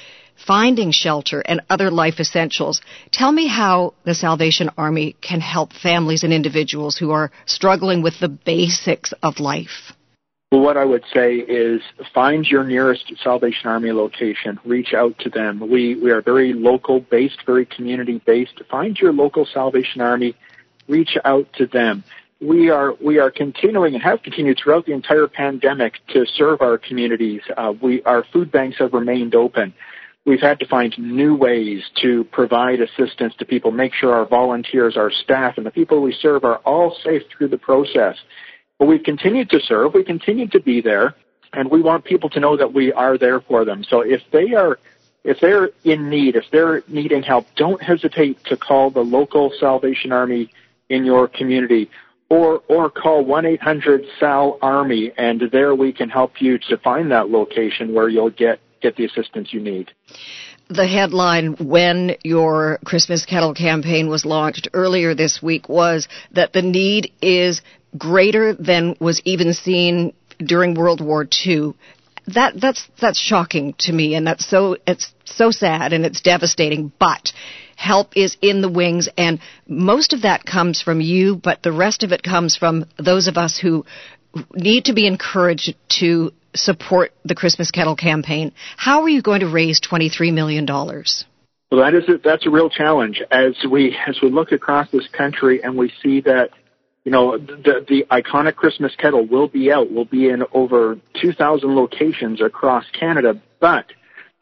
finding 0.47 0.91
shelter 0.91 1.41
and 1.41 1.61
other 1.69 1.91
life 1.91 2.21
essentials. 2.21 2.81
Tell 3.11 3.33
me 3.33 3.47
how 3.47 3.95
the 4.05 4.15
Salvation 4.15 4.71
Army 4.77 5.17
can 5.21 5.41
help 5.41 5.73
families 5.73 6.23
and 6.23 6.33
individuals 6.33 6.97
who 6.97 7.11
are 7.11 7.31
struggling 7.47 8.03
with 8.03 8.19
the 8.21 8.29
basics 8.29 9.13
of 9.23 9.41
life. 9.41 9.93
Well, 10.53 10.61
what 10.61 10.77
I 10.77 10.85
would 10.85 11.03
say 11.13 11.35
is 11.37 11.81
find 12.15 12.47
your 12.47 12.63
nearest 12.63 13.13
Salvation 13.25 13.69
Army 13.69 13.91
location. 13.91 14.61
Reach 14.65 14.95
out 14.95 15.19
to 15.21 15.29
them. 15.29 15.59
We 15.59 15.97
we 15.97 16.13
are 16.13 16.23
very 16.23 16.53
local 16.53 17.01
based, 17.01 17.45
very 17.45 17.67
community 17.67 18.23
based. 18.25 18.63
Find 18.71 18.97
your 18.97 19.13
local 19.13 19.45
Salvation 19.53 20.01
Army. 20.03 20.37
Reach 20.87 21.17
out 21.25 21.53
to 21.55 21.67
them. 21.67 22.05
We 22.41 22.71
are 22.71 22.95
we 23.05 23.19
are 23.19 23.33
continuing 23.33 23.95
and 23.95 24.03
have 24.05 24.23
continued 24.23 24.61
throughout 24.63 24.87
the 24.87 24.93
entire 24.93 25.27
pandemic 25.27 25.95
to 26.11 26.25
serve 26.37 26.63
our 26.63 26.79
communities. 26.79 27.41
Uh, 27.57 27.73
we 27.83 28.03
our 28.05 28.25
food 28.33 28.53
banks 28.53 28.79
have 28.79 28.93
remained 28.93 29.35
open. 29.35 29.75
we've 30.27 30.41
had 30.41 30.59
to 30.59 30.67
find 30.67 30.95
new 30.99 31.35
ways 31.35 31.83
to 32.03 32.25
provide 32.25 32.81
assistance 32.81 33.33
to 33.39 33.45
people, 33.45 33.71
make 33.71 33.95
sure 33.95 34.15
our 34.15 34.27
volunteers, 34.27 34.97
our 34.97 35.11
staff, 35.11 35.55
and 35.57 35.65
the 35.65 35.71
people 35.71 36.03
we 36.03 36.13
serve 36.21 36.45
are 36.45 36.59
all 36.59 36.97
safe 37.03 37.23
through 37.37 37.49
the 37.49 37.59
process. 37.59 38.17
But 38.79 38.87
we've 38.87 39.03
continued 39.03 39.51
to 39.51 39.61
serve, 39.61 39.95
we 39.95 40.05
continue 40.05 40.49
to 40.49 40.61
be 40.61 40.81
there, 40.81 41.15
and 41.53 41.71
we 41.71 41.81
want 41.81 42.05
people 42.05 42.29
to 42.31 42.41
know 42.41 42.57
that 42.57 42.73
we 42.73 42.93
are 42.93 43.17
there 43.17 43.41
for 43.41 43.65
them. 43.65 43.85
So 43.85 44.01
if 44.01 44.23
they 44.33 44.55
are 44.55 44.79
if 45.25 45.41
they're 45.41 45.71
in 45.83 46.09
need, 46.09 46.37
if 46.37 46.45
they're 46.53 46.85
needing 46.87 47.23
help, 47.23 47.47
don't 47.57 47.83
hesitate 47.83 48.45
to 48.45 48.57
call 48.57 48.91
the 48.91 49.01
local 49.01 49.53
Salvation 49.59 50.13
Army 50.13 50.53
in 50.89 51.05
your 51.05 51.27
community 51.27 51.91
or 52.29 52.63
or 52.69 52.91
call 52.91 53.25
1-800-SAL-ARMY 53.25 55.13
and 55.17 55.43
there 55.53 55.75
we 55.75 55.93
can 55.93 56.09
help 56.09 56.41
you 56.41 56.59
to 56.59 56.77
find 56.79 57.11
that 57.11 57.29
location 57.31 57.95
where 57.95 58.09
you'll 58.09 58.31
get 58.31 58.61
get 58.81 58.97
the 58.97 59.05
assistance 59.05 59.53
you 59.53 59.61
need. 59.61 59.91
The 60.69 60.87
headline 60.87 61.55
when 61.65 62.17
your 62.25 62.79
Christmas 62.85 63.25
Kettle 63.25 63.55
campaign 63.55 64.09
was 64.09 64.25
launched 64.25 64.69
earlier 64.75 65.15
this 65.15 65.41
week 65.41 65.69
was 65.69 66.09
that 66.33 66.53
the 66.53 66.63
need 66.63 67.13
is 67.23 67.63
greater 67.97 68.55
than 68.55 68.97
was 69.01 69.21
even 69.25 69.53
seen 69.53 70.13
during 70.39 70.75
World 70.75 71.01
War 71.01 71.27
II. 71.47 71.75
That 72.29 72.61
that's 72.61 72.89
that's 73.01 73.19
shocking 73.19 73.75
to 73.81 73.93
me 73.93 74.15
and 74.15 74.27
that's 74.27 74.45
so 74.49 74.77
it's 74.87 75.13
so 75.25 75.51
sad 75.51 75.93
and 75.93 76.05
it's 76.05 76.21
devastating, 76.21 76.93
but 76.99 77.33
help 77.77 78.17
is 78.17 78.37
in 78.43 78.63
the 78.63 78.69
wings 78.69 79.09
and 79.17 79.39
most 79.69 80.13
of 80.13 80.23
that 80.23 80.45
comes 80.45 80.83
from 80.83 81.01
you, 81.01 81.37
but 81.37 81.63
the 81.63 81.73
rest 81.73 82.03
of 82.03 82.13
it 82.13 82.23
comes 82.23 82.57
from 82.57 82.87
those 82.99 83.29
of 83.29 83.37
us 83.37 83.59
who 83.59 83.85
need 84.55 84.87
to 84.87 84.93
be 84.93 85.07
encouraged 85.07 85.75
to 85.89 86.33
support 86.55 87.13
the 87.25 87.35
Christmas 87.35 87.71
Kettle 87.71 87.97
campaign. 87.97 88.53
How 88.77 89.03
are 89.03 89.09
you 89.09 89.23
going 89.23 89.41
to 89.41 89.49
raise 89.49 89.81
$23 89.81 90.33
million? 90.33 90.67
Well, 90.67 91.83
that 91.83 91.95
is 91.95 92.09
a, 92.09 92.19
that's 92.19 92.47
a 92.47 92.51
real 92.51 92.71
challenge 92.71 93.23
as 93.31 93.55
we 93.69 93.97
as 94.07 94.21
we 94.23 94.31
look 94.31 94.53
across 94.53 94.89
this 94.91 95.09
country 95.09 95.63
and 95.63 95.77
we 95.77 95.93
see 96.03 96.21
that 96.21 96.51
you 97.07 97.13
know 97.13 97.39
the 97.39 97.85
the 97.89 98.05
iconic 98.11 98.57
Christmas 98.57 98.93
kettle 98.97 99.25
will 99.25 99.47
be 99.47 99.71
out, 99.71 99.93
will 99.93 100.05
be 100.05 100.29
in 100.29 100.43
over 100.53 100.99
2,000 101.23 101.77
locations 101.77 102.41
across 102.41 102.85
Canada, 102.91 103.41
but 103.61 103.87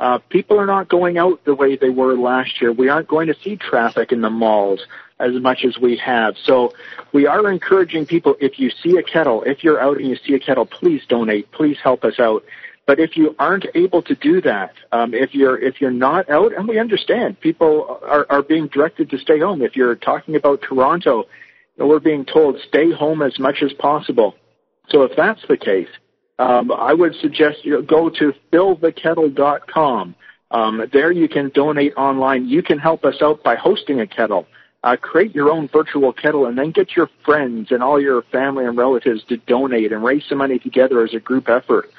uh, 0.01 0.19
people 0.31 0.59
are 0.59 0.65
not 0.65 0.89
going 0.89 1.19
out 1.19 1.45
the 1.45 1.55
way 1.55 1.77
they 1.77 1.91
were 1.91 2.17
last 2.17 2.63
year. 2.63 2.73
We 2.73 2.89
aren't 2.89 3.07
going 3.07 3.27
to 3.27 3.35
see 3.45 3.57
traffic 3.57 4.13
in 4.13 4.23
the 4.23 4.31
malls 4.31 4.81
as 5.21 5.35
much 5.35 5.63
as 5.67 5.79
we 5.79 5.99
have. 5.99 6.37
So 6.43 6.73
we 7.13 7.27
are 7.27 7.51
encouraging 7.51 8.07
people, 8.07 8.35
if 8.41 8.59
you 8.59 8.71
see 8.71 8.97
a 8.97 9.03
kettle, 9.03 9.43
if 9.43 9.63
you're 9.63 9.79
out 9.79 9.99
and 9.99 10.09
you 10.09 10.17
see 10.27 10.33
a 10.33 10.41
kettle, 10.41 10.65
please 10.65 11.03
donate. 11.07 11.53
Please 11.53 11.77
help 11.83 12.03
us 12.03 12.19
out. 12.19 12.45
But 12.87 12.99
if 12.99 13.15
you 13.15 13.37
aren't 13.39 13.67
able 13.75 14.01
to 14.03 14.15
do 14.15 14.41
that, 14.41 14.73
um, 14.91 15.13
if 15.13 15.35
you're 15.35 15.59
if 15.59 15.83
you're 15.83 15.91
not 15.91 16.31
out, 16.31 16.55
and 16.55 16.67
we 16.67 16.79
understand 16.79 17.39
people 17.41 18.01
are, 18.03 18.27
are 18.31 18.43
being 18.43 18.69
directed 18.69 19.11
to 19.11 19.19
stay 19.19 19.39
home. 19.39 19.61
If 19.61 19.77
you're 19.77 19.97
talking 19.97 20.35
about 20.35 20.63
Toronto, 20.63 21.27
we're 21.77 22.01
being 22.01 22.25
told 22.25 22.59
stay 22.69 22.93
home 22.93 23.23
as 23.23 23.39
much 23.39 23.63
as 23.63 23.73
possible. 23.75 24.35
So 24.89 25.03
if 25.03 25.13
that's 25.17 25.41
the 25.49 25.57
case, 25.57 25.89
um, 26.39 26.73
I 26.73 26.93
would 26.95 27.15
suggest 27.17 27.65
you 27.65 27.83
go 27.83 28.11
to 28.11 28.33
fillthekettle.com. 28.53 30.15
Um, 30.51 30.89
there 30.93 31.13
you 31.13 31.29
can 31.29 31.51
donate 31.55 31.95
online. 31.97 32.49
You 32.49 32.63
can 32.63 32.79
help 32.79 33.05
us 33.05 33.17
out 33.23 33.43
by 33.43 33.57
hosting 33.57 34.01
a 34.01 34.07
kettle. 34.07 34.47
Uh, 34.83 34.97
create 34.97 35.35
your 35.35 35.51
own 35.51 35.69
virtual 35.69 36.13
kettle 36.13 36.47
and 36.47 36.59
then 36.59 36.71
get 36.71 36.95
your 36.95 37.09
friends 37.25 37.69
and 37.71 37.83
all 37.83 38.01
your 38.01 38.23
family 38.31 38.67
and 38.67 38.77
relatives 38.77 39.25
to 39.25 39.39
donate 39.39 39.93
and 39.93 40.05
raise 40.05 40.23
some 40.29 40.39
money 40.39 40.59
together 40.59 41.03
as 41.03 41.15
a 41.15 41.21
group 41.21 41.49
effort. 41.49 41.91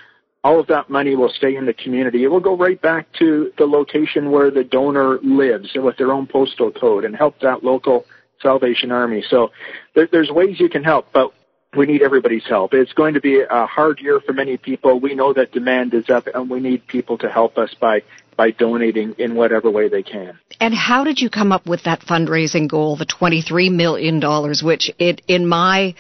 All 0.44 0.60
of 0.60 0.68
that 0.68 0.92
money 0.92 1.16
will 1.16 1.32
stay 1.36 1.56
in 1.56 1.66
the 1.66 1.74
community. 1.74 2.24
It 2.24 2.28
will 2.28 2.40
go 2.40 2.56
right 2.56 2.80
back 2.80 3.08
to 3.18 3.52
the 3.58 3.66
location 3.66 4.30
where 4.30 4.52
the 4.52 4.64
donor 4.64 5.18
lives 5.24 5.72
with 5.74 5.98
their 5.98 6.12
own 6.12 6.28
postal 6.28 6.72
code 6.72 7.06
and 7.06 7.16
help 7.16 7.40
that 7.40 7.64
local 7.64 8.06
Salvation 8.46 8.92
Army. 8.92 9.24
So 9.28 9.52
there, 9.96 10.08
there's 10.12 10.30
ways 10.30 10.60
you 10.60 10.70
can 10.70 10.84
help, 10.84 11.08
but 11.12 11.34
we 11.76 11.86
need 11.86 12.02
everybody's 12.02 12.48
help. 12.48 12.74
It's 12.74 12.94
going 12.94 13.16
to 13.16 13.22
be 13.22 13.42
a 13.42 13.66
hard 13.66 14.00
year 14.00 14.20
for 14.26 14.34
many 14.34 14.56
people. 14.58 15.00
We 15.00 15.16
know 15.16 15.34
that 15.34 15.52
demand 15.52 15.94
is 15.94 16.10
up 16.10 16.28
and 16.34 16.50
we 16.50 16.60
need 16.60 16.88
people 16.88 17.18
to 17.18 17.30
help 17.30 17.58
us 17.58 17.74
by 17.80 18.04
by 18.38 18.52
donating 18.52 19.16
in 19.18 19.34
whatever 19.36 19.72
way 19.72 19.88
they 19.88 20.04
can. 20.04 20.38
And 20.60 20.74
how 20.74 21.06
did 21.06 21.20
you 21.20 21.30
come 21.30 21.54
up 21.54 21.66
with 21.66 21.84
that 21.84 22.02
fundraising 22.02 22.70
goal, 22.70 22.98
the 22.98 23.06
$23 23.06 23.72
million, 23.72 24.22
which 24.62 24.92
it, 25.00 25.22
in 25.28 25.48
my 25.48 25.96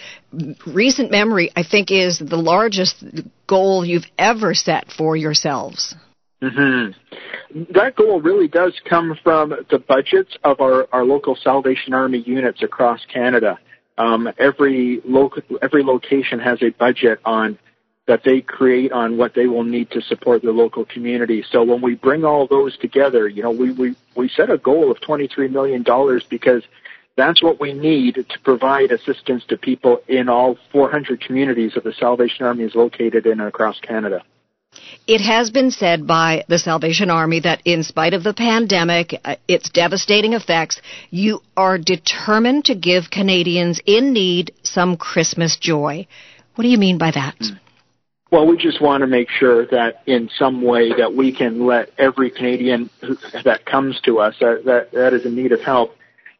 recent 0.67 1.11
memory, 1.11 1.49
I 1.55 1.63
think 1.63 1.91
is 1.91 2.19
the 2.19 2.35
largest 2.35 3.03
goal 3.47 3.85
you've 3.85 4.07
ever 4.17 4.53
set 4.53 4.91
for 4.91 5.15
yourselves? 5.15 5.95
Mm-hmm. 6.45 7.73
That 7.73 7.95
goal 7.95 8.21
really 8.21 8.47
does 8.47 8.73
come 8.87 9.17
from 9.23 9.53
the 9.69 9.79
budgets 9.79 10.37
of 10.43 10.61
our, 10.61 10.87
our 10.91 11.03
local 11.03 11.35
Salvation 11.35 11.93
Army 11.93 12.19
units 12.19 12.61
across 12.61 13.03
Canada. 13.11 13.57
Um, 13.97 14.31
every 14.37 15.01
local, 15.05 15.41
every 15.61 15.83
location 15.83 16.39
has 16.39 16.61
a 16.61 16.69
budget 16.69 17.19
on 17.25 17.57
that 18.07 18.21
they 18.23 18.41
create 18.41 18.91
on 18.91 19.17
what 19.17 19.33
they 19.33 19.47
will 19.47 19.63
need 19.63 19.89
to 19.91 20.01
support 20.01 20.43
their 20.43 20.51
local 20.51 20.85
community. 20.85 21.43
So 21.49 21.63
when 21.63 21.81
we 21.81 21.95
bring 21.95 22.23
all 22.23 22.45
those 22.45 22.77
together, 22.77 23.27
you 23.27 23.41
know, 23.41 23.49
we, 23.49 23.71
we, 23.71 23.95
we 24.15 24.29
set 24.29 24.51
a 24.51 24.59
goal 24.59 24.91
of 24.91 24.99
$23 24.99 25.49
million 25.49 25.83
because 26.29 26.61
that's 27.15 27.41
what 27.41 27.59
we 27.59 27.73
need 27.73 28.15
to 28.15 28.39
provide 28.43 28.91
assistance 28.91 29.43
to 29.47 29.57
people 29.57 30.01
in 30.07 30.29
all 30.29 30.57
400 30.71 31.19
communities 31.21 31.71
that 31.73 31.83
the 31.83 31.93
Salvation 31.93 32.45
Army 32.45 32.65
is 32.65 32.75
located 32.75 33.25
in 33.25 33.39
across 33.39 33.79
Canada. 33.79 34.23
It 35.07 35.21
has 35.21 35.49
been 35.49 35.71
said 35.71 36.07
by 36.07 36.45
the 36.47 36.57
Salvation 36.57 37.09
Army 37.09 37.39
that 37.41 37.61
in 37.65 37.83
spite 37.83 38.13
of 38.13 38.23
the 38.23 38.33
pandemic, 38.33 39.19
uh, 39.23 39.35
its 39.47 39.69
devastating 39.69 40.33
effects, 40.33 40.81
you 41.11 41.41
are 41.55 41.77
determined 41.77 42.65
to 42.65 42.75
give 42.75 43.11
Canadians 43.11 43.79
in 43.85 44.13
need 44.13 44.53
some 44.63 44.97
Christmas 44.97 45.57
joy. 45.57 46.07
What 46.55 46.63
do 46.63 46.69
you 46.69 46.77
mean 46.77 46.97
by 46.97 47.11
that? 47.11 47.37
Mm. 47.39 47.59
Well, 48.31 48.47
we 48.47 48.57
just 48.57 48.81
want 48.81 49.01
to 49.01 49.07
make 49.07 49.29
sure 49.29 49.65
that 49.67 50.01
in 50.07 50.29
some 50.37 50.61
way 50.61 50.91
that 50.97 51.13
we 51.13 51.31
can 51.31 51.65
let 51.65 51.91
every 51.97 52.31
Canadian 52.31 52.89
that 53.43 53.65
comes 53.65 54.01
to 54.01 54.19
us 54.19 54.35
that, 54.39 54.63
that 54.65 54.91
that 54.91 55.13
is 55.13 55.25
in 55.25 55.35
need 55.35 55.51
of 55.51 55.61
help 55.61 55.95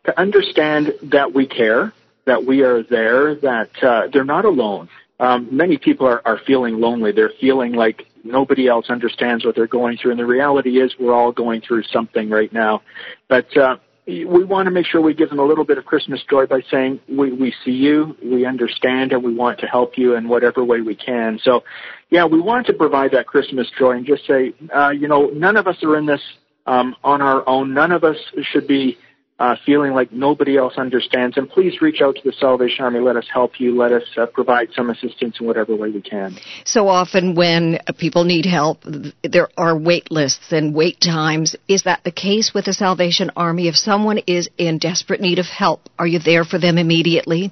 to 0.06 0.20
understand 0.20 0.94
that 1.04 1.34
we 1.34 1.46
care, 1.46 1.94
that 2.26 2.44
we 2.44 2.64
are 2.64 2.84
there, 2.84 3.36
that 3.36 3.70
uh, 3.84 4.08
they're 4.12 4.26
not 4.26 4.46
alone. 4.46 4.90
Um, 5.20 5.48
many 5.52 5.78
people 5.78 6.08
are, 6.08 6.22
are 6.26 6.40
feeling 6.46 6.80
lonely. 6.80 7.12
They're 7.12 7.32
feeling 7.40 7.74
like 7.74 8.06
nobody 8.24 8.68
else 8.68 8.90
understands 8.90 9.46
what 9.46 9.56
they're 9.56 9.68
going 9.68 9.98
through, 9.98 10.12
and 10.12 10.20
the 10.20 10.26
reality 10.26 10.82
is 10.82 10.94
we're 11.00 11.14
all 11.14 11.32
going 11.32 11.62
through 11.62 11.84
something 11.84 12.30
right 12.30 12.52
now. 12.52 12.82
But 13.30 13.56
uh, 13.56 13.78
we 14.08 14.44
want 14.44 14.68
to 14.68 14.72
make 14.72 14.86
sure 14.86 15.02
we 15.02 15.14
give 15.14 15.30
them 15.30 15.40
a 15.40 15.46
little 15.46 15.64
bit 15.64 15.78
of 15.78 15.86
Christmas 15.86 16.22
joy 16.30 16.46
by 16.46 16.62
saying 16.70 17.00
we, 17.10 17.32
we 17.32 17.54
see 17.64 17.72
you, 17.72 18.16
we 18.24 18.46
understand, 18.46 19.14
and 19.14 19.24
we 19.24 19.34
want 19.34 19.60
to 19.60 19.66
help 19.66 19.98
you 19.98 20.16
in 20.16 20.28
whatever 20.28 20.64
way 20.64 20.82
we 20.82 20.96
can. 20.96 21.40
So, 21.44 21.64
yeah, 22.10 22.26
we 22.26 22.40
want 22.40 22.68
to 22.68 22.74
provide 22.74 23.12
that 23.12 23.26
Christmas 23.26 23.68
joy 23.80 23.92
and 23.92 24.06
just 24.06 24.28
say, 24.28 24.54
uh, 24.76 24.90
you 24.90 25.08
know, 25.08 25.28
none 25.28 25.58
of 25.58 25.66
us 25.68 25.78
are 25.84 25.98
in 25.98 26.06
this 26.06 26.22
um, 26.68 26.96
on 27.04 27.22
our 27.22 27.48
own. 27.50 27.74
None 27.74 27.92
of 27.92 28.04
us 28.04 28.18
should 28.52 28.68
be 28.68 28.98
uh, 29.38 29.56
feeling 29.66 29.94
like 29.94 30.12
nobody 30.12 30.58
else 30.58 30.76
understands, 30.78 31.38
and 31.38 31.50
please 31.50 31.82
reach 31.82 32.02
out 32.02 32.16
to 32.16 32.22
the 32.24 32.34
Salvation 32.40 32.86
Army. 32.86 33.00
Let 33.00 33.18
us 33.18 33.26
help 33.32 33.60
you. 33.60 33.78
Let 33.78 33.92
us 33.92 34.04
uh, 34.18 34.26
provide 34.28 34.70
some 34.74 34.90
assistance 34.90 35.38
in 35.40 35.46
whatever 35.46 35.76
way 35.76 35.92
we 35.92 36.02
can. 36.02 36.38
So 36.64 36.88
often, 36.88 37.36
when 37.36 37.80
people 37.98 38.24
need 38.24 38.46
help, 38.46 38.80
there 39.24 39.50
are 39.58 39.78
wait 39.78 40.10
lists 40.10 40.52
and 40.52 40.74
wait 40.74 41.02
times. 41.02 41.56
Is 41.68 41.84
that 41.84 42.04
the 42.04 42.12
case 42.12 42.54
with 42.54 42.66
the 42.66 42.74
Salvation 42.74 43.32
Army? 43.36 43.68
If 43.68 43.76
someone 43.76 44.20
is 44.26 44.50
in 44.58 44.78
desperate 44.78 45.20
need 45.20 45.40
of 45.40 45.48
help, 45.48 45.90
are 46.00 46.08
you 46.08 46.20
there 46.20 46.46
for 46.46 46.58
them 46.58 46.78
immediately? 46.78 47.52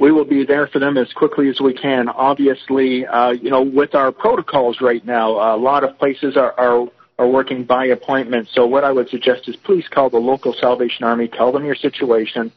we 0.00 0.10
will 0.10 0.24
be 0.24 0.44
there 0.44 0.66
for 0.66 0.80
them 0.80 0.98
as 0.98 1.12
quickly 1.12 1.48
as 1.48 1.60
we 1.60 1.72
can. 1.72 2.08
Obviously, 2.08 3.06
uh, 3.06 3.30
you 3.30 3.48
know, 3.48 3.62
with 3.62 3.94
our 3.94 4.10
protocols 4.10 4.78
right 4.80 5.04
now, 5.06 5.54
a 5.54 5.56
lot 5.56 5.84
of 5.84 5.96
places 5.98 6.36
are, 6.36 6.52
are 6.58 6.88
are 7.18 7.28
working 7.28 7.64
by 7.64 7.86
appointment. 7.86 8.48
So 8.52 8.66
what 8.66 8.84
I 8.84 8.92
would 8.92 9.08
suggest 9.08 9.48
is 9.48 9.56
please 9.56 9.84
call 9.88 10.10
the 10.10 10.18
local 10.18 10.54
Salvation 10.54 11.04
Army, 11.04 11.28
tell 11.28 11.52
them 11.52 11.64
your 11.64 11.76
situation, 11.76 12.52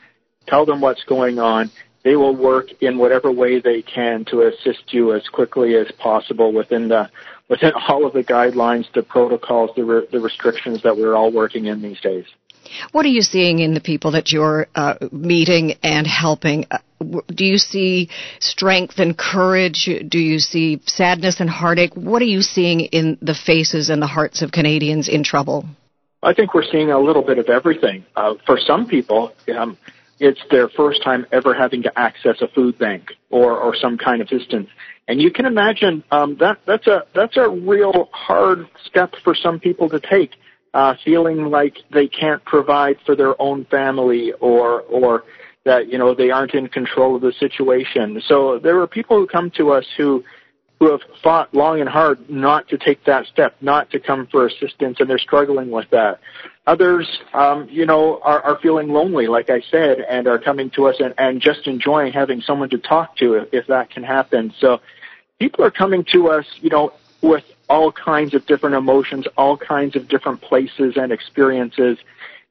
tell 0.47 0.65
them 0.65 0.81
what's 0.81 1.03
going 1.03 1.39
on. 1.39 1.69
They 2.03 2.15
will 2.15 2.35
work 2.35 2.67
in 2.81 2.97
whatever 2.97 3.31
way 3.31 3.59
they 3.59 3.81
can 3.81 4.23
to 4.25 4.43
assist 4.43 4.93
you 4.93 5.13
as 5.13 5.27
quickly 5.27 5.75
as 5.75 5.91
possible 5.99 6.53
within 6.53 6.87
the 6.87 7.09
within 7.49 7.73
all 7.87 8.05
of 8.05 8.13
the 8.13 8.23
guidelines, 8.23 8.85
the 8.93 9.03
protocols, 9.03 9.71
the 9.75 9.83
re- 9.83 10.07
the 10.11 10.19
restrictions 10.19 10.81
that 10.83 10.95
we're 10.95 11.15
all 11.15 11.31
working 11.31 11.65
in 11.65 11.81
these 11.81 11.99
days. 11.99 12.25
What 12.91 13.05
are 13.05 13.09
you 13.09 13.21
seeing 13.21 13.59
in 13.59 13.73
the 13.73 13.81
people 13.81 14.11
that 14.11 14.31
you're 14.31 14.67
uh, 14.75 14.95
meeting 15.11 15.73
and 15.83 16.07
helping? 16.07 16.65
Uh, 16.69 16.79
do 17.27 17.45
you 17.45 17.57
see 17.57 18.09
strength 18.39 18.95
and 18.97 19.17
courage? 19.17 19.89
Do 20.07 20.19
you 20.19 20.39
see 20.39 20.81
sadness 20.85 21.39
and 21.39 21.49
heartache? 21.49 21.93
What 21.95 22.21
are 22.21 22.25
you 22.25 22.41
seeing 22.41 22.81
in 22.81 23.17
the 23.21 23.35
faces 23.35 23.89
and 23.89 24.01
the 24.01 24.07
hearts 24.07 24.41
of 24.41 24.51
Canadians 24.51 25.07
in 25.07 25.23
trouble? 25.23 25.65
I 26.23 26.33
think 26.33 26.53
we're 26.53 26.69
seeing 26.71 26.91
a 26.91 26.99
little 26.99 27.21
bit 27.21 27.37
of 27.37 27.49
everything. 27.49 28.05
Uh, 28.15 28.33
for 28.45 28.57
some 28.59 28.87
people, 28.87 29.33
um, 29.55 29.77
it's 30.19 30.41
their 30.49 30.67
first 30.69 31.03
time 31.03 31.25
ever 31.31 31.53
having 31.53 31.83
to 31.83 31.99
access 31.99 32.41
a 32.41 32.47
food 32.47 32.79
bank 32.79 33.11
or, 33.29 33.57
or 33.57 33.75
some 33.75 33.97
kind 33.97 34.21
of 34.21 34.27
assistance. 34.27 34.69
And 35.07 35.21
you 35.21 35.31
can 35.31 35.45
imagine 35.45 36.03
um, 36.11 36.37
that 36.39 36.59
that's 36.65 36.87
a 36.87 37.03
that's 37.13 37.37
a 37.37 37.47
real 37.47 38.09
hard 38.11 38.67
step 38.85 39.13
for 39.23 39.35
some 39.35 39.59
people 39.59 39.89
to 39.89 39.99
take 39.99 40.31
uh, 40.73 40.95
feeling 41.03 41.49
like 41.49 41.77
they 41.91 42.07
can't 42.07 42.43
provide 42.45 42.97
for 43.05 43.15
their 43.15 43.39
own 43.41 43.65
family 43.65 44.33
or 44.33 44.81
or 44.81 45.23
that 45.63 45.91
you 45.91 45.97
know 45.97 46.15
they 46.15 46.31
aren't 46.31 46.53
in 46.53 46.67
control 46.67 47.15
of 47.15 47.21
the 47.21 47.33
situation. 47.33 48.21
So 48.27 48.59
there 48.59 48.79
are 48.81 48.87
people 48.87 49.17
who 49.17 49.27
come 49.27 49.51
to 49.51 49.71
us 49.71 49.85
who 49.97 50.23
who 50.79 50.91
have 50.91 51.01
fought 51.23 51.53
long 51.53 51.79
and 51.79 51.89
hard 51.89 52.29
not 52.29 52.67
to 52.67 52.77
take 52.77 53.03
that 53.05 53.25
step, 53.27 53.55
not 53.61 53.89
to 53.91 53.99
come 53.99 54.27
for 54.27 54.45
assistance, 54.45 54.97
and 54.99 55.09
they're 55.09 55.17
struggling 55.17 55.71
with 55.71 55.89
that. 55.89 56.19
Others, 56.67 57.07
um, 57.33 57.67
you 57.69 57.85
know, 57.85 58.19
are, 58.21 58.41
are 58.41 58.59
feeling 58.59 58.89
lonely, 58.89 59.27
like 59.27 59.49
I 59.49 59.61
said, 59.71 59.99
and 60.01 60.27
are 60.27 60.37
coming 60.37 60.69
to 60.71 60.87
us 60.87 60.97
and, 60.99 61.15
and 61.17 61.41
just 61.41 61.65
enjoying 61.65 62.13
having 62.13 62.41
someone 62.41 62.69
to 62.69 62.77
talk 62.77 63.15
to 63.17 63.35
if, 63.35 63.53
if 63.53 63.67
that 63.67 63.89
can 63.89 64.03
happen. 64.03 64.53
So 64.59 64.81
people 65.39 65.63
are 65.65 65.71
coming 65.71 66.05
to 66.11 66.29
us, 66.29 66.45
you 66.61 66.69
know, 66.69 66.93
with 67.21 67.45
all 67.69 67.91
kinds 67.91 68.33
of 68.33 68.45
different 68.45 68.75
emotions, 68.75 69.27
all 69.37 69.57
kinds 69.57 69.95
of 69.95 70.07
different 70.07 70.41
places 70.41 70.93
and 70.95 71.11
experiences. 71.11 71.97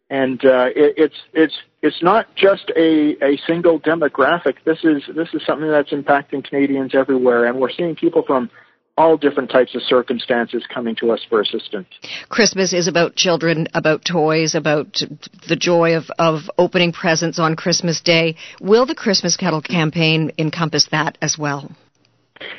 And 0.09 0.45
uh, 0.45 0.69
it, 0.77 0.95
it's 0.97 1.17
it's 1.33 1.55
it's 1.83 2.03
not 2.03 2.35
just 2.37 2.71
a, 2.77 3.17
a 3.25 3.37
single 3.47 3.81
demographic. 3.81 4.57
This 4.65 4.85
is 4.85 5.03
this 5.15 5.29
is 5.35 5.45
something 5.45 5.69
that's 5.69 5.91
impacting 5.91 6.45
Canadians 6.49 6.95
everywhere, 6.95 7.47
and 7.47 7.59
we're 7.59 7.71
seeing 7.71 7.97
people 7.97 8.23
from 8.23 8.51
all 8.99 9.17
different 9.17 9.51
types 9.51 9.75
of 9.75 9.83
circumstances 9.83 10.65
coming 10.73 10.97
to 10.97 11.11
us 11.11 11.25
for 11.29 11.41
assistance. 11.41 11.89
Christmas 12.29 12.73
is 12.73 12.89
about 12.89 13.15
children, 13.15 13.69
about 13.75 14.05
toys, 14.05 14.55
about 14.55 15.03
the 15.49 15.57
joy 15.57 15.97
of, 15.97 16.05
of 16.19 16.51
opening 16.57 16.93
presents 16.93 17.39
on 17.39 17.57
Christmas 17.57 18.01
Day. 18.01 18.37
Will 18.61 18.87
the 18.87 18.95
Christmas 18.95 19.37
Kettle 19.37 19.61
campaign 19.61 20.33
encompass 20.39 20.89
that 20.93 21.19
as 21.21 21.37
well? 21.39 21.71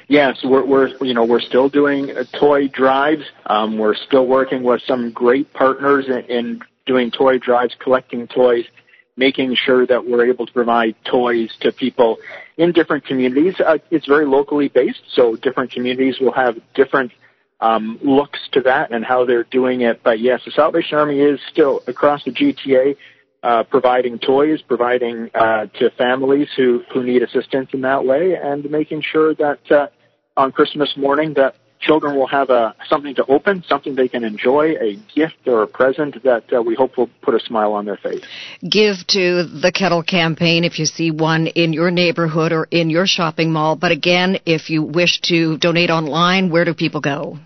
Yes, 0.08 0.38
we're, 0.44 0.66
we're 0.66 0.88
you 1.04 1.14
know 1.14 1.26
we're 1.26 1.42
still 1.42 1.70
doing 1.70 2.16
uh, 2.16 2.24
toy 2.40 2.68
drives. 2.68 3.24
Um, 3.46 3.78
we're 3.78 3.96
still 3.96 4.26
working 4.26 4.64
with 4.64 4.82
some 4.88 5.12
great 5.12 5.54
partners 5.54 6.06
in, 6.08 6.20
in 6.26 6.62
doing 6.86 7.12
toy 7.12 7.38
drives, 7.38 7.76
collecting 7.80 8.28
toys, 8.28 8.66
making 9.18 9.56
sure 9.56 9.86
that 9.86 10.08
we're 10.08 10.26
able 10.26 10.46
to 10.46 10.54
provide 10.54 10.96
toys 11.04 11.50
to 11.62 11.72
people 11.72 12.18
in 12.58 12.72
different 12.72 13.06
communities. 13.06 13.56
Uh, 13.60 13.78
it's 13.92 14.08
very 14.08 14.26
locally 14.26 14.70
based, 14.70 15.02
so 15.12 15.36
different 15.36 15.72
communities 15.72 16.20
will 16.20 16.34
have 16.34 16.58
different 16.74 17.12
um, 17.60 18.00
looks 18.04 18.40
to 18.52 18.62
that 18.62 18.92
and 18.92 19.04
how 19.04 19.26
they're 19.26 19.44
doing 19.44 19.82
it. 19.82 20.02
But 20.04 20.20
yes, 20.20 20.42
the 20.46 20.52
Salvation 20.52 20.98
Army 20.98 21.20
is 21.20 21.40
still 21.52 21.82
across 21.88 22.24
the 22.24 22.32
GTA 22.32 22.96
uh, 23.44 23.64
providing 23.64 24.20
toys, 24.20 24.62
providing 24.62 25.30
uh, 25.34 25.68
to 25.80 25.90
families 25.92 26.50
who, 26.56 26.84
who 26.94 27.04
need 27.04 27.22
assistance 27.22 27.70
in 27.74 27.82
that 27.82 28.06
way, 28.06 28.36
and 28.36 28.70
making 28.70 29.02
sure 29.02 29.34
that 29.36 29.60
uh, 29.72 29.88
on 30.36 30.52
Christmas 30.52 30.96
morning 30.98 31.34
that 31.36 31.56
children 31.80 32.16
will 32.16 32.28
have 32.28 32.50
a 32.50 32.76
something 32.90 33.16
to 33.16 33.26
open, 33.26 33.64
something 33.68 33.96
they 33.96 34.08
can 34.08 34.24
enjoy, 34.24 34.76
a 34.82 34.98
gift 35.14 35.36
or 35.46 35.64
a 35.64 35.68
present 35.68 36.24
that 36.24 36.44
uh, 36.52 36.62
we 36.62 36.76
hope 36.76 36.98
will 36.98 37.10
put 37.22 37.36
a 37.36 37.40
smile 37.40 37.74
on 37.74 37.86
their 37.86 37.98
face. 37.98 38.24
Give 38.62 38.96
to 39.08 39.44
the 39.44 39.72
Kettle 39.74 40.04
campaign 40.04 40.64
if 40.64 40.80
you 40.80 40.86
see 40.86 41.12
one 41.12 41.48
in 41.48 41.74
your 41.74 41.92
neighborhood 41.92 42.52
or 42.52 42.68
in 42.72 42.90
your 42.90 43.06
shopping 43.06 43.52
mall. 43.52 43.76
But 43.76 43.92
again, 43.92 44.40
if 44.46 44.70
you 44.70 44.84
wish 44.84 45.22
to 45.22 45.58
donate 45.58 45.90
online, 45.90 46.50
where 46.50 46.66
do 46.66 46.74
people 46.74 47.02
go? 47.02 47.38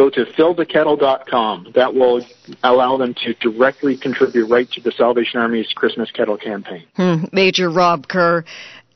Go 0.00 0.08
to 0.08 0.24
fillthekettle.com. 0.32 1.72
That 1.74 1.94
will 1.94 2.24
allow 2.62 2.96
them 2.96 3.14
to 3.24 3.34
directly 3.34 3.98
contribute 3.98 4.46
right 4.46 4.70
to 4.72 4.80
the 4.80 4.92
Salvation 4.92 5.40
Army's 5.40 5.72
Christmas 5.74 6.10
Kettle 6.10 6.38
campaign. 6.38 6.84
Hmm. 6.94 7.24
Major 7.32 7.70
Rob 7.70 8.08
Kerr, 8.08 8.44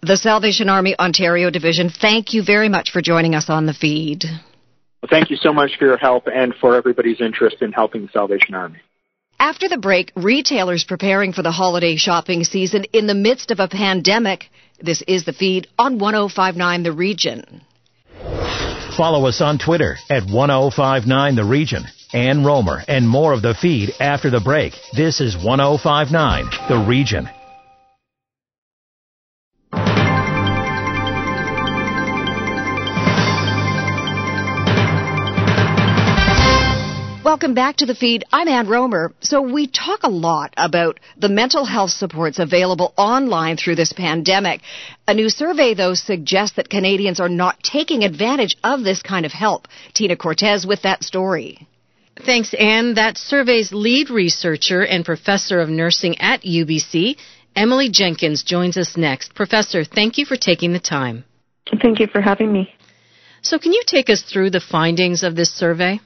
the 0.00 0.16
Salvation 0.16 0.68
Army 0.68 0.94
Ontario 0.98 1.50
Division, 1.50 1.90
thank 1.90 2.32
you 2.32 2.42
very 2.42 2.68
much 2.70 2.90
for 2.90 3.02
joining 3.02 3.34
us 3.34 3.50
on 3.50 3.66
the 3.66 3.74
feed. 3.74 4.24
Well, 4.24 5.10
thank 5.10 5.30
you 5.30 5.36
so 5.36 5.52
much 5.52 5.72
for 5.78 5.84
your 5.84 5.98
help 5.98 6.26
and 6.26 6.54
for 6.54 6.74
everybody's 6.74 7.20
interest 7.20 7.56
in 7.60 7.72
helping 7.72 8.02
the 8.06 8.12
Salvation 8.12 8.54
Army. 8.54 8.78
After 9.38 9.68
the 9.68 9.76
break, 9.76 10.10
retailers 10.16 10.84
preparing 10.84 11.34
for 11.34 11.42
the 11.42 11.50
holiday 11.50 11.96
shopping 11.96 12.44
season 12.44 12.84
in 12.94 13.06
the 13.06 13.14
midst 13.14 13.50
of 13.50 13.60
a 13.60 13.68
pandemic. 13.68 14.48
This 14.80 15.02
is 15.06 15.26
the 15.26 15.34
feed 15.34 15.66
on 15.78 15.98
1059 15.98 16.82
The 16.82 16.92
Region. 16.92 17.60
Follow 18.96 19.26
us 19.26 19.40
on 19.40 19.59
Twitter 19.59 19.96
at 20.09 20.30
1059 20.30 21.35
The 21.35 21.44
Region. 21.44 21.85
Ann 22.12 22.44
Romer 22.44 22.80
and 22.87 23.09
more 23.09 23.33
of 23.33 23.42
the 23.42 23.54
feed 23.54 23.92
after 23.98 24.30
the 24.30 24.38
break. 24.38 24.72
This 24.92 25.20
is 25.20 25.37
1059 25.37 26.44
The 26.68 26.87
Region. 26.87 27.28
Welcome 37.35 37.55
back 37.55 37.79
to 37.79 37.87
the 37.87 37.97
feed. 37.97 38.23
I'm 38.33 38.47
Ann 38.47 38.68
Romer. 38.68 39.12
So 39.18 39.42
we 39.42 39.66
talk 39.66 40.05
a 40.05 40.09
lot 40.09 40.55
about 40.57 41.01
the 41.16 41.29
mental 41.29 41.64
health 41.64 41.90
supports 41.90 42.38
available 42.38 42.94
online 42.97 43.57
through 43.57 43.75
this 43.75 43.92
pandemic. 43.92 44.61
A 45.09 45.14
new 45.14 45.29
survey, 45.29 45.75
though, 45.75 45.94
suggests 45.94 46.55
that 46.55 46.70
Canadians 46.70 47.18
are 47.18 47.29
not 47.29 47.61
taking 47.61 48.05
advantage 48.05 48.57
of 48.62 48.85
this 48.85 49.03
kind 49.03 49.27
of 49.27 49.33
help. 49.33 49.66
Tina 49.94 50.14
Cortez 50.14 50.64
with 50.64 50.83
that 50.83 51.03
story. 51.03 51.66
Thanks, 52.25 52.55
Ann. 52.55 52.94
That 52.94 53.18
survey's 53.18 53.73
lead 53.73 54.11
researcher 54.11 54.87
and 54.87 55.05
professor 55.05 55.61
of 55.61 55.68
nursing 55.68 56.20
at 56.20 56.42
UBC, 56.42 57.16
Emily 57.57 57.88
Jenkins, 57.90 58.44
joins 58.44 58.77
us 58.77 58.97
next. 58.97 59.35
Professor, 59.35 59.83
thank 59.83 60.18
you 60.18 60.25
for 60.25 60.37
taking 60.37 60.73
the 60.73 60.79
time. 60.79 61.25
Thank 61.83 61.99
you 61.99 62.07
for 62.07 62.20
having 62.20 62.53
me. 62.53 62.73
So, 63.42 63.59
can 63.59 63.73
you 63.73 63.83
take 63.85 64.09
us 64.09 64.23
through 64.23 64.51
the 64.51 64.61
findings 64.61 65.25
of 65.25 65.35
this 65.35 65.53
survey? 65.53 65.99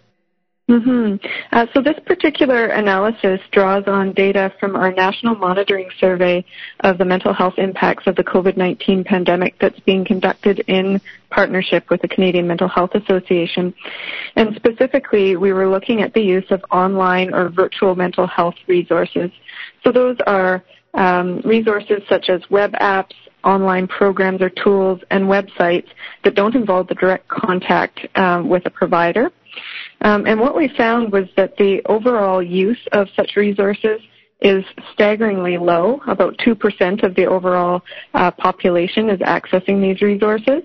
Mm-hmm. 0.69 1.17
Uh, 1.51 1.67
so 1.73 1.81
this 1.81 1.99
particular 2.05 2.67
analysis 2.67 3.41
draws 3.53 3.85
on 3.87 4.13
data 4.13 4.53
from 4.61 4.77
our 4.77 4.93
national 4.93 5.35
monitoring 5.35 5.89
survey 5.99 6.45
of 6.81 6.99
the 6.99 7.07
mental 7.07 7.33
health 7.33 7.55
impacts 7.57 8.07
of 8.07 8.17
the 8.17 8.25
COVID-19 8.25 9.07
pandemic 9.07 9.55
that's 9.61 9.81
being 9.81 10.05
conducted 10.05 10.59
in 10.67 11.01
partnership 11.31 11.89
with 11.89 12.03
the 12.03 12.09
Canadian 12.09 12.47
Mental 12.47 12.69
Health 12.69 12.91
Association. 12.95 13.73
And 14.37 14.55
specifically, 14.57 15.37
we 15.37 15.55
were 15.55 15.71
looking 15.71 16.03
at 16.03 16.13
the 16.13 16.21
use 16.21 16.47
of 16.51 16.63
online 16.71 17.33
or 17.33 17.49
virtual 17.49 17.95
mental 17.95 18.27
health 18.27 18.57
resources. 18.67 19.31
So 19.85 19.91
those 19.91 20.19
are 20.27 20.63
um, 20.93 21.41
resources 21.47 22.03
such 22.11 22.29
as 22.29 22.43
web 22.51 22.73
apps, 22.73 23.15
online 23.43 23.87
programs 23.87 24.43
or 24.43 24.51
tools, 24.51 25.01
and 25.11 25.25
websites 25.25 25.89
that 26.25 26.35
don't 26.35 26.55
involve 26.55 26.89
the 26.89 26.95
direct 26.95 27.27
contact 27.29 28.01
um, 28.17 28.51
with 28.51 28.67
a 28.67 28.71
provider. 28.71 29.31
Um, 30.01 30.27
and 30.27 30.39
what 30.41 30.57
we 30.57 30.69
found 30.77 31.13
was 31.13 31.25
that 31.37 31.57
the 31.57 31.83
overall 31.87 32.43
use 32.43 32.79
of 32.93 33.09
such 33.17 33.37
resources 33.37 34.01
is 34.41 34.65
staggeringly 34.93 35.59
low. 35.59 36.01
About 36.07 36.37
2% 36.39 37.03
of 37.03 37.15
the 37.15 37.27
overall 37.27 37.83
uh, 38.15 38.31
population 38.31 39.11
is 39.11 39.19
accessing 39.21 39.81
these 39.81 40.01
resources. 40.01 40.63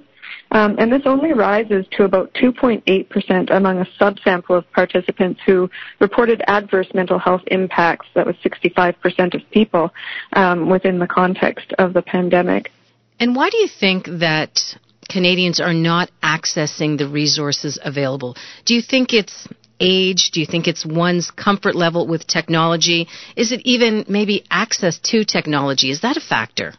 Um, 0.51 0.75
and 0.77 0.91
this 0.91 1.01
only 1.05 1.33
rises 1.33 1.85
to 1.93 2.03
about 2.03 2.33
2.8% 2.35 3.55
among 3.55 3.79
a 3.79 3.87
subsample 3.99 4.57
of 4.57 4.71
participants 4.71 5.41
who 5.45 5.69
reported 5.99 6.43
adverse 6.47 6.87
mental 6.93 7.17
health 7.17 7.41
impacts. 7.47 8.05
That 8.13 8.27
was 8.27 8.35
65% 8.45 9.33
of 9.33 9.41
people 9.51 9.91
um, 10.33 10.69
within 10.69 10.99
the 10.99 11.07
context 11.07 11.73
of 11.79 11.93
the 11.93 12.03
pandemic. 12.03 12.71
And 13.19 13.35
why 13.35 13.49
do 13.49 13.57
you 13.57 13.67
think 13.79 14.05
that 14.19 14.59
Canadians 15.09 15.59
are 15.59 15.73
not 15.73 16.09
accessing 16.21 16.97
the 16.97 17.07
resources 17.07 17.79
available. 17.83 18.35
Do 18.65 18.75
you 18.75 18.81
think 18.81 19.13
it's 19.13 19.47
age? 19.79 20.31
Do 20.31 20.39
you 20.39 20.45
think 20.45 20.67
it's 20.67 20.85
one's 20.85 21.31
comfort 21.31 21.75
level 21.75 22.07
with 22.07 22.25
technology? 22.27 23.07
Is 23.35 23.51
it 23.51 23.61
even 23.65 24.05
maybe 24.07 24.45
access 24.49 24.99
to 25.11 25.25
technology? 25.25 25.91
Is 25.91 26.01
that 26.01 26.17
a 26.17 26.21
factor? 26.21 26.73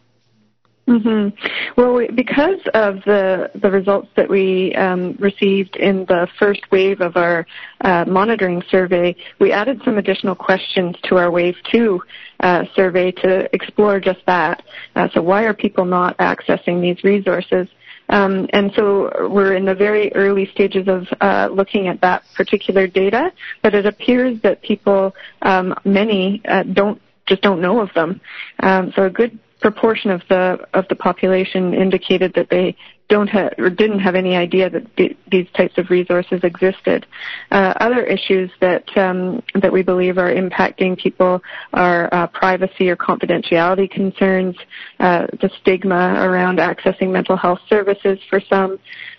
Mm-hmm. 0.87 1.81
Well, 1.81 1.95
we, 1.95 2.09
because 2.09 2.61
of 2.75 2.97
the 3.07 3.51
the 3.55 3.71
results 3.71 4.09
that 4.17 4.29
we 4.29 4.75
um, 4.75 5.17
received 5.19 5.77
in 5.77 6.05
the 6.05 6.29
first 6.39 6.61
wave 6.71 7.01
of 7.01 7.17
our 7.17 7.47
uh, 7.81 8.05
monitoring 8.07 8.63
survey, 8.69 9.17
we 9.41 9.51
added 9.51 9.81
some 9.83 9.97
additional 9.97 10.35
questions 10.35 10.95
to 11.05 11.17
our 11.17 11.31
wave 11.31 11.57
two 11.73 12.03
uh, 12.41 12.65
survey 12.77 13.13
to 13.13 13.49
explore 13.55 13.99
just 13.99 14.21
that. 14.27 14.63
Uh, 14.95 15.09
so, 15.15 15.23
why 15.23 15.45
are 15.45 15.55
people 15.55 15.87
not 15.87 16.19
accessing 16.19 16.83
these 16.83 17.03
resources? 17.03 17.67
Um, 18.09 18.49
and 18.53 18.71
so 18.77 19.29
we're 19.29 19.55
in 19.55 19.65
the 19.65 19.75
very 19.75 20.13
early 20.15 20.47
stages 20.53 20.89
of 20.89 21.07
uh, 21.21 21.49
looking 21.53 21.89
at 21.89 22.01
that 22.03 22.23
particular 22.37 22.87
data, 22.87 23.33
but 23.63 23.75
it 23.75 23.87
appears 23.87 24.41
that 24.43 24.63
people, 24.63 25.15
um, 25.43 25.75
many, 25.85 26.43
uh, 26.47 26.65
don't 26.65 27.01
just 27.27 27.41
don't 27.41 27.61
know 27.61 27.81
of 27.81 27.89
them. 27.95 28.21
Um, 28.61 28.93
so 28.95 29.05
a 29.05 29.11
good 29.11 29.39
proportion 29.61 30.11
of 30.11 30.21
the 30.29 30.59
of 30.75 30.87
the 30.89 30.95
population 30.95 31.73
indicated 31.73 32.35
that 32.35 32.51
they 32.51 32.77
don't 33.09 33.29
have 33.29 33.53
or 33.59 33.69
didn't 33.71 33.99
have 33.99 34.15
any 34.15 34.35
idea 34.37 34.71
that 34.71 34.97
th- 34.97 35.17
these 35.31 35.47
types 35.57 35.77
of 35.77 35.91
resources 35.91 36.41
existed. 36.43 37.07
Uh, 37.51 37.75
other 37.81 38.03
issues 38.05 38.51
that 38.61 38.85
um, 38.97 39.43
that 39.55 39.73
we 39.73 39.83
believe 39.83 40.17
are 40.19 40.33
impacting 40.35 40.99
people 40.99 41.43
are 41.73 42.09
uh, 42.13 42.27
privacy 42.29 42.89
or 42.89 42.97
confidentiality 42.97 43.91
concerns, 43.91 44.57
uh, 45.01 45.27
the 45.41 45.51
stigma 45.61 46.15
around 46.19 46.59
accessing 46.59 47.11
mental 47.11 47.37
health 47.37 47.61
services 47.69 48.19
for 48.31 48.41
some, 48.49 48.79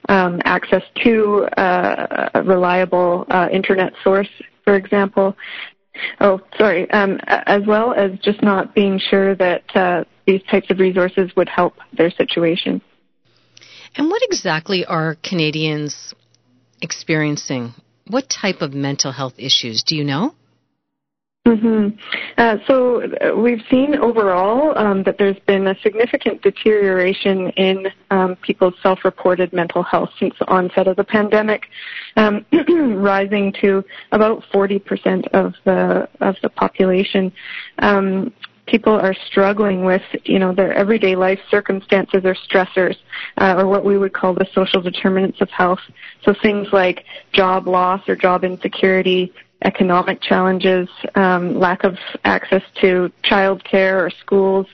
um, 0.09 0.41
access 0.45 0.83
to 1.03 1.47
uh, 1.57 2.29
a 2.33 2.43
reliable 2.43 3.25
uh, 3.29 3.47
internet 3.51 3.93
source, 4.03 4.29
for 4.63 4.75
example, 4.75 5.35
Oh, 6.19 6.41
sorry. 6.57 6.89
Um, 6.91 7.19
as 7.25 7.61
well 7.65 7.93
as 7.93 8.11
just 8.21 8.41
not 8.41 8.75
being 8.75 8.99
sure 8.99 9.35
that 9.35 9.63
uh, 9.75 10.03
these 10.27 10.41
types 10.51 10.69
of 10.69 10.79
resources 10.79 11.31
would 11.35 11.47
help 11.47 11.75
their 11.97 12.11
situation. 12.11 12.81
And 13.97 14.09
what 14.09 14.21
exactly 14.23 14.85
are 14.85 15.15
Canadians 15.23 16.13
experiencing? 16.81 17.73
What 18.07 18.29
type 18.29 18.61
of 18.61 18.73
mental 18.73 19.11
health 19.11 19.35
issues 19.37 19.83
do 19.83 19.95
you 19.95 20.03
know? 20.03 20.35
Mm-hmm. 21.47 21.95
Uh, 22.39 22.57
so 22.65 23.03
uh, 23.03 23.35
we've 23.37 23.61
seen 23.69 23.95
overall 23.95 24.75
um, 24.75 25.03
that 25.03 25.19
there's 25.19 25.37
been 25.45 25.67
a 25.67 25.75
significant 25.81 26.41
deterioration 26.41 27.51
in 27.51 27.87
um, 28.09 28.35
people's 28.37 28.73
self-reported 28.81 29.53
mental 29.53 29.83
health 29.83 30.09
since 30.19 30.33
the 30.39 30.47
onset 30.49 30.87
of 30.87 30.95
the 30.95 31.03
pandemic, 31.03 31.67
um, 32.15 32.43
rising 32.95 33.53
to 33.61 33.83
about 34.11 34.43
40% 34.51 35.27
of 35.33 35.53
the 35.65 36.09
of 36.19 36.35
the 36.41 36.49
population. 36.49 37.31
People 38.65 38.93
are 38.93 39.13
struggling 39.27 39.85
with, 39.85 40.01
you 40.23 40.39
know, 40.39 40.53
their 40.53 40.73
everyday 40.73 41.15
life 41.15 41.39
circumstances 41.49 42.21
or 42.23 42.35
stressors, 42.35 42.95
uh, 43.37 43.55
or 43.57 43.67
what 43.67 43.85
we 43.85 43.97
would 43.97 44.13
call 44.13 44.33
the 44.33 44.47
social 44.53 44.81
determinants 44.81 45.39
of 45.41 45.49
health. 45.49 45.79
So 46.23 46.33
things 46.41 46.67
like 46.71 47.05
job 47.31 47.67
loss 47.67 48.01
or 48.07 48.15
job 48.15 48.43
insecurity, 48.43 49.31
economic 49.63 50.21
challenges, 50.21 50.89
um, 51.15 51.59
lack 51.59 51.83
of 51.83 51.95
access 52.23 52.63
to 52.81 53.11
childcare 53.23 54.05
or 54.05 54.09
schools. 54.21 54.67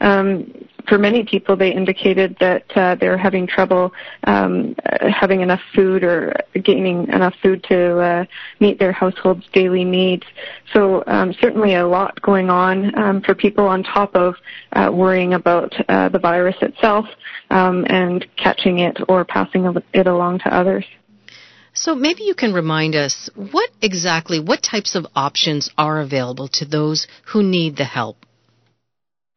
Um, 0.00 0.68
for 0.88 0.98
many 0.98 1.24
people, 1.24 1.56
they 1.56 1.70
indicated 1.70 2.36
that 2.40 2.64
uh, 2.74 2.94
they're 2.94 3.18
having 3.18 3.46
trouble 3.46 3.92
um, 4.24 4.74
having 5.00 5.42
enough 5.42 5.60
food 5.74 6.02
or 6.02 6.34
gaining 6.64 7.08
enough 7.08 7.34
food 7.42 7.62
to 7.64 7.98
uh, 7.98 8.24
meet 8.60 8.78
their 8.78 8.92
household's 8.92 9.46
daily 9.52 9.84
needs. 9.84 10.24
So 10.72 11.04
um, 11.06 11.34
certainly 11.40 11.74
a 11.74 11.86
lot 11.86 12.20
going 12.22 12.48
on 12.48 12.98
um, 12.98 13.20
for 13.20 13.34
people 13.34 13.66
on 13.66 13.82
top 13.82 14.14
of 14.14 14.36
uh, 14.72 14.90
worrying 14.92 15.34
about 15.34 15.74
uh, 15.88 16.08
the 16.08 16.18
virus 16.18 16.56
itself 16.62 17.06
um, 17.50 17.84
and 17.88 18.26
catching 18.36 18.78
it 18.78 18.98
or 19.08 19.24
passing 19.24 19.76
it 19.92 20.06
along 20.06 20.40
to 20.40 20.54
others. 20.54 20.86
So 21.74 21.94
maybe 21.94 22.24
you 22.24 22.34
can 22.34 22.52
remind 22.52 22.96
us 22.96 23.30
what 23.34 23.70
exactly, 23.80 24.40
what 24.40 24.62
types 24.62 24.96
of 24.96 25.06
options 25.14 25.70
are 25.78 26.00
available 26.00 26.48
to 26.54 26.64
those 26.64 27.06
who 27.32 27.42
need 27.42 27.76
the 27.76 27.84
help? 27.84 28.26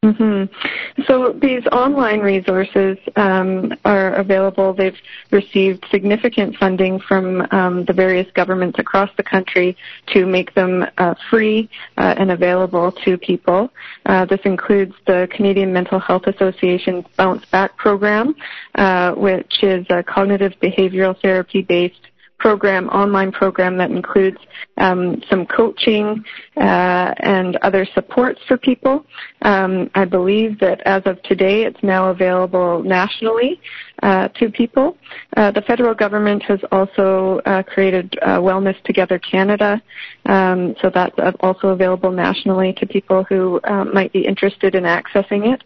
Mm-hmm. 0.03 1.03
So 1.05 1.31
these 1.39 1.61
online 1.71 2.21
resources 2.21 2.97
um, 3.17 3.71
are 3.85 4.13
available. 4.15 4.73
They've 4.73 4.97
received 5.29 5.85
significant 5.91 6.55
funding 6.55 6.99
from 6.99 7.45
um, 7.51 7.85
the 7.85 7.93
various 7.93 8.25
governments 8.33 8.79
across 8.79 9.11
the 9.15 9.21
country 9.21 9.77
to 10.07 10.25
make 10.25 10.55
them 10.55 10.87
uh, 10.97 11.13
free 11.29 11.69
uh, 11.97 12.15
and 12.17 12.31
available 12.31 12.91
to 13.05 13.15
people. 13.19 13.71
Uh, 14.07 14.25
this 14.25 14.39
includes 14.43 14.95
the 15.05 15.27
Canadian 15.29 15.71
Mental 15.71 15.99
Health 15.99 16.23
Association's 16.25 17.05
Bounce 17.15 17.45
Back 17.51 17.77
program, 17.77 18.33
uh, 18.73 19.11
which 19.13 19.61
is 19.61 19.85
a 19.91 20.01
cognitive 20.01 20.53
behavioral 20.63 21.15
therapy 21.21 21.61
based 21.61 22.07
program, 22.41 22.89
online 22.89 23.31
program 23.31 23.77
that 23.77 23.91
includes 23.91 24.37
um, 24.77 25.21
some 25.29 25.45
coaching 25.45 26.23
uh, 26.57 27.13
and 27.19 27.55
other 27.57 27.85
supports 27.93 28.39
for 28.47 28.57
people. 28.57 29.05
Um, 29.43 29.91
I 29.93 30.05
believe 30.05 30.59
that 30.59 30.81
as 30.85 31.03
of 31.05 31.21
today, 31.21 31.65
it's 31.65 31.81
now 31.83 32.09
available 32.09 32.81
nationally 32.81 33.61
uh, 34.01 34.29
to 34.39 34.49
people. 34.49 34.97
Uh, 35.37 35.51
the 35.51 35.61
federal 35.61 35.93
government 35.93 36.41
has 36.41 36.59
also 36.71 37.41
uh, 37.45 37.61
created 37.61 38.17
uh, 38.23 38.39
Wellness 38.39 38.81
Together 38.85 39.19
Canada, 39.19 39.79
um, 40.25 40.73
so 40.81 40.89
that's 40.91 41.15
also 41.41 41.67
available 41.67 42.11
nationally 42.11 42.73
to 42.73 42.87
people 42.87 43.23
who 43.25 43.59
uh, 43.65 43.85
might 43.85 44.11
be 44.13 44.25
interested 44.25 44.73
in 44.73 44.83
accessing 44.83 45.53
it. 45.53 45.63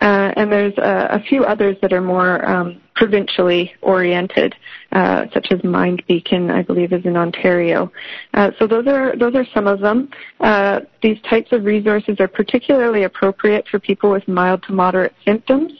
Uh, 0.00 0.32
and 0.36 0.52
there's 0.52 0.74
a 0.78 1.20
few 1.28 1.42
others 1.44 1.76
that 1.82 1.92
are 1.92 2.00
more 2.00 2.48
um, 2.48 2.80
provincially 2.94 3.72
oriented, 3.82 4.54
uh, 4.92 5.26
such 5.32 5.48
as 5.50 5.60
MindBeacon, 5.60 6.50
I 6.50 6.62
believe, 6.62 6.92
is 6.92 7.04
in 7.04 7.16
Ontario. 7.16 7.90
Uh, 8.34 8.50
so 8.58 8.66
those 8.66 8.86
are 8.86 9.16
those 9.16 9.34
are 9.34 9.46
some 9.52 9.66
of 9.66 9.80
them. 9.80 10.10
Uh, 10.40 10.80
these 11.02 11.20
types 11.28 11.52
of 11.52 11.64
resources 11.64 12.16
are 12.20 12.28
particularly 12.28 13.02
appropriate 13.02 13.66
for 13.68 13.78
people 13.78 14.10
with 14.10 14.26
mild 14.28 14.62
to 14.64 14.72
moderate 14.72 15.14
symptoms. 15.24 15.72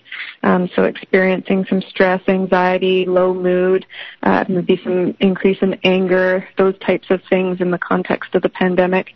Um, 0.42 0.68
so 0.76 0.84
experiencing 0.84 1.64
some 1.68 1.82
stress, 1.88 2.20
anxiety, 2.28 3.04
low 3.04 3.34
mood, 3.34 3.86
uh, 4.22 4.44
maybe 4.48 4.80
some 4.84 5.16
increase 5.20 5.58
in 5.62 5.74
anger, 5.84 6.46
those 6.56 6.78
types 6.78 7.06
of 7.10 7.20
things 7.30 7.60
in 7.60 7.70
the 7.70 7.78
context 7.78 8.34
of 8.34 8.42
the 8.42 8.48
pandemic, 8.48 9.08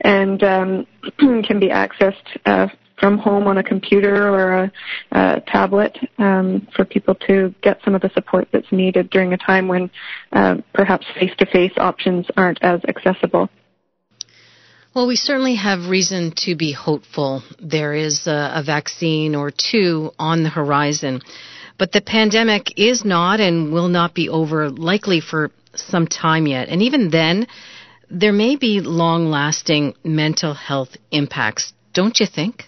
and 0.00 0.42
um, 0.42 0.86
can 1.18 1.60
be 1.60 1.68
accessed 1.68 2.38
uh, 2.46 2.68
from 2.98 3.18
home 3.18 3.46
on 3.46 3.58
a 3.58 3.62
computer 3.62 4.28
or 4.28 4.64
a, 4.64 4.72
a 5.12 5.42
tablet 5.46 5.98
um, 6.18 6.66
for 6.74 6.84
people 6.84 7.14
to 7.14 7.54
get 7.62 7.78
some 7.84 7.94
of 7.94 8.00
the 8.00 8.10
support 8.14 8.48
that's 8.52 8.70
needed 8.72 9.10
during 9.10 9.32
a 9.32 9.36
time 9.36 9.68
when 9.68 9.90
uh, 10.32 10.56
perhaps 10.72 11.06
face-to-face 11.18 11.72
options 11.76 12.26
aren't 12.36 12.62
as 12.62 12.80
accessible. 12.88 13.48
Well, 14.94 15.06
we 15.06 15.16
certainly 15.16 15.56
have 15.56 15.90
reason 15.90 16.32
to 16.44 16.56
be 16.56 16.72
hopeful. 16.72 17.42
There 17.60 17.92
is 17.92 18.26
a, 18.26 18.52
a 18.54 18.62
vaccine 18.64 19.34
or 19.34 19.50
two 19.50 20.12
on 20.18 20.42
the 20.42 20.48
horizon. 20.48 21.20
But 21.78 21.92
the 21.92 22.00
pandemic 22.00 22.78
is 22.78 23.04
not 23.04 23.38
and 23.38 23.74
will 23.74 23.88
not 23.88 24.14
be 24.14 24.30
over 24.30 24.70
likely 24.70 25.20
for 25.20 25.50
some 25.74 26.06
time 26.06 26.46
yet. 26.46 26.68
And 26.68 26.80
even 26.80 27.10
then, 27.10 27.46
there 28.10 28.32
may 28.32 28.56
be 28.56 28.80
long 28.80 29.26
lasting 29.26 29.94
mental 30.02 30.54
health 30.54 30.96
impacts, 31.10 31.74
don't 31.92 32.18
you 32.18 32.26
think? 32.26 32.64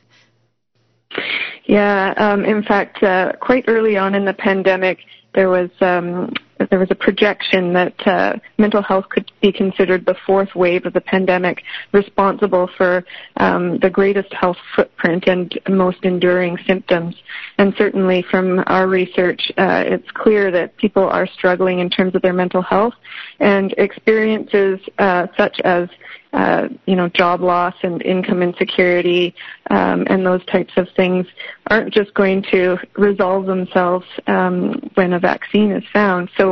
Yeah, 1.66 2.14
um, 2.16 2.44
in 2.44 2.62
fact, 2.62 3.02
uh, 3.02 3.32
quite 3.40 3.64
early 3.68 3.96
on 3.96 4.14
in 4.14 4.24
the 4.24 4.34
pandemic, 4.34 4.98
there 5.34 5.50
was 5.50 5.70
um, 5.80 6.32
there 6.70 6.78
was 6.78 6.90
a 6.90 6.94
projection 6.94 7.72
that 7.72 8.06
uh, 8.06 8.36
mental 8.58 8.82
health 8.82 9.08
could 9.08 9.30
be 9.40 9.52
considered 9.52 10.04
the 10.06 10.16
fourth 10.26 10.54
wave 10.54 10.86
of 10.86 10.92
the 10.92 11.00
pandemic, 11.00 11.62
responsible 11.92 12.68
for 12.76 13.04
um, 13.36 13.78
the 13.78 13.90
greatest 13.90 14.32
health 14.32 14.56
footprint 14.74 15.24
and 15.26 15.58
most 15.68 15.98
enduring 16.02 16.58
symptoms. 16.66 17.14
And 17.58 17.74
certainly, 17.76 18.24
from 18.30 18.62
our 18.66 18.88
research, 18.88 19.52
uh, 19.56 19.84
it's 19.86 20.10
clear 20.12 20.50
that 20.50 20.76
people 20.76 21.04
are 21.04 21.26
struggling 21.26 21.78
in 21.78 21.90
terms 21.90 22.14
of 22.14 22.22
their 22.22 22.32
mental 22.32 22.62
health, 22.62 22.94
and 23.40 23.72
experiences 23.78 24.80
uh, 24.98 25.26
such 25.36 25.60
as 25.64 25.88
uh, 26.32 26.68
you 26.86 26.94
know, 26.94 27.08
job 27.08 27.40
loss 27.40 27.74
and 27.82 28.02
income 28.02 28.42
insecurity 28.42 29.34
um, 29.70 30.06
and 30.08 30.26
those 30.26 30.44
types 30.46 30.72
of 30.76 30.86
things 30.94 31.26
aren't 31.68 31.92
just 31.92 32.12
going 32.14 32.42
to 32.42 32.76
resolve 32.96 33.46
themselves 33.46 34.04
um, 34.26 34.90
when 34.94 35.14
a 35.14 35.18
vaccine 35.18 35.72
is 35.72 35.82
found. 35.92 36.28
So 36.36 36.47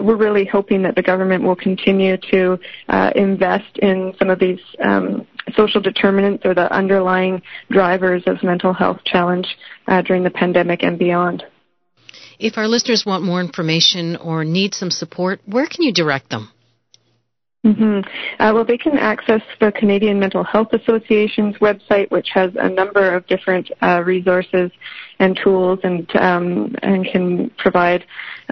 we're 0.00 0.16
really 0.16 0.44
hoping 0.44 0.82
that 0.82 0.94
the 0.94 1.02
government 1.02 1.42
will 1.44 1.56
continue 1.56 2.16
to 2.30 2.58
uh, 2.88 3.10
invest 3.14 3.78
in 3.78 4.14
some 4.18 4.30
of 4.30 4.38
these 4.38 4.60
um, 4.82 5.26
social 5.54 5.80
determinants 5.80 6.44
or 6.44 6.54
the 6.54 6.72
underlying 6.72 7.42
drivers 7.70 8.22
of 8.26 8.42
mental 8.42 8.72
health 8.72 8.98
challenge 9.04 9.46
uh, 9.86 10.02
during 10.02 10.22
the 10.22 10.30
pandemic 10.30 10.82
and 10.82 10.98
beyond. 10.98 11.44
If 12.38 12.56
our 12.56 12.68
listeners 12.68 13.04
want 13.04 13.24
more 13.24 13.40
information 13.40 14.16
or 14.16 14.44
need 14.44 14.74
some 14.74 14.90
support, 14.90 15.40
where 15.44 15.66
can 15.66 15.82
you 15.82 15.92
direct 15.92 16.30
them? 16.30 16.50
Mm-hmm. 17.66 18.08
Uh, 18.40 18.54
well, 18.54 18.64
they 18.64 18.78
can 18.78 18.96
access 18.96 19.42
the 19.60 19.72
Canadian 19.72 20.20
Mental 20.20 20.44
Health 20.44 20.68
Association's 20.72 21.56
website, 21.56 22.08
which 22.12 22.28
has 22.32 22.52
a 22.54 22.68
number 22.68 23.12
of 23.12 23.26
different 23.26 23.68
uh, 23.82 24.00
resources 24.04 24.70
and 25.18 25.36
tools, 25.42 25.80
and 25.82 26.08
um, 26.14 26.76
and 26.82 27.04
can 27.04 27.50
provide 27.58 28.04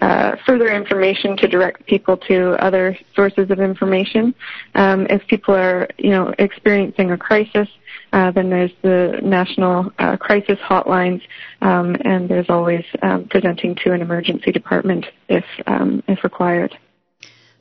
uh, 0.02 0.34
further 0.44 0.74
information 0.74 1.36
to 1.36 1.46
direct 1.46 1.86
people 1.86 2.16
to 2.16 2.60
other 2.62 2.98
sources 3.14 3.48
of 3.48 3.60
information. 3.60 4.34
Um, 4.74 5.06
if 5.08 5.24
people 5.28 5.54
are, 5.54 5.86
you 5.98 6.10
know, 6.10 6.34
experiencing 6.40 7.12
a 7.12 7.16
crisis, 7.16 7.68
uh, 8.12 8.32
then 8.32 8.50
there's 8.50 8.72
the 8.82 9.20
national 9.22 9.92
uh, 10.00 10.16
crisis 10.16 10.58
hotlines, 10.68 11.22
um, 11.62 11.96
and 12.04 12.28
there's 12.28 12.46
always 12.48 12.84
um, 13.02 13.28
presenting 13.30 13.76
to 13.84 13.92
an 13.92 14.02
emergency 14.02 14.50
department 14.50 15.06
if 15.28 15.44
um, 15.68 16.02
if 16.08 16.24
required. 16.24 16.76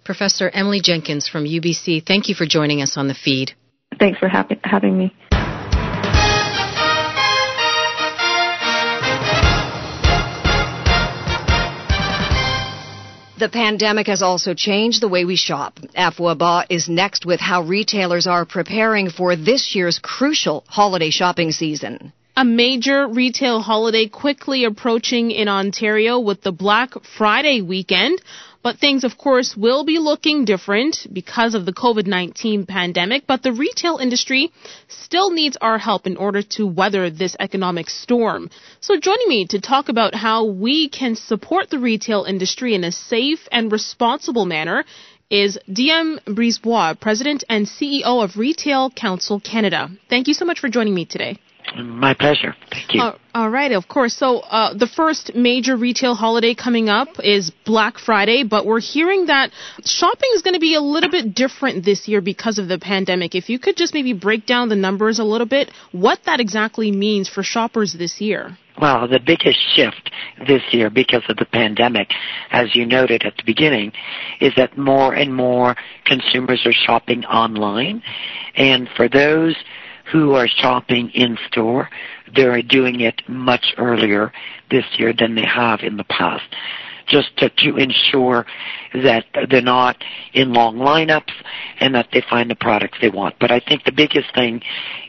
Professor 0.05 0.51
Emily 0.53 0.81
Jenkins 0.81 1.27
from 1.27 1.45
UBC, 1.45 2.05
thank 2.05 2.29
you 2.29 2.35
for 2.35 2.45
joining 2.45 2.83
us 2.83 2.95
on 2.95 3.07
the 3.07 3.15
feed. 3.15 3.53
Thanks 3.99 4.19
for 4.19 4.29
ha- 4.29 4.47
having 4.63 4.95
me. 4.95 5.11
The 13.37 13.49
pandemic 13.49 14.05
has 14.07 14.21
also 14.21 14.53
changed 14.53 15.01
the 15.01 15.09
way 15.09 15.25
we 15.25 15.35
shop. 15.35 15.79
Afua 15.97 16.37
Ba 16.37 16.65
is 16.69 16.87
next 16.87 17.25
with 17.25 17.39
how 17.39 17.63
retailers 17.63 18.27
are 18.27 18.45
preparing 18.45 19.09
for 19.09 19.35
this 19.35 19.73
year's 19.75 19.99
crucial 19.99 20.63
holiday 20.67 21.09
shopping 21.09 21.51
season. 21.51 22.13
A 22.37 22.45
major 22.45 23.07
retail 23.07 23.61
holiday 23.61 24.07
quickly 24.07 24.65
approaching 24.65 25.31
in 25.31 25.47
Ontario 25.47 26.19
with 26.19 26.41
the 26.43 26.51
Black 26.51 26.93
Friday 27.17 27.61
weekend. 27.61 28.21
But 28.65 28.79
things, 28.79 29.03
of 29.03 29.15
course, 29.15 29.55
will 29.55 29.83
be 29.83 29.99
looking 29.99 30.43
different 30.43 31.05
because 31.13 31.53
of 31.53 31.67
the 31.67 31.71
COVID-19 31.71 32.67
pandemic. 32.67 33.27
But 33.27 33.43
the 33.43 33.53
retail 33.53 33.97
industry 33.97 34.51
still 34.87 35.29
needs 35.29 35.55
our 35.61 35.77
help 35.77 36.07
in 36.07 36.17
order 36.17 36.41
to 36.57 36.65
weather 36.65 37.11
this 37.11 37.35
economic 37.39 37.91
storm. 37.91 38.49
So 38.79 38.99
joining 38.99 39.29
me 39.29 39.45
to 39.49 39.61
talk 39.61 39.87
about 39.87 40.15
how 40.15 40.45
we 40.45 40.89
can 40.89 41.15
support 41.15 41.69
the 41.69 41.77
retail 41.77 42.23
industry 42.23 42.73
in 42.73 42.83
a 42.83 42.91
safe 42.91 43.47
and 43.51 43.71
responsible 43.71 44.47
manner 44.47 44.83
is 45.29 45.59
Diane 45.71 46.19
Brisebois, 46.25 46.99
President 46.99 47.43
and 47.47 47.67
CEO 47.67 48.23
of 48.23 48.35
Retail 48.35 48.89
Council 48.89 49.39
Canada. 49.39 49.91
Thank 50.09 50.27
you 50.27 50.33
so 50.33 50.45
much 50.45 50.59
for 50.59 50.69
joining 50.69 50.95
me 50.95 51.05
today. 51.05 51.37
My 51.75 52.13
pleasure. 52.13 52.55
Thank 52.71 52.93
you. 52.93 53.01
Uh, 53.01 53.17
all 53.33 53.49
right, 53.49 53.71
of 53.71 53.87
course. 53.87 54.15
So 54.15 54.39
uh, 54.39 54.73
the 54.73 54.87
first 54.87 55.35
major 55.35 55.75
retail 55.75 56.15
holiday 56.15 56.53
coming 56.53 56.89
up 56.89 57.07
is 57.23 57.51
Black 57.65 57.97
Friday, 57.97 58.43
but 58.43 58.65
we're 58.65 58.79
hearing 58.79 59.25
that 59.27 59.51
shopping 59.83 60.29
is 60.35 60.41
going 60.41 60.53
to 60.53 60.59
be 60.59 60.75
a 60.75 60.81
little 60.81 61.09
bit 61.09 61.33
different 61.33 61.83
this 61.83 62.07
year 62.07 62.21
because 62.21 62.59
of 62.59 62.67
the 62.67 62.79
pandemic. 62.79 63.35
If 63.35 63.49
you 63.49 63.59
could 63.59 63.75
just 63.75 63.93
maybe 63.93 64.13
break 64.13 64.45
down 64.45 64.69
the 64.69 64.75
numbers 64.75 65.19
a 65.19 65.23
little 65.23 65.47
bit, 65.47 65.71
what 65.91 66.19
that 66.25 66.39
exactly 66.39 66.91
means 66.91 67.27
for 67.27 67.43
shoppers 67.43 67.93
this 67.93 68.21
year. 68.21 68.57
Well, 68.79 69.07
the 69.07 69.19
biggest 69.19 69.59
shift 69.73 70.11
this 70.47 70.61
year 70.71 70.89
because 70.89 71.23
of 71.29 71.37
the 71.37 71.45
pandemic, 71.45 72.09
as 72.51 72.75
you 72.75 72.85
noted 72.85 73.23
at 73.23 73.37
the 73.37 73.43
beginning, 73.45 73.93
is 74.41 74.51
that 74.57 74.77
more 74.77 75.13
and 75.13 75.33
more 75.33 75.75
consumers 76.05 76.65
are 76.65 76.73
shopping 76.73 77.23
online. 77.25 78.03
And 78.55 78.89
for 78.95 79.07
those 79.07 79.55
who 80.11 80.33
are 80.33 80.47
shopping 80.47 81.09
in 81.13 81.37
store, 81.47 81.89
they're 82.35 82.61
doing 82.61 83.01
it 83.01 83.21
much 83.27 83.73
earlier 83.77 84.31
this 84.69 84.85
year 84.97 85.13
than 85.17 85.35
they 85.35 85.45
have 85.45 85.81
in 85.81 85.97
the 85.97 86.03
past 86.03 86.43
just 87.07 87.35
to, 87.37 87.49
to 87.49 87.77
ensure 87.77 88.45
that 88.93 89.25
they're 89.49 89.61
not 89.61 89.97
in 90.33 90.53
long 90.53 90.77
lineups 90.77 91.31
and 91.79 91.95
that 91.95 92.07
they 92.11 92.23
find 92.29 92.49
the 92.49 92.55
products 92.55 92.97
they 93.01 93.09
want. 93.09 93.35
But 93.39 93.51
I 93.51 93.59
think 93.59 93.83
the 93.83 93.91
biggest 93.91 94.33
thing 94.33 94.61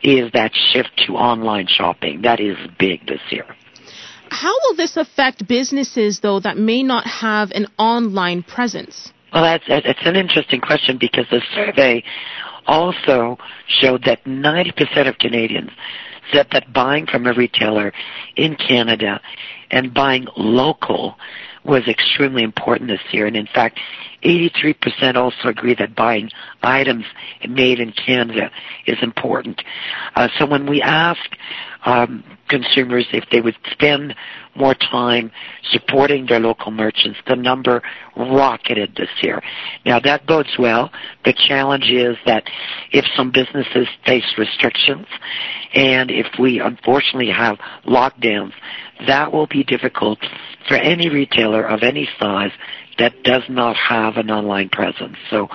is 0.02 0.30
that 0.32 0.52
shift 0.72 0.90
to 1.06 1.14
online 1.14 1.66
shopping. 1.68 2.22
That 2.22 2.40
is 2.40 2.56
big 2.78 3.06
this 3.06 3.20
year. 3.30 3.46
How 4.28 4.52
will 4.64 4.76
this 4.76 4.96
affect 4.96 5.46
businesses, 5.46 6.20
though, 6.20 6.40
that 6.40 6.56
may 6.56 6.82
not 6.82 7.06
have 7.06 7.52
an 7.52 7.66
online 7.78 8.42
presence? 8.42 9.12
Well, 9.32 9.44
that's, 9.44 9.64
that's 9.68 9.98
an 10.04 10.16
interesting 10.16 10.60
question 10.60 10.98
because 10.98 11.26
the 11.30 11.40
survey 11.54 12.02
also 12.66 13.38
showed 13.68 14.04
that 14.04 14.24
90% 14.24 15.08
of 15.08 15.18
Canadians 15.18 15.70
said 16.32 16.48
that 16.52 16.72
buying 16.72 17.06
from 17.06 17.26
a 17.26 17.32
retailer 17.32 17.92
in 18.36 18.56
Canada 18.56 19.20
and 19.70 19.94
buying 19.94 20.26
local 20.36 21.16
was 21.64 21.88
extremely 21.88 22.42
important 22.42 22.88
this 22.88 23.00
year. 23.12 23.26
And 23.26 23.36
in 23.36 23.46
fact, 23.46 23.80
83% 24.24 25.16
also 25.16 25.48
agree 25.48 25.74
that 25.74 25.96
buying 25.96 26.30
items 26.62 27.04
made 27.48 27.80
in 27.80 27.92
Canada 27.92 28.50
is 28.86 28.98
important. 29.02 29.62
Uh, 30.14 30.28
so 30.38 30.46
when 30.46 30.68
we 30.68 30.80
ask 30.80 31.20
um, 31.86 32.22
consumers 32.48 33.06
if 33.12 33.24
they 33.30 33.40
would 33.40 33.56
spend 33.70 34.14
more 34.54 34.74
time 34.74 35.30
supporting 35.70 36.26
their 36.26 36.40
local 36.40 36.70
merchants, 36.70 37.18
the 37.26 37.36
number 37.36 37.82
rocketed 38.16 38.94
this 38.96 39.08
year. 39.22 39.40
Now 39.84 40.00
that 40.00 40.26
bodes 40.26 40.54
well. 40.58 40.90
The 41.24 41.32
challenge 41.48 41.88
is 41.88 42.16
that 42.26 42.44
if 42.92 43.04
some 43.16 43.30
businesses 43.30 43.86
face 44.04 44.34
restrictions 44.36 45.06
and 45.74 46.10
if 46.10 46.26
we 46.38 46.60
unfortunately 46.60 47.30
have 47.30 47.58
lockdowns, 47.86 48.52
that 49.06 49.32
will 49.32 49.46
be 49.46 49.62
difficult 49.62 50.18
for 50.68 50.74
any 50.74 51.08
retailer 51.08 51.66
of 51.66 51.82
any 51.82 52.08
size 52.18 52.50
that 52.98 53.22
does 53.22 53.42
not 53.48 53.76
have 53.76 54.16
an 54.16 54.30
online 54.30 54.70
presence. 54.70 55.16
So 55.30 55.48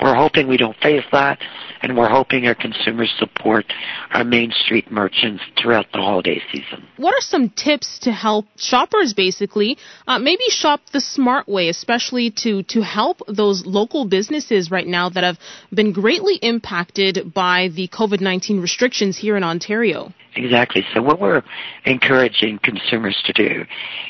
we're 0.00 0.14
hoping 0.14 0.48
we 0.48 0.56
don't 0.56 0.76
face 0.78 1.04
that, 1.12 1.38
and 1.82 1.96
we're 1.96 2.08
hoping 2.08 2.46
our 2.46 2.54
consumers 2.54 3.12
support 3.18 3.64
our 4.10 4.24
Main 4.24 4.52
Street 4.52 4.90
merchants 4.90 5.42
throughout 5.60 5.86
the 5.92 5.98
holiday 5.98 6.40
season. 6.52 6.86
What 6.96 7.14
are 7.14 7.20
some 7.20 7.50
tips 7.50 7.98
to 8.00 8.12
help 8.12 8.46
shoppers 8.56 9.12
basically 9.14 9.76
uh, 10.06 10.18
maybe 10.18 10.44
shop 10.48 10.80
the 10.92 11.00
smart 11.00 11.48
way, 11.48 11.68
especially 11.68 12.30
to, 12.42 12.62
to 12.64 12.80
help 12.82 13.22
those 13.26 13.66
local 13.66 14.04
businesses 14.04 14.70
right 14.70 14.86
now 14.86 15.08
that 15.10 15.24
have 15.24 15.38
been 15.72 15.92
greatly 15.92 16.36
impacted 16.36 17.32
by 17.34 17.68
the 17.74 17.88
COVID 17.88 18.20
19 18.20 18.60
restrictions 18.60 19.18
here 19.18 19.36
in 19.36 19.42
Ontario? 19.44 20.12
Exactly. 20.36 20.84
So 20.94 21.02
what 21.02 21.20
we're 21.20 21.42
encouraging 21.84 22.60
consumers 22.62 23.16
to 23.24 23.32
do 23.32 23.64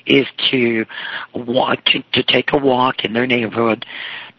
is 0.07 0.27
to 0.51 0.85
walk, 1.35 1.85
to, 1.87 2.23
take 2.23 2.53
a 2.53 2.59
walk 2.59 3.05
in 3.05 3.13
their 3.13 3.27
neighborhood, 3.27 3.87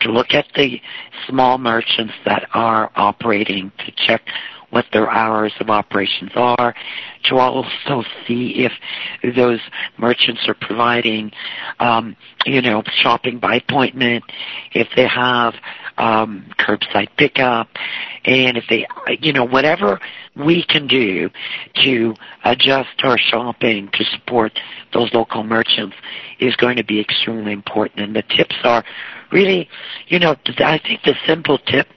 to 0.02 0.12
look 0.12 0.34
at 0.34 0.46
the 0.56 0.82
small 1.28 1.58
merchants 1.58 2.14
that 2.26 2.48
are 2.54 2.92
operating, 2.96 3.72
to 3.86 3.92
check 4.08 4.22
what 4.70 4.86
their 4.94 5.10
hours 5.10 5.52
of 5.60 5.70
operations 5.70 6.32
are, 6.36 6.76
to 7.24 7.38
also 7.38 8.04
see 8.28 8.66
if 8.66 8.72
those 9.36 9.60
merchants 9.98 10.48
are 10.48 10.54
providing, 10.54 11.32
um, 11.80 12.16
you 12.46 12.62
know, 12.62 12.84
shopping 13.02 13.40
by 13.40 13.56
appointment, 13.56 14.24
if 14.74 14.88
they 14.96 15.08
have 15.08 15.56
um, 15.98 16.46
curbside 16.60 17.08
pickup, 17.18 17.68
and 18.26 18.58
if 18.58 18.64
they, 18.70 18.86
you 19.20 19.34
know, 19.34 19.44
whatever 19.44 20.00
we 20.40 20.64
can 20.64 20.88
do 20.88 21.30
to 21.84 22.14
adjust 22.46 23.04
our 23.04 23.18
shopping 23.18 23.90
to 23.94 24.04
support 24.06 24.58
those 24.94 25.14
local 25.14 25.44
merchants 25.44 25.96
is 26.40 26.56
going 26.56 26.78
to 26.78 26.84
be 26.84 27.00
extremely 27.00 27.52
important. 27.52 28.00
And 28.00 28.16
the 28.16 28.24
tips 28.24 28.56
are 28.64 28.84
really, 29.32 29.70
you 30.08 30.20
know, 30.20 30.36
I 30.58 30.80
think 30.80 31.02
the 31.04 31.16
simple 31.28 31.58
tip 31.58 31.88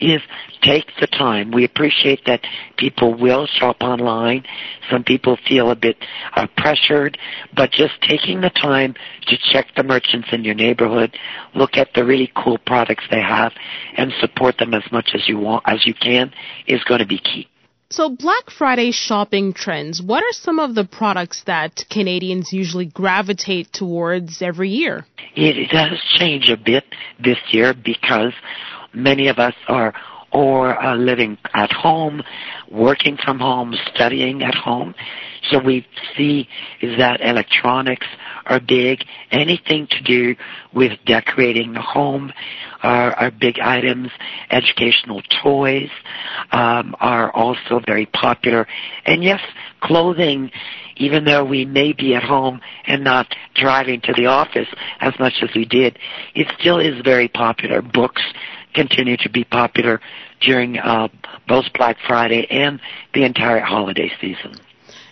is 0.00 0.20
take 0.62 0.86
the 1.00 1.06
time. 1.06 1.50
We 1.50 1.64
appreciate 1.64 2.24
that 2.26 2.40
people 2.76 3.14
will 3.14 3.46
shop 3.46 3.78
online. 3.82 4.44
Some 4.90 5.04
people 5.04 5.38
feel 5.48 5.70
a 5.70 5.76
bit 5.76 5.96
uh, 6.34 6.46
pressured, 6.56 7.18
but 7.54 7.70
just 7.70 7.94
taking 8.02 8.40
the 8.40 8.50
time 8.50 8.94
to 9.26 9.36
check 9.52 9.66
the 9.76 9.82
merchants 9.82 10.28
in 10.32 10.44
your 10.44 10.54
neighborhood, 10.54 11.16
look 11.54 11.76
at 11.76 11.88
the 11.94 12.04
really 12.04 12.32
cool 12.34 12.58
products 12.58 13.04
they 13.10 13.20
have, 13.20 13.52
and 13.96 14.12
support 14.20 14.58
them 14.58 14.74
as 14.74 14.82
much 14.90 15.10
as 15.14 15.28
you 15.28 15.38
want, 15.38 15.62
as 15.66 15.86
you 15.86 15.94
can, 15.94 16.32
is 16.66 16.82
going 16.84 17.00
to 17.00 17.06
be 17.06 17.18
key. 17.18 17.48
So, 17.92 18.08
Black 18.08 18.50
Friday 18.56 18.92
shopping 18.92 19.52
trends, 19.52 20.00
what 20.00 20.22
are 20.22 20.32
some 20.32 20.60
of 20.60 20.76
the 20.76 20.84
products 20.84 21.42
that 21.46 21.84
Canadians 21.90 22.52
usually 22.52 22.86
gravitate 22.86 23.72
towards 23.72 24.42
every 24.42 24.70
year? 24.70 25.04
It 25.34 25.70
does 25.70 26.00
change 26.16 26.50
a 26.50 26.56
bit 26.56 26.84
this 27.18 27.38
year 27.50 27.74
because 27.74 28.32
many 28.94 29.26
of 29.26 29.40
us 29.40 29.54
are 29.66 29.92
or 30.32 30.80
uh, 30.80 30.96
living 30.96 31.38
at 31.54 31.72
home, 31.72 32.22
working 32.70 33.16
from 33.22 33.38
home, 33.38 33.74
studying 33.94 34.42
at 34.42 34.54
home. 34.54 34.94
So 35.50 35.58
we 35.58 35.86
see 36.16 36.48
that 36.98 37.20
electronics 37.20 38.06
are 38.46 38.60
big. 38.60 39.04
Anything 39.30 39.86
to 39.90 40.02
do 40.02 40.36
with 40.74 40.92
decorating 41.06 41.72
the 41.72 41.80
home 41.80 42.32
are, 42.82 43.12
are 43.12 43.30
big 43.30 43.58
items. 43.58 44.10
Educational 44.50 45.22
toys 45.42 45.90
um, 46.52 46.94
are 47.00 47.30
also 47.32 47.80
very 47.86 48.06
popular. 48.06 48.66
And 49.06 49.24
yes, 49.24 49.40
clothing, 49.80 50.50
even 50.96 51.24
though 51.24 51.44
we 51.44 51.64
may 51.64 51.92
be 51.92 52.14
at 52.14 52.22
home 52.22 52.60
and 52.86 53.02
not 53.02 53.26
driving 53.54 54.00
to 54.02 54.12
the 54.12 54.26
office 54.26 54.68
as 55.00 55.14
much 55.18 55.34
as 55.42 55.48
we 55.54 55.64
did, 55.64 55.98
it 56.34 56.46
still 56.58 56.78
is 56.78 57.00
very 57.02 57.28
popular. 57.28 57.82
Books 57.82 58.22
continue 58.74 59.16
to 59.18 59.30
be 59.30 59.44
popular 59.44 60.00
during 60.40 60.78
uh, 60.78 61.08
both 61.48 61.66
Black 61.74 61.96
Friday 62.06 62.46
and 62.50 62.80
the 63.14 63.24
entire 63.24 63.60
holiday 63.60 64.10
season. 64.20 64.54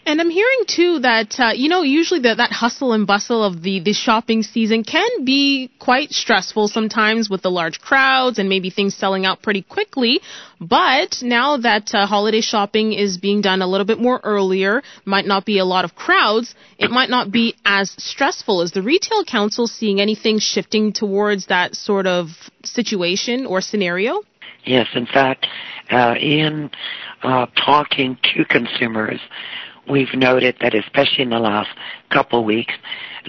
And 0.08 0.22
I'm 0.22 0.30
hearing 0.30 0.60
too 0.66 1.00
that 1.00 1.38
uh, 1.38 1.50
you 1.54 1.68
know 1.68 1.82
usually 1.82 2.20
the, 2.20 2.34
that 2.34 2.50
hustle 2.50 2.94
and 2.94 3.06
bustle 3.06 3.44
of 3.44 3.60
the 3.60 3.80
the 3.80 3.92
shopping 3.92 4.42
season 4.42 4.82
can 4.82 5.22
be 5.26 5.70
quite 5.78 6.12
stressful 6.12 6.68
sometimes 6.68 7.28
with 7.28 7.42
the 7.42 7.50
large 7.50 7.78
crowds 7.78 8.38
and 8.38 8.48
maybe 8.48 8.70
things 8.70 8.94
selling 8.94 9.26
out 9.26 9.42
pretty 9.42 9.60
quickly. 9.60 10.22
But 10.62 11.18
now 11.20 11.58
that 11.58 11.90
uh, 11.92 12.06
holiday 12.06 12.40
shopping 12.40 12.94
is 12.94 13.18
being 13.18 13.42
done 13.42 13.60
a 13.60 13.66
little 13.66 13.84
bit 13.84 13.98
more 13.98 14.18
earlier, 14.24 14.82
might 15.04 15.26
not 15.26 15.44
be 15.44 15.58
a 15.58 15.66
lot 15.66 15.84
of 15.84 15.94
crowds. 15.94 16.54
It 16.78 16.90
might 16.90 17.10
not 17.10 17.30
be 17.30 17.54
as 17.66 17.94
stressful. 17.98 18.62
Is 18.62 18.72
the 18.72 18.80
retail 18.82 19.24
council 19.26 19.66
seeing 19.66 20.00
anything 20.00 20.38
shifting 20.38 20.94
towards 20.94 21.48
that 21.48 21.74
sort 21.74 22.06
of 22.06 22.28
situation 22.64 23.44
or 23.44 23.60
scenario? 23.60 24.22
Yes, 24.64 24.86
in 24.94 25.04
fact, 25.04 25.46
uh, 25.90 26.14
in 26.18 26.70
uh, 27.22 27.46
talking 27.62 28.16
to 28.34 28.46
consumers 28.46 29.20
we've 29.90 30.12
noted 30.14 30.56
that 30.60 30.74
especially 30.74 31.22
in 31.22 31.30
the 31.30 31.38
last 31.38 31.70
couple 32.10 32.44
weeks, 32.44 32.74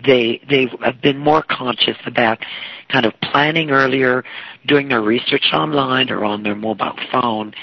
they 0.06 0.42
they 0.50 0.68
have 0.84 1.02
been 1.02 1.18
more 1.18 1.44
conscious 1.44 1.98
about 2.06 2.40
kind 2.92 3.06
of 3.06 3.14
planning 3.22 3.72
earlier 3.72 4.24
doing 4.68 4.90
their 4.90 5.02
research 5.02 5.46
online 5.54 6.10
or 6.10 6.26
on 6.26 6.44
their 6.44 6.56
mobile 6.56 6.98
phone 7.12 7.54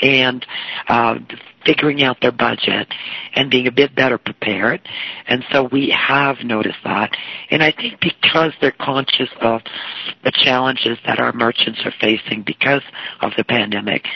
and 0.00 0.46
uh, 0.88 1.16
figuring 1.64 2.02
out 2.02 2.16
their 2.22 2.32
budget 2.32 2.88
and 3.34 3.50
being 3.50 3.66
a 3.66 3.72
bit 3.72 3.94
better 3.94 4.18
prepared. 4.18 4.80
And 5.26 5.44
so 5.52 5.68
we 5.70 5.90
have 5.90 6.38
noticed 6.42 6.78
that. 6.84 7.10
And 7.50 7.62
I 7.62 7.72
think 7.72 8.00
because 8.00 8.52
they're 8.60 8.72
conscious 8.72 9.28
of 9.40 9.60
the 10.24 10.32
challenges 10.32 10.98
that 11.06 11.18
our 11.18 11.32
merchants 11.32 11.80
are 11.84 11.92
facing 12.00 12.42
because 12.46 12.82
of 13.20 13.32
the 13.36 13.44
pandemic, 13.44 14.06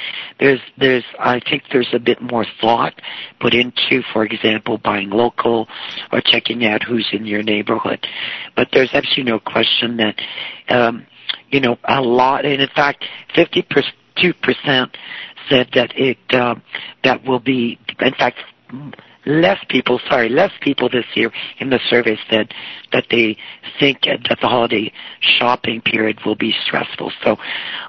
there's, 0.41 0.61
there's, 0.79 1.05
I 1.19 1.41
think 1.41 1.65
there's 1.71 1.93
a 1.93 1.99
bit 1.99 2.23
more 2.23 2.47
thought 2.61 2.95
put 3.41 3.55
into, 3.55 4.03
for 4.13 4.25
example, 4.25 4.79
buying 4.79 5.11
local 5.11 5.69
or 6.13 6.21
checking 6.23 6.65
out 6.65 6.83
who's 6.83 7.09
in 7.13 7.27
your 7.27 7.43
neighborhood. 7.43 7.64
But 8.57 8.69
there's 8.73 8.91
absolutely 8.93 9.33
no 9.33 9.41
question 9.41 9.97
that, 9.99 10.21
um, 10.69 11.07
you 11.51 11.61
know, 11.61 11.77
a 11.85 12.01
lot, 12.01 12.45
and 12.45 12.61
in 12.61 12.69
fact, 12.75 13.05
52% 13.37 13.85
said 15.49 15.69
that 15.75 15.93
it 15.97 16.19
uh, 16.33 16.55
that 17.03 17.25
will 17.25 17.41
be, 17.41 17.79
in 18.01 18.15
fact, 18.15 18.39
less 19.27 19.59
people, 19.69 20.01
sorry, 20.09 20.29
less 20.29 20.53
people 20.61 20.89
this 20.89 21.05
year 21.15 21.33
in 21.59 21.71
the 21.71 21.81
survey 21.89 22.19
said 22.31 22.53
that 22.93 23.07
they 23.11 23.37
think 23.81 24.03
that 24.03 24.39
the 24.41 24.47
holiday 24.47 24.93
shopping 25.21 25.81
period 25.81 26.19
will 26.25 26.35
be 26.35 26.55
stressful. 26.67 27.13
So 27.23 27.37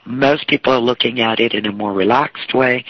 most 0.05 0.47
people 0.47 0.73
are 0.73 0.79
looking 0.79 1.19
at 1.19 1.39
it 1.39 1.53
in 1.53 1.65
a 1.65 1.71
more 1.71 1.93
relaxed 1.93 2.53
way 2.53 2.85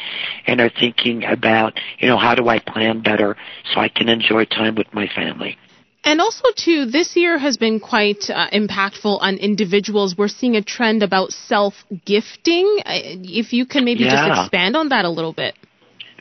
and 0.45 0.61
are 0.61 0.69
thinking 0.79 1.23
about, 1.23 1.79
you 1.99 2.07
know, 2.07 2.17
how 2.17 2.35
do 2.35 2.47
I 2.47 2.59
plan 2.59 3.01
better 3.01 3.35
so 3.73 3.79
I 3.79 3.89
can 3.89 4.09
enjoy 4.09 4.45
time 4.45 4.75
with 4.75 4.93
my 4.93 5.07
family. 5.15 5.57
And 6.05 6.21
also, 6.21 6.43
too, 6.55 6.85
this 6.85 7.15
year 7.15 7.39
has 7.39 7.57
been 7.57 7.79
quite 7.79 8.29
uh, 8.29 8.47
impactful 8.51 9.19
on 9.21 9.37
individuals. 9.37 10.15
We're 10.15 10.27
seeing 10.27 10.55
a 10.55 10.61
trend 10.61 11.01
about 11.01 11.31
self 11.31 11.73
gifting. 12.05 12.79
If 12.85 13.53
you 13.53 13.65
can 13.65 13.83
maybe 13.83 14.03
yeah. 14.03 14.11
just 14.11 14.41
expand 14.41 14.77
on 14.77 14.89
that 14.89 15.05
a 15.05 15.09
little 15.09 15.33
bit. 15.33 15.55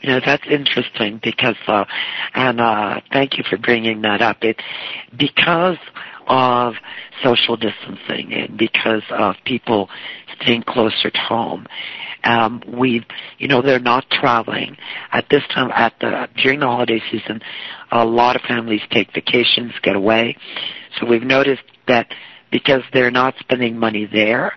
Yeah, 0.01 0.19
that's 0.25 0.43
interesting 0.49 1.19
because, 1.23 1.55
uh, 1.67 1.85
and 2.33 2.59
uh, 2.59 3.01
thank 3.13 3.37
you 3.37 3.43
for 3.47 3.57
bringing 3.57 4.01
that 4.01 4.21
up. 4.21 4.37
It 4.41 4.59
because 5.17 5.77
of 6.27 6.75
social 7.23 7.57
distancing 7.57 8.33
and 8.33 8.57
because 8.57 9.03
of 9.09 9.35
people 9.45 9.89
staying 10.41 10.63
closer 10.63 11.09
to 11.09 11.19
home. 11.19 11.65
Um, 12.23 12.61
we've, 12.67 13.05
you 13.37 13.47
know, 13.47 13.61
they're 13.61 13.79
not 13.79 14.09
traveling 14.09 14.77
at 15.11 15.25
this 15.29 15.43
time 15.53 15.71
at 15.71 15.93
the 15.99 16.27
during 16.41 16.59
the 16.59 16.65
holiday 16.65 17.01
season. 17.11 17.41
A 17.91 18.03
lot 18.03 18.35
of 18.35 18.41
families 18.41 18.81
take 18.89 19.13
vacations, 19.13 19.73
get 19.83 19.95
away. 19.95 20.35
So 20.99 21.05
we've 21.05 21.23
noticed 21.23 21.61
that 21.87 22.07
because 22.55 22.83
they're 22.93 23.11
not 23.11 23.35
spending 23.37 23.77
money 23.77 24.05
there 24.09 24.53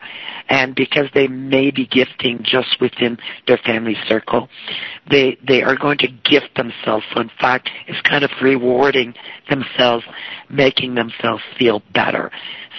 and 0.48 0.76
because 0.76 1.06
they 1.14 1.26
may 1.26 1.72
be 1.72 1.84
gifting 1.84 2.38
just 2.44 2.80
within 2.80 3.18
their 3.48 3.58
family 3.66 3.96
circle, 4.06 4.48
they, 5.10 5.36
they 5.44 5.64
are 5.64 5.74
going 5.74 5.98
to 5.98 6.06
gift 6.06 6.50
themselves. 6.54 7.04
So 7.12 7.20
in 7.20 7.30
fact, 7.40 7.68
it's 7.88 8.00
kind 8.02 8.22
of 8.22 8.30
rewarding 8.40 9.14
themselves, 9.50 10.04
making 10.48 10.94
themselves 10.94 11.42
feel 11.58 11.82
better. 11.92 12.30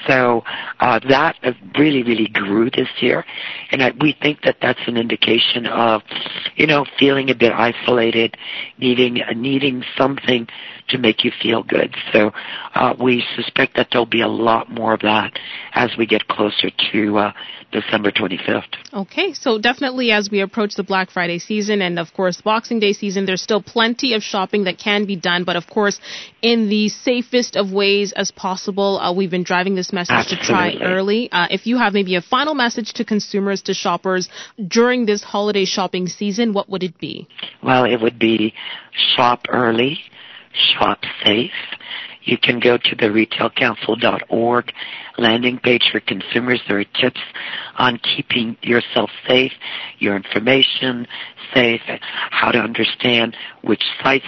So 0.07 0.43
uh, 0.79 0.99
that 1.09 1.35
really, 1.77 2.03
really 2.03 2.27
grew 2.27 2.69
this 2.69 2.87
year, 2.99 3.25
and 3.71 3.83
I, 3.83 3.91
we 3.99 4.15
think 4.21 4.41
that 4.43 4.57
that's 4.61 4.79
an 4.87 4.97
indication 4.97 5.65
of, 5.65 6.01
you 6.55 6.67
know, 6.67 6.85
feeling 6.97 7.29
a 7.29 7.35
bit 7.35 7.51
isolated, 7.51 8.37
needing 8.77 9.21
needing 9.35 9.83
something 9.97 10.47
to 10.89 10.97
make 10.97 11.23
you 11.23 11.31
feel 11.41 11.63
good. 11.63 11.95
So 12.11 12.31
uh, 12.75 12.95
we 12.99 13.23
suspect 13.35 13.75
that 13.75 13.89
there'll 13.91 14.05
be 14.05 14.21
a 14.21 14.27
lot 14.27 14.71
more 14.71 14.93
of 14.93 15.01
that 15.01 15.37
as 15.73 15.91
we 15.97 16.05
get 16.05 16.27
closer 16.27 16.69
to 16.91 17.17
uh, 17.17 17.33
December 17.71 18.11
25th. 18.11 18.63
Okay, 18.93 19.33
so 19.33 19.59
definitely 19.59 20.11
as 20.11 20.29
we 20.31 20.41
approach 20.41 20.75
the 20.75 20.83
Black 20.83 21.11
Friday 21.11 21.37
season 21.37 21.81
and 21.81 21.99
of 21.99 22.13
course 22.13 22.41
Boxing 22.41 22.79
Day 22.79 22.93
season, 22.93 23.25
there's 23.25 23.41
still 23.41 23.61
plenty 23.61 24.13
of 24.13 24.23
shopping 24.23 24.63
that 24.63 24.79
can 24.79 25.05
be 25.05 25.15
done, 25.15 25.43
but 25.43 25.55
of 25.55 25.67
course 25.67 25.99
in 26.41 26.69
the 26.69 26.89
safest 26.89 27.55
of 27.55 27.71
ways 27.71 28.11
as 28.15 28.31
possible. 28.31 28.99
Uh, 28.99 29.13
we've 29.13 29.29
been 29.29 29.43
driving 29.43 29.75
this 29.75 29.93
message 29.93 30.15
Absolutely. 30.15 30.47
to 30.47 30.51
try 30.51 30.75
early. 30.81 31.31
Uh, 31.31 31.47
if 31.51 31.67
you 31.67 31.77
have 31.77 31.93
maybe 31.93 32.15
a 32.15 32.21
final 32.21 32.55
message 32.55 32.93
to 32.93 33.05
consumers, 33.05 33.61
to 33.63 33.73
shoppers 33.73 34.29
during 34.67 35.05
this 35.05 35.23
holiday 35.23 35.65
shopping 35.65 36.07
season, 36.07 36.53
what 36.53 36.69
would 36.69 36.83
it 36.83 36.97
be? 36.99 37.27
Well, 37.63 37.85
it 37.85 38.01
would 38.01 38.17
be 38.17 38.53
shop 39.15 39.45
early, 39.49 39.99
shop 40.53 40.99
safe. 41.23 41.51
You 42.29 42.37
can 42.37 42.59
go 42.59 42.77
to 42.77 42.95
the 42.95 43.07
retailcouncil.org 43.07 44.71
landing 45.17 45.57
page 45.57 45.89
for 45.91 45.99
consumers. 45.99 46.61
There 46.67 46.79
are 46.79 46.83
tips 46.83 47.19
on 47.75 47.97
keeping 47.97 48.55
yourself 48.61 49.09
safe, 49.27 49.51
your 49.97 50.15
information 50.15 51.07
safe, 51.55 51.81
how 52.29 52.51
to 52.51 52.59
understand 52.59 53.35
which 53.63 53.81
sites 54.03 54.27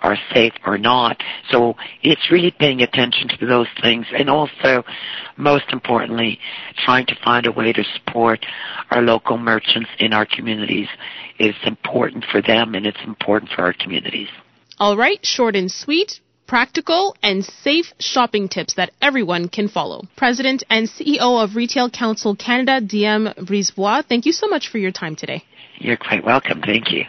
are 0.00 0.16
safe 0.32 0.54
or 0.64 0.78
not. 0.78 1.22
So 1.50 1.74
it's 2.02 2.30
really 2.30 2.52
paying 2.58 2.80
attention 2.80 3.28
to 3.38 3.46
those 3.46 3.66
things 3.82 4.06
and 4.16 4.30
also, 4.30 4.82
most 5.36 5.66
importantly, 5.72 6.38
trying 6.86 7.04
to 7.04 7.14
find 7.22 7.46
a 7.46 7.52
way 7.52 7.74
to 7.74 7.84
support 7.84 8.46
our 8.90 9.02
local 9.02 9.36
merchants 9.36 9.90
in 9.98 10.14
our 10.14 10.24
communities 10.24 10.88
It's 11.38 11.58
important 11.66 12.24
for 12.32 12.40
them 12.40 12.74
and 12.74 12.86
it's 12.86 13.04
important 13.06 13.50
for 13.54 13.60
our 13.60 13.74
communities. 13.74 14.28
All 14.78 14.96
right, 14.96 15.18
short 15.22 15.54
and 15.54 15.70
sweet 15.70 16.20
practical 16.52 17.16
and 17.22 17.42
safe 17.42 17.94
shopping 17.98 18.46
tips 18.46 18.74
that 18.74 18.90
everyone 19.00 19.48
can 19.48 19.68
follow. 19.68 20.02
President 20.16 20.62
and 20.68 20.86
CEO 20.86 21.42
of 21.42 21.56
Retail 21.56 21.88
Council 21.88 22.36
Canada, 22.36 22.78
Diane 22.78 23.32
Brisebois, 23.38 24.04
thank 24.06 24.26
you 24.26 24.32
so 24.32 24.48
much 24.48 24.68
for 24.68 24.76
your 24.76 24.92
time 24.92 25.16
today. 25.16 25.42
You're 25.78 25.96
quite 25.96 26.22
welcome. 26.22 26.60
Thank 26.60 26.92
you. 26.92 27.04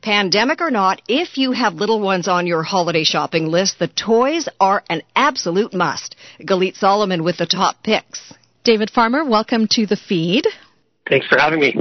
Pandemic 0.00 0.62
or 0.62 0.70
not, 0.70 1.02
if 1.08 1.36
you 1.36 1.52
have 1.52 1.74
little 1.74 2.00
ones 2.00 2.26
on 2.26 2.46
your 2.46 2.62
holiday 2.62 3.04
shopping 3.04 3.48
list, 3.48 3.78
the 3.78 3.88
toys 3.88 4.48
are 4.58 4.82
an 4.88 5.02
absolute 5.14 5.74
must. 5.74 6.16
Galit 6.40 6.76
Solomon 6.76 7.22
with 7.22 7.36
the 7.36 7.44
top 7.44 7.82
picks. 7.82 8.32
David 8.64 8.88
Farmer, 8.88 9.26
welcome 9.26 9.66
to 9.72 9.84
the 9.84 9.96
feed. 9.96 10.46
Thanks 11.08 11.26
for 11.26 11.38
having 11.38 11.60
me. 11.60 11.74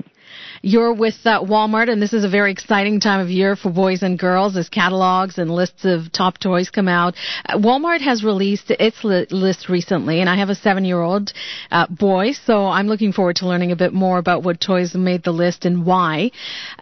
You're 0.61 0.93
with 0.93 1.15
uh, 1.25 1.41
Walmart, 1.43 1.89
and 1.89 2.01
this 2.01 2.13
is 2.13 2.23
a 2.23 2.29
very 2.29 2.51
exciting 2.51 2.99
time 2.99 3.19
of 3.19 3.29
year 3.29 3.55
for 3.55 3.69
boys 3.71 4.01
and 4.01 4.17
girls 4.17 4.57
as 4.57 4.69
catalogs 4.69 5.37
and 5.37 5.51
lists 5.51 5.85
of 5.85 6.11
top 6.11 6.39
toys 6.39 6.69
come 6.69 6.87
out. 6.87 7.15
Uh, 7.45 7.57
Walmart 7.57 8.01
has 8.01 8.23
released 8.23 8.71
its 8.71 9.03
li- 9.03 9.27
list 9.29 9.69
recently, 9.69 10.19
and 10.19 10.29
I 10.29 10.37
have 10.37 10.49
a 10.49 10.55
seven 10.55 10.83
year 10.83 10.99
old 10.99 11.31
uh, 11.69 11.87
boy, 11.87 12.31
so 12.31 12.65
I'm 12.65 12.87
looking 12.87 13.13
forward 13.13 13.37
to 13.37 13.47
learning 13.47 13.71
a 13.71 13.75
bit 13.75 13.93
more 13.93 14.17
about 14.17 14.43
what 14.43 14.59
toys 14.59 14.95
made 14.95 15.23
the 15.23 15.31
list 15.31 15.65
and 15.65 15.85
why. 15.85 16.31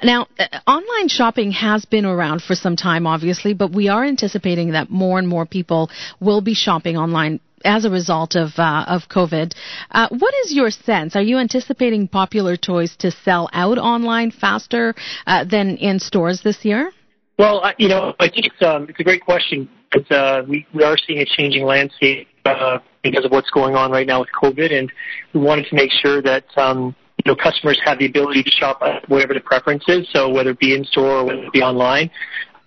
Now, 0.02 0.28
uh, 0.40 0.46
online 0.68 1.10
shopping 1.10 1.52
has 1.52 1.86
been 1.86 2.06
around 2.06 2.44
for 2.44 2.56
some 2.56 2.76
time, 2.76 3.06
obviously, 3.06 3.54
but 3.54 3.72
we 3.72 3.90
are 3.90 4.06
anticipating 4.06 4.72
that 4.72 4.90
more 4.90 5.20
and 5.20 5.28
more 5.28 5.46
people 5.46 5.90
will 6.22 6.42
be 6.42 6.54
shopping 6.54 6.98
online 6.98 7.40
as 7.66 7.86
a 7.86 7.90
result 7.90 8.36
of 8.36 8.52
uh, 8.58 8.86
of 8.88 9.10
COVID. 9.10 9.54
Uh, 9.92 10.08
what 10.10 10.34
is 10.46 10.54
your 10.54 10.70
sense? 10.70 11.16
Are 11.16 11.22
you 11.22 11.38
anticipating 11.38 12.08
popular 12.08 12.56
toys 12.56 12.96
to 13.00 13.12
sell 13.12 13.50
out 13.54 13.78
online 13.78 14.32
faster 14.32 14.94
uh, 15.28 15.44
than 15.44 15.78
in 15.78 16.00
stores 16.00 16.42
this 16.44 16.64
year? 16.64 16.92
Well, 17.38 17.64
you 17.78 17.90
know, 17.90 18.14
I 18.20 18.30
think 18.30 18.46
it's 18.46 18.62
um, 18.62 18.88
it's 18.90 19.00
a 19.00 19.04
great 19.04 19.22
question. 19.22 19.68
It's, 19.94 20.10
uh, 20.10 20.44
we 20.48 20.66
we 20.74 20.84
are 20.84 20.98
seeing 20.98 21.20
a 21.20 21.26
changing 21.26 21.66
landscape 21.66 22.28
uh, 22.46 22.80
because 23.04 23.26
of 23.26 23.32
what's 23.32 23.50
going 23.50 23.76
on 23.76 23.92
right 23.92 24.08
now 24.08 24.22
with 24.22 24.30
COVID, 24.42 24.72
and 24.72 24.92
we 25.34 25.42
wanted 25.42 25.66
to 25.68 25.76
make 25.76 25.92
sure 25.92 26.22
that 26.22 26.46
um, 26.58 26.96
you 27.24 27.32
know 27.32 27.36
customers 27.36 27.80
have 27.84 28.00
the 28.00 28.06
ability 28.06 28.44
to 28.44 28.52
shop 28.52 28.82
whatever 29.08 29.34
the 29.34 29.42
preference 29.42 29.84
is. 29.88 30.08
So 30.14 30.30
whether 30.30 30.52
it 30.52 30.60
be 30.60 30.74
in 30.74 30.86
store 30.86 31.18
or 31.20 31.26
whether 31.26 31.44
it 31.44 31.54
be 31.54 31.62
online, 31.62 32.10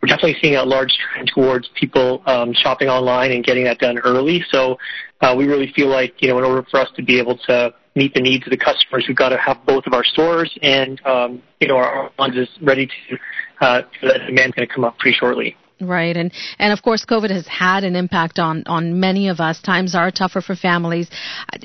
we're 0.00 0.08
definitely 0.08 0.36
seeing 0.40 0.56
a 0.56 0.64
large 0.64 0.92
trend 1.12 1.30
towards 1.34 1.68
people 1.74 2.22
um, 2.26 2.52
shopping 2.52 2.88
online 2.88 3.32
and 3.32 3.44
getting 3.44 3.64
that 3.64 3.78
done 3.78 3.98
early. 3.98 4.44
So 4.50 4.78
uh, 5.20 5.34
we 5.36 5.46
really 5.46 5.72
feel 5.74 5.88
like, 5.88 6.22
you 6.22 6.28
know, 6.28 6.38
in 6.38 6.44
order 6.44 6.66
for 6.70 6.80
us 6.80 6.88
to 6.96 7.02
be 7.02 7.18
able 7.18 7.36
to 7.48 7.74
meet 7.96 8.14
the 8.14 8.20
needs 8.20 8.46
of 8.46 8.50
the 8.50 8.56
customers, 8.56 9.06
we've 9.08 9.16
got 9.16 9.30
to 9.30 9.38
have 9.38 9.58
both 9.66 9.86
of 9.86 9.92
our 9.92 10.04
stores 10.04 10.56
and, 10.62 11.04
um, 11.04 11.42
you 11.60 11.66
know, 11.66 11.76
our 11.76 12.12
ones 12.18 12.36
is 12.36 12.48
ready 12.62 12.86
to, 12.86 13.18
uh, 13.60 13.82
that 14.02 14.26
demand's 14.26 14.54
going 14.54 14.68
to 14.68 14.72
come 14.72 14.84
up 14.84 14.96
pretty 14.98 15.16
shortly. 15.16 15.56
Right, 15.80 16.16
and 16.16 16.32
and 16.58 16.72
of 16.72 16.82
course, 16.82 17.04
COVID 17.04 17.30
has 17.30 17.46
had 17.46 17.84
an 17.84 17.94
impact 17.94 18.40
on 18.40 18.64
on 18.66 18.98
many 18.98 19.28
of 19.28 19.38
us. 19.38 19.60
Times 19.62 19.94
are 19.94 20.10
tougher 20.10 20.40
for 20.40 20.56
families. 20.56 21.08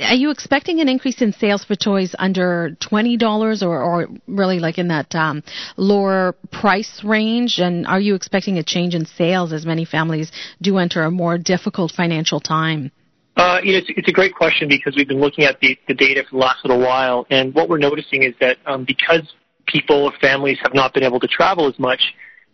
Are 0.03 0.13
you 0.13 0.29
expecting 0.29 0.81
an 0.81 0.87
increase 0.87 1.19
in 1.21 1.33
sales 1.33 1.63
for 1.63 1.75
toys 1.75 2.13
under 2.19 2.77
twenty 2.79 3.17
dollars, 3.17 3.63
or 3.63 3.81
or 3.81 4.07
really 4.27 4.59
like 4.59 4.77
in 4.77 4.89
that 4.89 5.15
um, 5.15 5.41
lower 5.77 6.35
price 6.51 7.01
range? 7.03 7.57
And 7.57 7.87
are 7.87 7.99
you 7.99 8.13
expecting 8.13 8.59
a 8.59 8.63
change 8.63 8.93
in 8.93 9.07
sales 9.07 9.51
as 9.51 9.65
many 9.65 9.83
families 9.83 10.31
do 10.61 10.77
enter 10.77 11.01
a 11.03 11.09
more 11.09 11.39
difficult 11.39 11.91
financial 11.91 12.39
time? 12.39 12.91
Uh, 13.35 13.59
you 13.63 13.71
know, 13.71 13.79
it's, 13.79 13.89
it's 13.97 14.07
a 14.07 14.11
great 14.11 14.35
question 14.35 14.67
because 14.67 14.95
we've 14.95 15.07
been 15.07 15.19
looking 15.19 15.43
at 15.43 15.59
the, 15.59 15.75
the 15.87 15.93
data 15.95 16.21
for 16.29 16.35
the 16.35 16.37
last 16.37 16.63
little 16.63 16.79
while, 16.79 17.25
and 17.31 17.51
what 17.55 17.67
we're 17.67 17.79
noticing 17.79 18.21
is 18.21 18.35
that 18.39 18.57
um, 18.67 18.85
because 18.85 19.33
people 19.65 20.05
or 20.05 20.13
families 20.21 20.59
have 20.61 20.75
not 20.75 20.93
been 20.93 21.03
able 21.03 21.19
to 21.19 21.27
travel 21.27 21.67
as 21.67 21.79
much, 21.79 22.13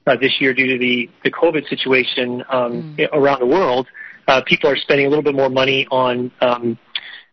uh, 0.10 0.16
this 0.20 0.42
year 0.42 0.54
due 0.54 0.68
to 0.68 0.78
the, 0.78 1.10
the 1.24 1.32
COVID 1.32 1.68
situation 1.70 2.44
um, 2.50 2.96
mm. 2.98 3.08
around 3.14 3.40
the 3.40 3.46
world, 3.46 3.88
uh, 4.28 4.42
people 4.46 4.70
are 4.70 4.78
spending 4.78 5.06
a 5.06 5.10
little 5.10 5.24
bit 5.24 5.36
more 5.36 5.50
money 5.50 5.88
on 5.92 6.32
um, 6.42 6.78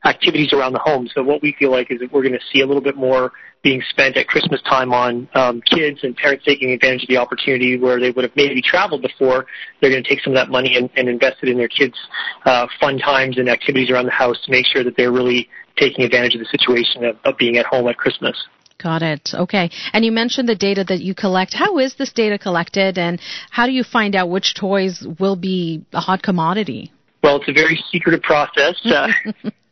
activities 0.05 0.53
around 0.53 0.73
the 0.73 0.79
home. 0.79 1.09
So 1.15 1.23
what 1.23 1.43
we 1.43 1.55
feel 1.59 1.71
like 1.71 1.91
is 1.91 2.01
that 2.01 2.13
we're 2.13 2.23
going 2.23 2.35
to 2.35 2.45
see 2.53 2.61
a 2.61 2.67
little 2.67 2.83
bit 2.83 2.97
more 2.97 3.33
being 3.63 3.83
spent 3.91 4.17
at 4.17 4.29
Christmas 4.29 4.63
time 4.63 4.93
on 4.93 5.29
um, 5.35 5.61
kids 5.63 6.01
and 6.05 6.15
parents 6.17 6.45
taking 6.45 6.71
advantage 6.71 7.03
of 7.03 7.09
the 7.09 7.17
opportunity 7.17 7.77
where 7.77 7.99
they 7.99 8.11
would 8.11 8.25
have 8.25 8.37
maybe 8.37 8.63
traveled 8.63 9.03
before. 9.03 9.47
They're 9.81 9.91
going 9.91 10.05
to 10.05 10.09
take 10.09 10.23
some 10.23 10.33
of 10.33 10.37
that 10.37 10.51
money 10.51 10.77
and, 10.77 10.89
and 10.97 11.09
invest 11.09 11.39
it 11.43 11.49
in 11.49 11.57
their 11.57 11.69
kids' 11.69 11.97
uh, 12.45 12.67
fun 12.79 12.99
times 12.99 13.39
and 13.39 13.49
activities 13.49 13.91
around 13.91 14.05
the 14.07 14.13
house 14.13 14.39
to 14.45 14.51
make 14.51 14.67
sure 14.67 14.85
that 14.85 14.97
they're 14.97 15.13
really 15.13 15.49
taking 15.77 16.05
advantage 16.05 16.35
of 16.35 16.41
the 16.41 16.47
situation 16.47 17.05
of, 17.05 17.17
of 17.25 17.37
being 17.39 17.57
at 17.57 17.67
home 17.67 17.89
at 17.89 17.97
Christmas. 17.97 18.37
Got 18.83 19.03
it. 19.03 19.31
Okay. 19.33 19.71
And 19.93 20.05
you 20.05 20.13
mentioned 20.13 20.49
the 20.49 20.55
data 20.55 20.85
that 20.85 21.01
you 21.01 21.15
collect. 21.15 21.55
How 21.55 21.79
is 21.79 21.95
this 21.97 22.13
data 22.13 22.39
collected 22.39 22.99
and 22.99 23.21
how 23.51 23.67
do 23.67 23.73
you 23.73 23.83
find 23.83 24.15
out 24.15 24.29
which 24.29 24.55
toys 24.55 25.07
will 25.19 25.37
be 25.37 25.85
a 25.93 26.01
hot 26.01 26.23
commodity? 26.23 26.93
Well, 27.23 27.37
it's 27.37 27.49
a 27.49 27.53
very 27.53 27.83
secretive 27.91 28.23
process. 28.23 28.81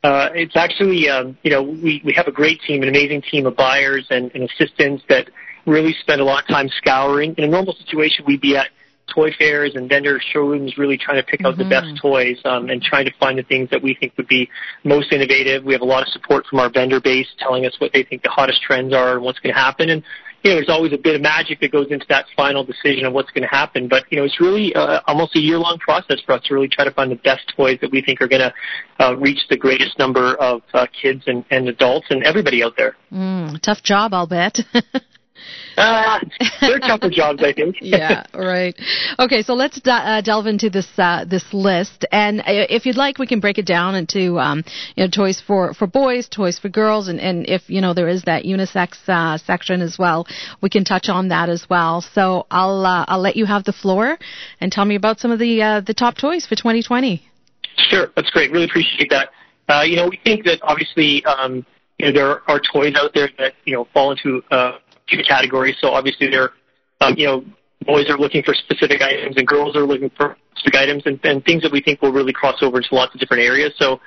Uh, 0.05 0.09
uh, 0.09 0.29
it's 0.35 0.55
actually, 0.55 1.09
um, 1.09 1.39
you 1.43 1.51
know, 1.51 1.63
we, 1.63 2.03
we 2.05 2.13
have 2.15 2.27
a 2.27 2.31
great 2.31 2.61
team, 2.67 2.83
an 2.83 2.91
amazing 2.91 3.23
team 3.23 3.47
of 3.47 3.57
buyers 3.57 4.07
and, 4.11 4.31
and 4.35 4.51
assistants 4.51 5.03
that 5.09 5.31
really 5.65 5.95
spend 6.01 6.21
a 6.21 6.25
lot 6.25 6.43
of 6.43 6.49
time 6.49 6.69
scouring. 6.77 7.35
In 7.39 7.45
a 7.45 7.49
normal 7.49 7.75
situation, 7.75 8.23
we'd 8.27 8.43
be 8.43 8.55
at 8.55 8.69
toy 9.13 9.31
fairs 9.39 9.75
and 9.75 9.89
vendor 9.89 10.21
showrooms 10.33 10.79
really 10.79 10.99
trying 10.99 11.17
to 11.17 11.23
pick 11.23 11.45
out 11.45 11.55
mm-hmm. 11.55 11.63
the 11.63 11.69
best 11.69 11.87
mm-hmm. 11.87 12.09
toys 12.09 12.39
um, 12.45 12.69
and 12.71 12.83
trying 12.83 13.05
to 13.05 13.13
find 13.19 13.39
the 13.39 13.43
things 13.43 13.69
that 13.71 13.83
we 13.83 13.95
think 13.95 14.13
would 14.17 14.29
be 14.29 14.49
most 14.85 15.13
innovative. 15.13 15.65
We 15.65 15.73
have 15.73 15.83
a 15.83 15.87
lot 15.87 16.03
of 16.03 16.09
support 16.09 16.47
from 16.47 16.61
our 16.61 16.71
vendor 16.71 17.01
base 17.01 17.29
telling 17.39 17.67
us 17.67 17.75
what 17.79 17.93
they 17.93 18.03
think 18.03 18.23
the 18.23 18.31
hottest 18.31 18.63
trends 18.63 18.95
are 18.95 19.13
and 19.15 19.23
what's 19.23 19.39
going 19.39 19.55
to 19.55 19.61
happen. 19.61 19.91
And 19.91 20.03
you 20.45 20.51
know, 20.51 20.57
there's 20.57 20.69
always 20.69 20.93
a 20.93 20.99
bit 20.99 21.15
of 21.15 21.23
magic 21.23 21.61
that 21.61 21.73
goes 21.73 21.87
into 21.91 22.05
that 22.11 22.27
final 22.37 22.65
decision 22.65 23.07
of 23.07 23.15
what's 23.15 23.31
going 23.31 23.43
to 23.43 23.49
happen. 23.49 23.89
But 23.89 24.05
you 24.11 24.19
know, 24.19 24.25
it's 24.25 24.39
really 24.41 24.75
uh, 24.75 25.01
almost 25.07 25.35
a 25.37 25.41
year-long 25.41 25.79
process 25.79 26.21
for 26.25 26.33
us 26.33 26.43
to 26.45 26.55
really 26.55 26.69
try 26.69 26.85
to 26.85 26.91
find 26.91 27.11
the 27.11 27.17
best 27.17 27.51
toys 27.57 27.79
that 27.81 27.91
we 27.91 28.03
think 28.03 28.21
are 28.21 28.29
going 28.29 28.43
to 28.43 28.55
uh, 29.03 29.17
reach 29.17 29.39
the 29.49 29.57
greatest 29.57 29.99
number 29.99 30.35
of 30.35 30.61
uh, 30.75 30.87
kids 31.01 31.23
and, 31.27 31.47
and 31.51 31.67
adults 31.69 32.09
and 32.11 32.23
everybody 32.25 32.63
out 32.63 32.75
there. 32.77 32.95
Mm, 33.11 33.59
tough 33.63 33.83
job, 33.83 34.13
I'll 34.13 34.27
bet. 34.27 34.59
Uh, 35.77 36.21
they're 36.61 36.79
tougher 36.79 37.11
jobs, 37.11 37.43
I 37.43 37.53
think. 37.53 37.77
yeah, 37.81 38.25
right. 38.33 38.79
Okay, 39.19 39.43
so 39.43 39.55
let's 39.55 39.81
d- 39.81 39.91
uh, 39.91 40.21
delve 40.21 40.47
into 40.47 40.71
this 40.71 40.87
uh, 40.99 41.25
this 41.25 41.45
list, 41.53 42.07
and 42.13 42.41
uh, 42.41 42.45
if 42.47 42.87
you'd 42.87 42.97
like, 42.97 43.19
we 43.19 43.27
can 43.27 43.41
break 43.41 43.59
it 43.59 43.67
down 43.67 43.95
into 43.95 44.39
um, 44.39 44.63
you 44.95 45.05
know 45.05 45.11
toys 45.11 45.43
for, 45.45 45.75
for 45.75 45.87
boys, 45.87 46.29
toys 46.29 46.59
for 46.59 46.69
girls, 46.69 47.09
and, 47.09 47.21
and 47.21 47.49
if 47.49 47.69
you 47.69 47.81
know 47.81 47.95
there 47.95 48.09
is 48.09 48.23
that 48.23 48.45
unisex 48.45 48.97
uh, 49.09 49.37
section 49.39 49.81
as 49.81 49.99
well, 49.99 50.27
we 50.61 50.71
can 50.71 50.85
touch 50.85 51.09
on 51.09 51.29
that 51.29 51.49
as 51.49 51.67
well. 51.69 52.01
So 52.01 52.47
I'll 52.51 52.87
uh, 52.87 53.05
I'll 53.09 53.21
let 53.21 53.37
you 53.37 53.47
have 53.47 53.65
the 53.65 53.73
floor 53.73 54.19
and 54.61 54.71
tell 54.71 54.85
me 54.85 54.95
about 54.95 55.19
some 55.19 55.31
of 55.31 55.39
the 55.39 55.83
the 55.85 55.95
top 55.95 56.17
toys 56.17 56.47
for 56.47 56.55
2020. 56.55 57.23
Sure, 57.77 58.09
that's 58.15 58.31
great. 58.31 58.53
Really 58.53 58.67
appreciate 58.67 59.11
that. 59.11 59.31
you 59.89 59.97
know, 59.97 60.09
we 60.09 60.21
think 60.25 60.45
that 60.45 60.61
obviously. 60.63 61.25
Um, 61.25 61.67
you 61.99 62.07
know, 62.07 62.13
there 62.13 62.51
are 62.51 62.61
toys 62.73 62.95
out 62.97 63.13
there 63.15 63.31
that 63.39 63.55
you 63.65 63.73
know 63.73 63.87
fall 63.95 64.11
into 64.11 64.43
uh, 64.51 64.79
categories. 65.07 65.77
So 65.81 65.91
obviously, 65.91 66.29
they're 66.29 66.51
um, 67.01 67.15
you 67.17 67.27
know 67.27 67.45
boys 67.85 68.09
are 68.09 68.19
looking 68.19 68.43
for 68.43 68.55
specific 68.55 69.03
items 69.03 69.37
and 69.37 69.47
girls 69.47 69.77
are 69.77 69.87
looking 69.87 70.11
for 70.17 70.37
specific 70.57 70.81
items 70.81 71.03
and, 71.07 71.21
and 71.25 71.45
things 71.45 71.63
that 71.63 71.73
we 71.73 71.81
think 71.81 72.01
will 72.01 72.13
really 72.13 72.33
cross 72.33 72.63
over 72.63 72.79
into 72.79 72.95
lots 72.95 73.15
of 73.15 73.21
different 73.21 73.43
areas. 73.43 73.73
So 73.79 74.01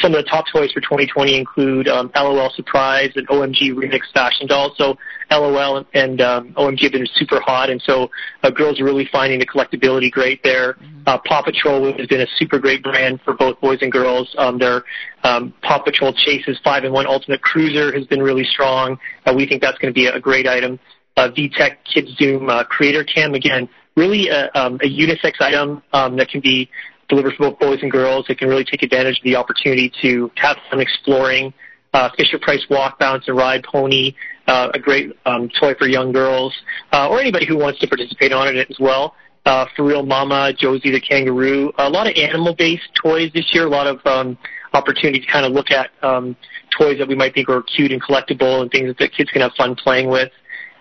some 0.00 0.14
of 0.14 0.24
the 0.24 0.28
top 0.28 0.44
toys 0.52 0.70
for 0.72 0.80
2020 0.80 1.36
include 1.36 1.88
um, 1.88 2.10
LOL 2.14 2.50
Surprise 2.54 3.10
and 3.16 3.26
OMG 3.28 3.72
Remix 3.72 4.00
Fashion 4.12 4.46
Dolls. 4.46 4.72
So 4.76 4.96
LOL 5.30 5.84
and 5.94 6.20
um, 6.20 6.52
OMG 6.52 6.82
have 6.82 6.92
been 6.92 7.06
super 7.14 7.40
hot, 7.40 7.70
and 7.70 7.80
so 7.82 8.10
uh, 8.42 8.50
girls 8.50 8.80
are 8.80 8.84
really 8.84 9.08
finding 9.10 9.38
the 9.38 9.46
collectability 9.46 10.10
great 10.10 10.42
there. 10.42 10.74
Mm-hmm. 10.74 11.02
Uh, 11.06 11.18
Paw 11.24 11.42
Patrol 11.42 11.92
has 11.96 12.06
been 12.06 12.20
a 12.20 12.26
super 12.36 12.58
great 12.58 12.82
brand 12.82 13.20
for 13.24 13.34
both 13.34 13.60
boys 13.60 13.78
and 13.80 13.90
girls. 13.90 14.32
Um, 14.38 14.58
their 14.58 14.84
um, 15.24 15.52
Paw 15.62 15.82
Patrol 15.82 16.12
Chases 16.12 16.58
5 16.62 16.84
in 16.84 16.92
1 16.92 17.06
Ultimate 17.06 17.42
Cruiser 17.42 17.92
has 17.92 18.06
been 18.06 18.22
really 18.22 18.44
strong. 18.44 18.98
Uh, 19.24 19.34
we 19.36 19.46
think 19.46 19.62
that's 19.62 19.78
going 19.78 19.92
to 19.92 19.94
be 19.94 20.06
a, 20.06 20.20
great 20.20 20.48
item 20.48 20.78
VTech 21.16 21.76
KidiZoom 21.94 22.50
uh, 22.50 22.64
Creator 22.64 23.04
Cam. 23.04 23.34
Again, 23.34 23.68
really 23.96 24.28
a, 24.28 24.50
um, 24.54 24.74
a 24.76 24.88
unisex 24.88 25.40
item 25.40 25.82
um, 25.92 26.16
that 26.16 26.28
can 26.28 26.40
be 26.40 26.68
delivered 27.08 27.34
for 27.34 27.50
both 27.50 27.58
boys 27.58 27.78
and 27.82 27.90
girls. 27.90 28.26
It 28.28 28.38
can 28.38 28.48
really 28.48 28.64
take 28.64 28.82
advantage 28.82 29.18
of 29.18 29.24
the 29.24 29.36
opportunity 29.36 29.92
to 30.02 30.30
have 30.36 30.56
fun 30.70 30.80
exploring. 30.80 31.52
Uh, 31.94 32.10
Fisher 32.16 32.38
Price 32.38 32.64
Walk, 32.68 32.98
Bounce, 32.98 33.26
and 33.26 33.36
Ride 33.36 33.64
Pony, 33.64 34.14
uh, 34.46 34.68
a 34.74 34.78
great 34.78 35.12
um, 35.24 35.48
toy 35.58 35.72
for 35.78 35.88
young 35.88 36.12
girls, 36.12 36.54
uh, 36.92 37.08
or 37.08 37.20
anybody 37.20 37.46
who 37.46 37.56
wants 37.56 37.80
to 37.80 37.86
participate 37.86 38.32
on 38.32 38.54
it 38.54 38.70
as 38.70 38.76
well. 38.78 39.14
Uh, 39.46 39.64
FurReal 39.78 40.06
Mama, 40.06 40.52
Josie 40.52 40.90
the 40.90 41.00
Kangaroo, 41.00 41.72
a 41.78 41.88
lot 41.88 42.06
of 42.06 42.14
animal-based 42.16 42.90
toys 43.00 43.30
this 43.32 43.46
year, 43.54 43.64
a 43.64 43.70
lot 43.70 43.86
of 43.86 44.04
um, 44.04 44.36
opportunity 44.74 45.20
to 45.20 45.26
kind 45.26 45.46
of 45.46 45.52
look 45.52 45.70
at 45.70 45.90
um, 46.02 46.36
toys 46.76 46.98
that 46.98 47.08
we 47.08 47.14
might 47.14 47.32
think 47.32 47.48
are 47.48 47.62
cute 47.62 47.92
and 47.92 48.02
collectible 48.02 48.60
and 48.60 48.70
things 48.70 48.94
that 48.98 49.12
kids 49.12 49.30
can 49.30 49.40
have 49.40 49.52
fun 49.56 49.74
playing 49.74 50.10
with. 50.10 50.30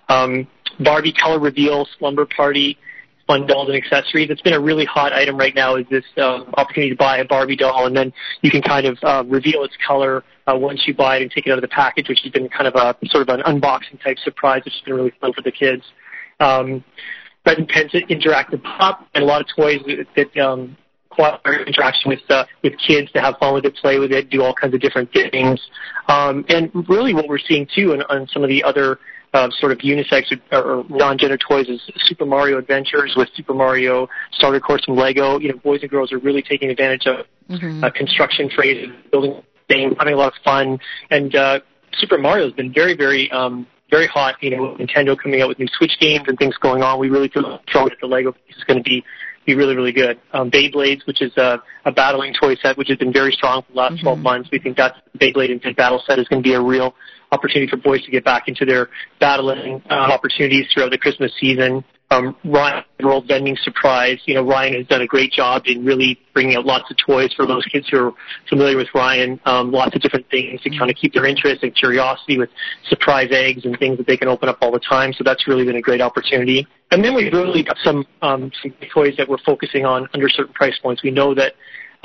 Um, 0.09 0.47
Barbie 0.79 1.13
color 1.13 1.39
reveal, 1.39 1.87
slumber 1.97 2.25
party, 2.25 2.77
fun 3.27 3.47
dolls 3.47 3.69
and 3.69 3.77
accessories. 3.77 4.29
It's 4.29 4.41
been 4.41 4.53
a 4.53 4.59
really 4.59 4.85
hot 4.85 5.13
item 5.13 5.37
right 5.37 5.55
now. 5.55 5.75
Is 5.75 5.85
this 5.89 6.03
um, 6.17 6.53
opportunity 6.57 6.91
to 6.91 6.95
buy 6.95 7.17
a 7.17 7.25
Barbie 7.25 7.55
doll 7.55 7.87
and 7.87 7.95
then 7.95 8.13
you 8.41 8.51
can 8.51 8.61
kind 8.61 8.85
of 8.85 8.97
uh, 9.03 9.23
reveal 9.27 9.63
its 9.63 9.75
color 9.85 10.23
uh, 10.47 10.55
once 10.55 10.83
you 10.85 10.93
buy 10.93 11.17
it 11.17 11.21
and 11.23 11.31
take 11.31 11.47
it 11.47 11.51
out 11.51 11.57
of 11.57 11.63
the 11.63 11.67
package, 11.67 12.07
which 12.07 12.19
has 12.23 12.31
been 12.31 12.47
kind 12.49 12.67
of 12.67 12.75
a 12.75 12.95
sort 13.07 13.27
of 13.27 13.39
an 13.39 13.41
unboxing 13.41 14.01
type 14.03 14.17
surprise, 14.19 14.61
which 14.65 14.73
has 14.73 14.81
been 14.83 14.93
really 14.93 15.13
fun 15.21 15.33
for 15.33 15.41
the 15.41 15.51
kids. 15.51 15.83
Um, 16.39 16.83
Present 17.43 17.69
Pets 17.69 17.93
interactive 17.93 18.61
pop 18.63 19.07
and 19.13 19.23
a 19.23 19.27
lot 19.27 19.41
of 19.41 19.47
toys 19.55 19.79
that, 19.85 20.07
that 20.15 20.43
um, 20.43 20.75
require 21.11 21.63
interaction 21.63 22.09
with 22.09 22.19
uh, 22.29 22.45
with 22.63 22.73
kids 22.85 23.11
to 23.11 23.21
have 23.21 23.35
fun 23.39 23.53
with 23.53 23.65
it, 23.65 23.75
play 23.75 23.99
with 23.99 24.11
it, 24.11 24.29
do 24.29 24.41
all 24.43 24.53
kinds 24.53 24.73
of 24.73 24.81
different 24.81 25.11
things. 25.13 25.59
Um, 26.07 26.45
and 26.49 26.71
really, 26.89 27.13
what 27.13 27.27
we're 27.27 27.39
seeing 27.39 27.67
too, 27.73 27.93
on, 27.93 28.01
on 28.03 28.27
some 28.27 28.43
of 28.43 28.49
the 28.49 28.63
other 28.63 28.99
uh, 29.35 29.49
sort 29.59 29.73
of 29.73 29.79
unisex 29.79 30.31
or, 30.51 30.63
or 30.63 30.85
non-gender 30.89 31.37
toys 31.37 31.67
is 31.67 31.81
Super 31.97 32.25
Mario 32.25 32.57
Adventures 32.57 33.13
with 33.17 33.27
Super 33.35 33.53
Mario 33.53 34.07
Starter 34.31 34.61
Course 34.61 34.85
from 34.85 34.95
Lego. 34.95 35.39
You 35.39 35.49
know, 35.49 35.57
boys 35.57 35.81
and 35.81 35.91
girls 35.91 36.13
are 36.13 36.19
really 36.19 36.41
taking 36.41 36.69
advantage 36.69 37.05
of 37.05 37.25
mm-hmm. 37.49 37.83
uh, 37.83 37.89
construction 37.89 38.49
phrases, 38.49 38.95
building 39.11 39.43
things, 39.67 39.93
having 39.99 40.13
a 40.13 40.17
lot 40.17 40.33
of 40.33 40.41
fun. 40.43 40.79
And 41.11 41.35
uh, 41.35 41.59
Super 41.95 42.17
Mario 42.17 42.45
has 42.45 42.53
been 42.53 42.73
very, 42.73 42.95
very 42.95 43.29
um, 43.31 43.67
very 43.89 44.07
hot. 44.07 44.35
You 44.41 44.51
know, 44.51 44.77
Nintendo 44.79 45.17
coming 45.17 45.41
out 45.41 45.49
with 45.49 45.59
new 45.59 45.67
Switch 45.77 45.93
games 45.99 46.25
and 46.27 46.37
things 46.37 46.55
going 46.57 46.83
on. 46.83 46.99
We 46.99 47.09
really 47.09 47.29
feel 47.29 47.59
strong 47.67 47.89
that 47.89 47.97
the 48.01 48.07
Lego 48.07 48.31
piece 48.31 48.57
is 48.57 48.63
going 48.63 48.77
to 48.77 48.83
be 48.83 49.03
be 49.45 49.55
really, 49.55 49.75
really 49.75 49.91
good. 49.91 50.19
Um, 50.33 50.49
Beyblades, 50.49 51.05
which 51.05 51.21
is 51.21 51.31
a, 51.37 51.61
a 51.85 51.91
battling 51.91 52.33
toy 52.33 52.55
set, 52.55 52.77
which 52.77 52.87
has 52.89 52.97
been 52.97 53.13
very 53.13 53.31
strong 53.31 53.61
for 53.61 53.71
the 53.73 53.77
last 53.77 53.93
mm-hmm. 53.95 54.03
12 54.03 54.19
months. 54.19 54.49
We 54.51 54.59
think 54.59 54.77
that 54.77 54.95
Beyblade 55.19 55.51
and 55.63 55.75
Battle 55.75 56.01
set 56.05 56.19
is 56.19 56.27
going 56.27 56.41
to 56.41 56.47
be 56.47 56.55
a 56.55 56.61
real 56.61 56.95
opportunity 57.31 57.69
for 57.69 57.77
boys 57.77 58.03
to 58.05 58.11
get 58.11 58.23
back 58.25 58.47
into 58.47 58.65
their 58.65 58.89
battling 59.19 59.81
uh, 59.89 59.93
opportunities 59.93 60.65
throughout 60.73 60.91
the 60.91 60.97
Christmas 60.97 61.31
season. 61.39 61.83
Um, 62.11 62.35
Ryan 62.45 62.83
World 63.01 63.27
Vending 63.27 63.57
Surprise. 63.63 64.19
You 64.25 64.35
know, 64.35 64.43
Ryan 64.43 64.75
has 64.75 64.87
done 64.87 65.01
a 65.01 65.07
great 65.07 65.31
job 65.31 65.63
in 65.65 65.83
really 65.83 66.19
bringing 66.33 66.55
out 66.55 66.65
lots 66.65 66.89
of 66.91 66.97
toys 66.97 67.33
for 67.35 67.47
those 67.47 67.65
kids 67.65 67.87
who 67.89 67.97
are 67.97 68.11
familiar 68.47 68.77
with 68.77 68.87
Ryan. 68.93 69.39
Um, 69.45 69.71
lots 69.71 69.95
of 69.95 70.01
different 70.01 70.29
things 70.29 70.61
to 70.61 70.69
kind 70.69 70.91
of 70.91 70.97
keep 70.97 71.13
their 71.13 71.25
interest 71.25 71.63
and 71.63 71.75
curiosity 71.75 72.37
with 72.37 72.49
surprise 72.89 73.29
eggs 73.31 73.65
and 73.65 73.77
things 73.79 73.97
that 73.97 74.05
they 74.05 74.17
can 74.17 74.27
open 74.27 74.49
up 74.49 74.59
all 74.61 74.71
the 74.71 74.79
time. 74.79 75.13
So 75.13 75.23
that's 75.23 75.47
really 75.47 75.65
been 75.65 75.77
a 75.77 75.81
great 75.81 76.01
opportunity. 76.01 76.67
And 76.91 77.03
then 77.03 77.15
we've 77.15 77.33
really 77.33 77.63
got 77.63 77.77
some 77.83 78.05
um, 78.21 78.51
some 78.61 78.73
toys 78.93 79.15
that 79.17 79.27
we're 79.27 79.39
focusing 79.39 79.85
on 79.85 80.07
under 80.13 80.29
certain 80.29 80.53
price 80.53 80.77
points. 80.81 81.01
We 81.01 81.11
know 81.11 81.33
that 81.33 81.53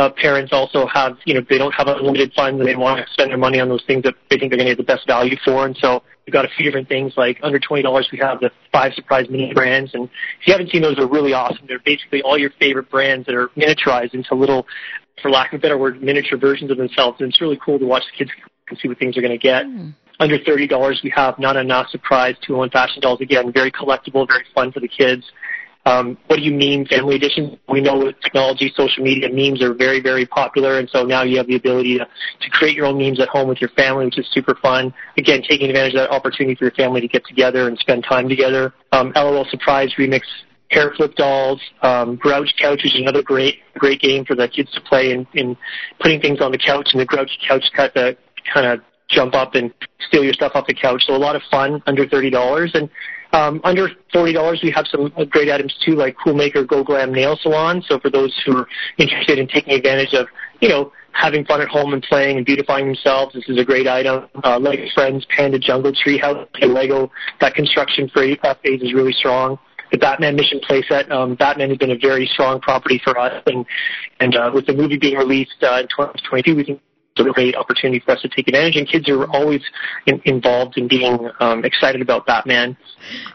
uh, 0.00 0.08
parents 0.08 0.50
also 0.50 0.86
have, 0.86 1.18
you 1.26 1.34
know, 1.34 1.42
they 1.50 1.58
don't 1.58 1.74
have 1.74 1.86
unlimited 1.86 2.32
funds 2.34 2.58
and 2.58 2.66
they 2.66 2.74
want 2.74 3.04
to 3.04 3.12
spend 3.12 3.30
their 3.30 3.36
money 3.36 3.60
on 3.60 3.68
those 3.68 3.84
things 3.86 4.02
that 4.02 4.14
they 4.30 4.38
think 4.38 4.50
they're 4.50 4.56
going 4.56 4.66
to 4.66 4.74
get 4.74 4.78
the 4.78 4.82
best 4.82 5.06
value 5.06 5.36
for. 5.44 5.66
And 5.66 5.76
so 5.76 6.02
we've 6.24 6.32
got 6.32 6.46
a 6.46 6.48
few 6.56 6.64
different 6.64 6.88
things 6.88 7.12
like 7.18 7.38
under 7.42 7.60
$20, 7.60 7.84
we 8.10 8.18
have 8.18 8.40
the 8.40 8.50
five 8.72 8.94
surprise 8.94 9.26
mini 9.28 9.52
brands. 9.52 9.90
And 9.92 10.04
if 10.04 10.46
you 10.46 10.54
haven't 10.54 10.70
seen 10.70 10.80
those, 10.80 10.96
they're 10.96 11.06
really 11.06 11.34
awesome. 11.34 11.66
They're 11.68 11.84
basically 11.84 12.22
all 12.22 12.38
your 12.38 12.50
favorite 12.58 12.90
brands 12.90 13.26
that 13.26 13.34
are 13.34 13.48
miniaturized 13.48 14.14
into 14.14 14.34
little, 14.34 14.66
for 15.20 15.30
lack 15.30 15.52
of 15.52 15.58
a 15.58 15.60
better 15.60 15.76
word, 15.76 16.02
miniature 16.02 16.38
versions 16.38 16.70
of 16.70 16.78
themselves. 16.78 17.20
And 17.20 17.28
it's 17.28 17.40
really 17.42 17.60
cool 17.62 17.78
to 17.78 17.84
watch 17.84 18.04
the 18.10 18.24
kids 18.24 18.30
and 18.70 18.78
see 18.78 18.88
what 18.88 18.98
things 18.98 19.16
they're 19.16 19.22
going 19.22 19.38
to 19.38 19.42
get. 19.42 19.66
Mm. 19.66 19.94
Under 20.18 20.38
$30, 20.38 21.02
we 21.04 21.12
have 21.14 21.38
Na 21.38 21.52
Na 21.52 21.62
Na 21.62 21.84
Surprise 21.90 22.36
201 22.46 22.70
Fashion 22.70 23.02
Dolls. 23.02 23.20
Again, 23.20 23.52
very 23.52 23.70
collectible, 23.70 24.26
very 24.26 24.44
fun 24.54 24.72
for 24.72 24.80
the 24.80 24.88
kids. 24.88 25.24
Um, 25.86 26.18
What 26.26 26.36
Do 26.36 26.42
You 26.42 26.52
Meme 26.52 26.86
family 26.86 27.16
edition? 27.16 27.58
We 27.68 27.80
know 27.80 27.98
with 27.98 28.20
technology, 28.20 28.72
social 28.76 29.02
media, 29.02 29.28
memes 29.32 29.62
are 29.62 29.72
very, 29.72 30.00
very 30.00 30.26
popular, 30.26 30.78
and 30.78 30.88
so 30.90 31.04
now 31.04 31.22
you 31.22 31.38
have 31.38 31.46
the 31.46 31.56
ability 31.56 31.98
to, 31.98 32.04
to 32.04 32.50
create 32.50 32.76
your 32.76 32.86
own 32.86 32.98
memes 32.98 33.18
at 33.18 33.28
home 33.28 33.48
with 33.48 33.60
your 33.60 33.70
family, 33.70 34.04
which 34.04 34.18
is 34.18 34.28
super 34.32 34.54
fun. 34.60 34.92
Again, 35.16 35.42
taking 35.48 35.70
advantage 35.70 35.94
of 35.94 36.00
that 36.00 36.10
opportunity 36.10 36.54
for 36.54 36.64
your 36.64 36.72
family 36.72 37.00
to 37.00 37.08
get 37.08 37.24
together 37.26 37.66
and 37.66 37.78
spend 37.78 38.04
time 38.04 38.28
together. 38.28 38.74
Um, 38.92 39.12
LOL 39.16 39.46
Surprise 39.50 39.92
Remix 39.98 40.22
hair 40.70 40.92
flip 40.96 41.14
dolls, 41.16 41.60
um, 41.82 42.16
Grouch 42.16 42.52
Couch, 42.60 42.80
which 42.84 42.94
is 42.94 43.00
another 43.00 43.22
great, 43.22 43.56
great 43.74 44.00
game 44.00 44.24
for 44.24 44.36
the 44.36 44.46
kids 44.48 44.70
to 44.72 44.80
play 44.82 45.10
in, 45.12 45.26
in 45.34 45.56
putting 45.98 46.20
things 46.20 46.40
on 46.40 46.52
the 46.52 46.58
couch, 46.58 46.90
and 46.92 47.00
the 47.00 47.06
Grouch 47.06 47.30
Couch 47.48 47.64
cut 47.74 47.92
the 47.94 48.16
kind 48.52 48.66
of 48.66 48.80
jump 49.08 49.34
up 49.34 49.56
and 49.56 49.72
steal 50.06 50.22
your 50.22 50.32
stuff 50.32 50.52
off 50.54 50.66
the 50.66 50.74
couch. 50.74 51.02
So 51.06 51.14
a 51.14 51.18
lot 51.18 51.34
of 51.34 51.42
fun 51.50 51.82
under 51.86 52.06
thirty 52.06 52.30
dollars, 52.30 52.70
and 52.74 52.88
um, 53.32 53.60
under 53.64 53.88
forty 54.12 54.32
dollars 54.32 54.60
we 54.62 54.70
have 54.70 54.86
some 54.90 55.12
great 55.28 55.50
items 55.50 55.74
too, 55.84 55.94
like 55.94 56.16
Cool 56.22 56.34
Maker 56.34 56.64
Go 56.64 56.82
Glam 56.82 57.12
Nail 57.12 57.38
Salon. 57.40 57.82
So 57.86 57.98
for 57.98 58.10
those 58.10 58.34
who 58.44 58.56
are 58.58 58.68
interested 58.98 59.38
in 59.38 59.46
taking 59.48 59.74
advantage 59.74 60.14
of, 60.14 60.26
you 60.60 60.68
know, 60.68 60.92
having 61.12 61.44
fun 61.44 61.60
at 61.60 61.68
home 61.68 61.92
and 61.92 62.02
playing 62.02 62.36
and 62.36 62.46
beautifying 62.46 62.86
themselves, 62.86 63.34
this 63.34 63.48
is 63.48 63.58
a 63.58 63.64
great 63.64 63.86
item. 63.86 64.28
Uh, 64.44 64.58
Lego 64.58 64.84
Friends 64.94 65.26
Panda 65.34 65.58
Jungle 65.58 65.92
Tree 65.92 66.18
House, 66.18 66.46
Lego 66.60 67.10
that 67.40 67.54
construction 67.54 68.08
phase 68.14 68.38
is 68.64 68.92
really 68.94 69.12
strong 69.12 69.58
the 69.90 69.98
Batman 69.98 70.36
Mission 70.36 70.60
playset. 70.60 71.10
Um, 71.10 71.34
Batman 71.34 71.70
has 71.70 71.78
been 71.78 71.90
a 71.90 71.98
very 71.98 72.26
strong 72.32 72.60
property 72.60 73.00
for 73.02 73.18
us, 73.18 73.42
and 73.46 73.66
and 74.20 74.36
uh, 74.36 74.50
with 74.54 74.66
the 74.66 74.72
movie 74.74 74.98
being 74.98 75.16
released 75.16 75.56
uh, 75.62 75.80
in 75.80 75.88
2022, 75.88 76.56
we 76.56 76.62
it's 76.62 76.80
a 77.18 77.24
great 77.24 77.54
opportunity 77.56 78.00
for 78.00 78.12
us 78.12 78.22
to 78.22 78.28
take 78.28 78.48
advantage. 78.48 78.76
And 78.76 78.88
kids 78.88 79.08
are 79.08 79.24
always 79.30 79.62
in, 80.06 80.20
involved 80.24 80.76
in 80.76 80.88
being 80.88 81.30
um, 81.40 81.64
excited 81.64 82.00
about 82.00 82.26
Batman. 82.26 82.76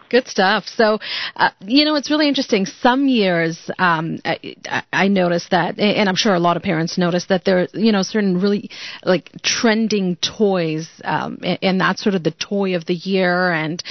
Good 0.09 0.28
stuff. 0.28 0.65
So, 0.67 0.99
uh, 1.36 1.49
you 1.61 1.86
know, 1.86 1.95
it's 1.95 2.09
really 2.09 2.28
interesting. 2.28 2.65
Some 2.65 3.07
years, 3.07 3.69
um, 3.78 4.19
I, 4.23 4.55
I 4.93 5.07
noticed 5.07 5.51
that, 5.51 5.80
and 5.80 6.07
I'm 6.07 6.15
sure 6.15 6.34
a 6.34 6.39
lot 6.39 6.57
of 6.57 6.63
parents 6.63 6.97
notice 6.97 7.26
that 7.28 7.43
there, 7.45 7.67
you 7.73 7.91
know, 7.91 8.01
certain 8.01 8.39
really 8.39 8.69
like 9.03 9.32
trending 9.43 10.15
toys, 10.17 10.88
um, 11.03 11.39
and 11.43 11.80
that's 11.80 12.03
sort 12.03 12.15
of 12.15 12.23
the 12.23 12.32
toy 12.32 12.76
of 12.76 12.86
the 12.86 12.93
year, 12.93 13.51
and 13.51 13.84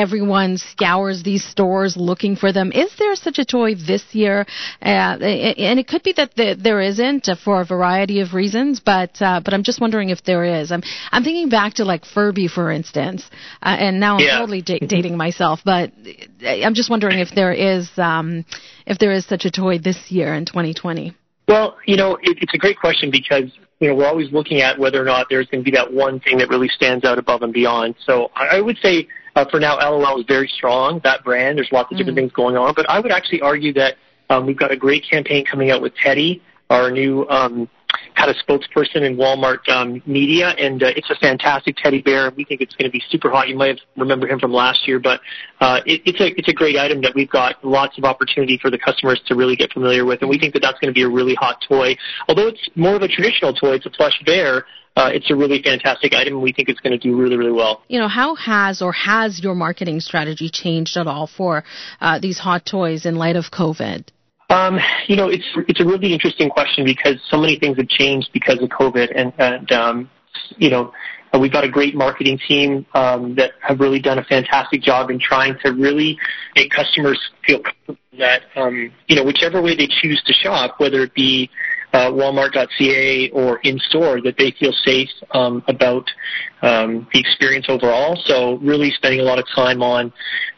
everyone 0.00 0.56
scours 0.56 1.22
these 1.22 1.44
stores 1.44 1.94
looking 1.94 2.34
for 2.34 2.52
them. 2.52 2.72
Is 2.72 2.90
there 2.98 3.14
such 3.14 3.38
a 3.38 3.44
toy 3.44 3.74
this 3.74 4.02
year? 4.12 4.46
Uh, 4.80 5.20
and 5.68 5.78
it 5.78 5.86
could 5.86 6.02
be 6.02 6.14
that 6.14 6.30
there 6.36 6.80
isn't 6.80 7.28
for 7.44 7.60
a 7.60 7.66
variety 7.66 8.20
of 8.20 8.32
reasons, 8.32 8.80
but 8.80 9.20
uh, 9.20 9.40
but 9.44 9.52
I'm 9.52 9.62
just 9.62 9.80
wondering 9.80 10.08
if 10.08 10.24
there 10.24 10.44
is. 10.44 10.72
I'm 10.72 10.82
I'm 11.12 11.22
thinking 11.22 11.50
back 11.50 11.74
to 11.74 11.84
like 11.84 12.04
Furby, 12.06 12.48
for 12.48 12.70
instance, 12.70 13.28
uh, 13.62 13.76
and 13.78 14.00
now 14.00 14.16
I'm 14.16 14.24
yeah. 14.24 14.38
totally 14.38 14.62
da- 14.62 14.78
dating 14.78 15.16
myself, 15.18 15.60
but 15.64 15.92
I'm 16.44 16.74
just 16.74 16.88
wondering 16.88 17.18
if 17.18 17.28
there 17.34 17.52
is 17.52 17.90
um, 17.98 18.46
if 18.86 18.98
there 18.98 19.12
is 19.12 19.26
such 19.26 19.44
a 19.44 19.50
toy 19.50 19.78
this 19.78 20.10
year 20.10 20.34
in 20.34 20.46
2020. 20.46 21.14
Well, 21.46 21.76
you 21.86 21.96
know, 21.96 22.16
it, 22.22 22.38
it's 22.40 22.54
a 22.54 22.58
great 22.58 22.78
question 22.78 23.10
because 23.10 23.50
you 23.80 23.88
know 23.88 23.94
we're 23.94 24.06
always 24.06 24.32
looking 24.32 24.62
at 24.62 24.78
whether 24.78 25.00
or 25.02 25.04
not 25.04 25.26
there's 25.28 25.46
going 25.48 25.62
to 25.62 25.70
be 25.70 25.76
that 25.76 25.92
one 25.92 26.20
thing 26.20 26.38
that 26.38 26.48
really 26.48 26.68
stands 26.68 27.04
out 27.04 27.18
above 27.18 27.42
and 27.42 27.52
beyond. 27.52 27.96
So 28.06 28.30
I, 28.34 28.58
I 28.58 28.60
would 28.62 28.78
say 28.82 29.08
uh, 29.36 29.44
for 29.50 29.60
now, 29.60 29.78
LOL 29.78 30.20
is 30.20 30.26
very 30.26 30.48
strong. 30.48 31.00
That 31.04 31.24
brand, 31.24 31.58
there's 31.58 31.70
lots 31.72 31.90
of 31.92 31.98
different 31.98 32.16
mm-hmm. 32.16 32.26
things 32.26 32.32
going 32.32 32.56
on, 32.56 32.74
but 32.74 32.88
I 32.88 33.00
would 33.00 33.12
actually 33.12 33.40
argue 33.40 33.72
that 33.74 33.94
um, 34.28 34.46
we've 34.46 34.58
got 34.58 34.70
a 34.70 34.76
great 34.76 35.04
campaign 35.08 35.44
coming 35.44 35.70
out 35.70 35.82
with 35.82 35.92
Teddy, 35.96 36.42
our 36.70 36.90
new 36.90 37.26
um, 37.28 37.68
kind 38.16 38.30
of 38.30 38.36
spokesperson 38.36 39.02
in 39.02 39.16
Walmart 39.16 39.68
um, 39.68 40.02
media, 40.06 40.50
and 40.50 40.82
uh, 40.82 40.86
it's 40.96 41.10
a 41.10 41.16
fantastic 41.16 41.76
teddy 41.76 42.02
bear. 42.02 42.30
We 42.36 42.44
think 42.44 42.60
it's 42.60 42.74
going 42.74 42.88
to 42.88 42.92
be 42.92 43.02
super 43.10 43.30
hot. 43.30 43.48
You 43.48 43.56
might 43.56 43.68
have 43.68 43.78
remember 43.96 44.28
him 44.28 44.38
from 44.38 44.52
last 44.52 44.86
year, 44.86 44.98
but 44.98 45.20
uh, 45.60 45.80
it, 45.86 46.02
it's 46.04 46.20
a 46.20 46.38
it's 46.38 46.48
a 46.48 46.52
great 46.52 46.76
item 46.76 47.00
that 47.02 47.14
we've 47.14 47.30
got 47.30 47.62
lots 47.64 47.98
of 47.98 48.04
opportunity 48.04 48.58
for 48.60 48.70
the 48.70 48.78
customers 48.78 49.20
to 49.26 49.34
really 49.34 49.56
get 49.56 49.72
familiar 49.72 50.04
with, 50.04 50.20
and 50.20 50.30
we 50.30 50.38
think 50.38 50.52
that 50.54 50.60
that's 50.60 50.78
going 50.78 50.92
to 50.92 50.94
be 50.94 51.02
a 51.02 51.08
really 51.08 51.34
hot 51.34 51.62
toy. 51.66 51.96
Although 52.28 52.48
it's 52.48 52.68
more 52.76 52.94
of 52.94 53.02
a 53.02 53.08
traditional 53.08 53.52
toy, 53.52 53.74
it's 53.74 53.86
a 53.86 53.90
plush 53.90 54.20
bear. 54.24 54.64
Uh, 55.00 55.08
it's 55.14 55.30
a 55.30 55.34
really 55.34 55.62
fantastic 55.62 56.12
item, 56.12 56.42
we 56.42 56.52
think 56.52 56.68
it's 56.68 56.80
going 56.80 56.92
to 56.92 56.98
do 56.98 57.16
really, 57.16 57.34
really 57.34 57.52
well. 57.52 57.80
You 57.88 57.98
know, 57.98 58.08
how 58.08 58.34
has 58.34 58.82
or 58.82 58.92
has 58.92 59.40
your 59.42 59.54
marketing 59.54 60.00
strategy 60.00 60.50
changed 60.52 60.98
at 60.98 61.06
all 61.06 61.26
for 61.26 61.64
uh, 62.02 62.18
these 62.18 62.38
hot 62.38 62.66
toys 62.66 63.06
in 63.06 63.14
light 63.14 63.36
of 63.36 63.46
COVID? 63.50 64.08
Um, 64.50 64.78
you 65.06 65.16
know, 65.16 65.28
it's 65.30 65.46
it's 65.68 65.80
a 65.80 65.86
really 65.86 66.12
interesting 66.12 66.50
question 66.50 66.84
because 66.84 67.14
so 67.30 67.38
many 67.38 67.58
things 67.58 67.78
have 67.78 67.88
changed 67.88 68.28
because 68.34 68.60
of 68.60 68.68
COVID, 68.68 69.08
and 69.14 69.32
and 69.38 69.72
um, 69.72 70.10
you 70.58 70.68
know, 70.68 70.92
we've 71.38 71.52
got 71.52 71.64
a 71.64 71.70
great 71.70 71.94
marketing 71.94 72.38
team 72.46 72.84
um, 72.92 73.36
that 73.36 73.52
have 73.62 73.80
really 73.80 74.00
done 74.00 74.18
a 74.18 74.24
fantastic 74.24 74.82
job 74.82 75.08
in 75.08 75.18
trying 75.18 75.56
to 75.64 75.70
really 75.70 76.18
make 76.54 76.70
customers 76.72 77.18
feel 77.46 77.60
comfortable 77.62 77.96
that 78.18 78.42
um, 78.56 78.92
you 79.06 79.16
know 79.16 79.24
whichever 79.24 79.62
way 79.62 79.74
they 79.74 79.88
choose 80.02 80.22
to 80.26 80.32
shop, 80.32 80.74
whether 80.78 81.02
it 81.04 81.14
be 81.14 81.48
uh, 81.92 82.10
Walmart.ca 82.10 83.30
or 83.30 83.58
in 83.58 83.78
store 83.78 84.20
that 84.22 84.36
they 84.38 84.52
feel 84.52 84.72
safe 84.84 85.08
um, 85.32 85.62
about 85.68 86.08
um, 86.62 87.08
the 87.12 87.20
experience 87.20 87.66
overall. 87.68 88.16
So 88.24 88.58
really 88.58 88.90
spending 88.92 89.20
a 89.20 89.24
lot 89.24 89.38
of 89.38 89.46
time 89.54 89.82
on 89.82 90.12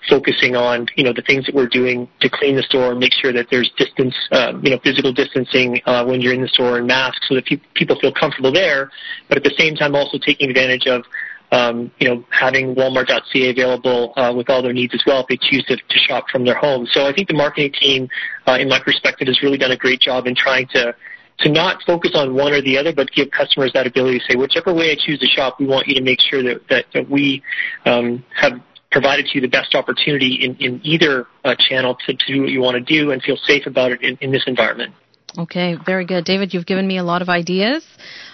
focusing 0.09 0.57
on 0.57 0.87
you 0.97 1.05
know 1.05 1.12
the 1.12 1.22
things 1.22 1.47
that 1.47 1.55
we're 1.55 1.68
doing 1.68 2.09
to 2.20 2.28
clean 2.28 2.57
the 2.57 2.62
store 2.62 2.91
and 2.91 3.01
make 3.01 3.12
sure 3.12 3.33
that 3.33 3.47
there's 3.51 3.70
distance, 3.76 4.14
uh, 4.33 4.53
you 4.62 4.70
know, 4.70 4.78
physical 4.83 5.12
distancing 5.12 5.80
uh, 5.87 6.05
when 6.05 6.20
you're 6.20 6.35
in 6.35 6.43
the 6.43 6.49
store 6.49 6.78
and 6.78 6.87
masks, 6.87 7.26
so 7.28 7.35
that 7.35 7.47
pe- 7.47 7.61
people 7.74 7.99
feel 8.01 8.12
comfortable 8.12 8.53
there. 8.53 8.91
But 9.28 9.39
at 9.39 9.45
the 9.45 9.55
same 9.57 9.74
time, 9.76 9.95
also 9.95 10.18
taking 10.18 10.51
advantage 10.51 10.87
of 10.87 11.05
um, 11.53 11.91
you 12.01 12.09
know, 12.09 12.24
having 12.30 12.74
Walmart.ca 12.74 13.51
available 13.51 14.14
uh, 14.16 14.33
with 14.35 14.49
all 14.49 14.62
their 14.62 14.72
needs 14.72 14.95
as 14.95 15.03
well 15.07 15.20
if 15.20 15.26
they 15.28 15.37
choose 15.37 15.62
to, 15.66 15.76
to 15.76 15.99
shop 15.99 16.24
from 16.33 16.47
their 16.47 16.55
home. 16.55 16.89
So 16.91 17.07
I 17.07 17.12
think 17.12 17.28
the 17.28 17.35
marketing 17.35 17.72
team, 17.78 18.09
uh, 18.49 18.57
in 18.59 18.70
my 18.70 18.80
perspective, 18.80 19.28
has 19.28 19.43
really 19.43 19.59
done 19.59 19.70
a 19.70 19.76
great 19.76 20.01
job 20.01 20.26
in 20.26 20.35
trying 20.35 20.66
to 20.68 20.95
to 21.43 21.51
not 21.51 21.82
focus 21.86 22.12
on 22.14 22.34
one 22.34 22.53
or 22.53 22.62
the 22.62 22.78
other, 22.78 22.93
but 22.95 23.11
give 23.12 23.30
customers 23.30 23.72
that 23.74 23.86
ability 23.86 24.20
to 24.20 24.24
say, 24.30 24.36
whichever 24.36 24.72
way 24.72 24.90
I 24.90 24.97
choose 24.99 25.18
to 25.20 25.26
shop, 25.26 25.59
we 25.59 25.66
want 25.66 25.86
you 25.88 25.95
to 25.95 26.01
make 26.01 26.20
sure 26.20 26.43
that, 26.43 26.62
that, 26.70 26.86
that 26.95 27.11
we 27.11 27.43
um, 27.84 28.24
have 28.34 28.53
provided 28.90 29.26
to 29.26 29.34
you 29.34 29.40
the 29.40 29.49
best 29.49 29.74
opportunity 29.74 30.45
in, 30.45 30.55
in 30.57 30.80
either 30.84 31.26
uh, 31.45 31.55
channel 31.59 31.97
to, 32.07 32.14
to 32.14 32.26
do 32.32 32.43
what 32.43 32.51
you 32.51 32.61
want 32.61 32.74
to 32.74 32.80
do 32.80 33.11
and 33.11 33.22
feel 33.22 33.36
safe 33.45 33.66
about 33.66 33.90
it 33.90 34.03
in, 34.03 34.16
in 34.20 34.30
this 34.30 34.45
environment. 34.47 34.95
Okay, 35.39 35.76
very 35.87 36.05
good. 36.05 36.24
David, 36.24 36.53
you've 36.53 36.66
given 36.66 36.87
me 36.87 36.99
a 36.99 37.05
lot 37.05 37.22
of 37.22 37.28
ideas 37.28 37.85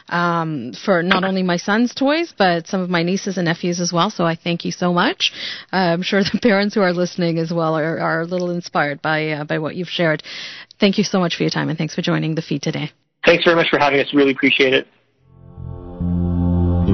um, 0.09 0.73
for 0.73 1.03
not 1.03 1.25
only 1.25 1.43
my 1.43 1.57
son's 1.57 1.95
toys, 1.95 2.35
but 2.37 2.67
some 2.67 2.81
of 2.81 2.91
my 2.91 3.03
nieces 3.03 3.37
and 3.37 3.47
nephews 3.47 3.81
as 3.81 3.93
well. 3.93 4.11
So 4.11 4.25
I 4.25 4.35
thank 4.35 4.65
you 4.65 4.73
so 4.73 4.93
much. 4.93 5.33
Uh, 5.73 5.77
I'm 5.77 6.03
sure 6.03 6.23
the 6.25 6.41
parents 6.43 6.75
who 6.75 6.81
are 6.81 6.93
listening 6.93 7.39
as 7.39 7.53
well 7.53 7.79
are, 7.79 7.99
are 7.99 8.23
a 8.23 8.27
little 8.27 8.51
inspired 8.51 9.01
by, 9.01 9.31
uh, 9.31 9.45
by 9.45 9.59
what 9.59 9.77
you've 9.77 9.89
shared. 9.89 10.23
Thank 10.81 10.99
you 10.99 11.05
so 11.05 11.21
much 11.21 11.37
for 11.37 11.45
your 11.45 11.51
time 11.51 11.69
and 11.69 11.79
thanks 11.79 11.95
for 11.95 12.03
joining 12.03 12.35
the 12.35 12.43
feed 12.43 12.63
today. 12.63 12.91
Thanks 13.25 13.45
very 13.45 13.57
much 13.57 13.69
for 13.71 13.79
having 13.79 14.01
us. 14.01 14.13
Really 14.15 14.33
appreciate 14.33 14.75
it. 14.75 14.87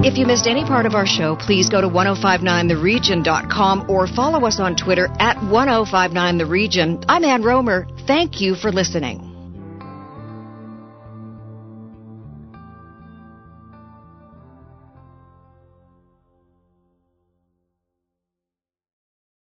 If 0.07 0.19
you 0.19 0.27
missed 0.27 0.47
any 0.47 0.65
part 0.65 0.85
of 0.85 0.95
our 0.95 1.07
show, 1.07 1.37
please 1.37 1.71
go 1.71 1.81
to 1.81 1.89
1059theregion.com 1.89 3.87
or 3.89 4.07
follow 4.07 4.47
us 4.47 4.61
on 4.61 4.77
Twitter 4.77 5.09
at 5.19 5.37
1059theregion. 5.37 7.05
I'm 7.09 7.25
Ann 7.25 7.43
Romer. 7.43 7.87
Thank 8.07 8.41
you 8.41 8.55
for 8.55 8.71
listening. 8.71 9.34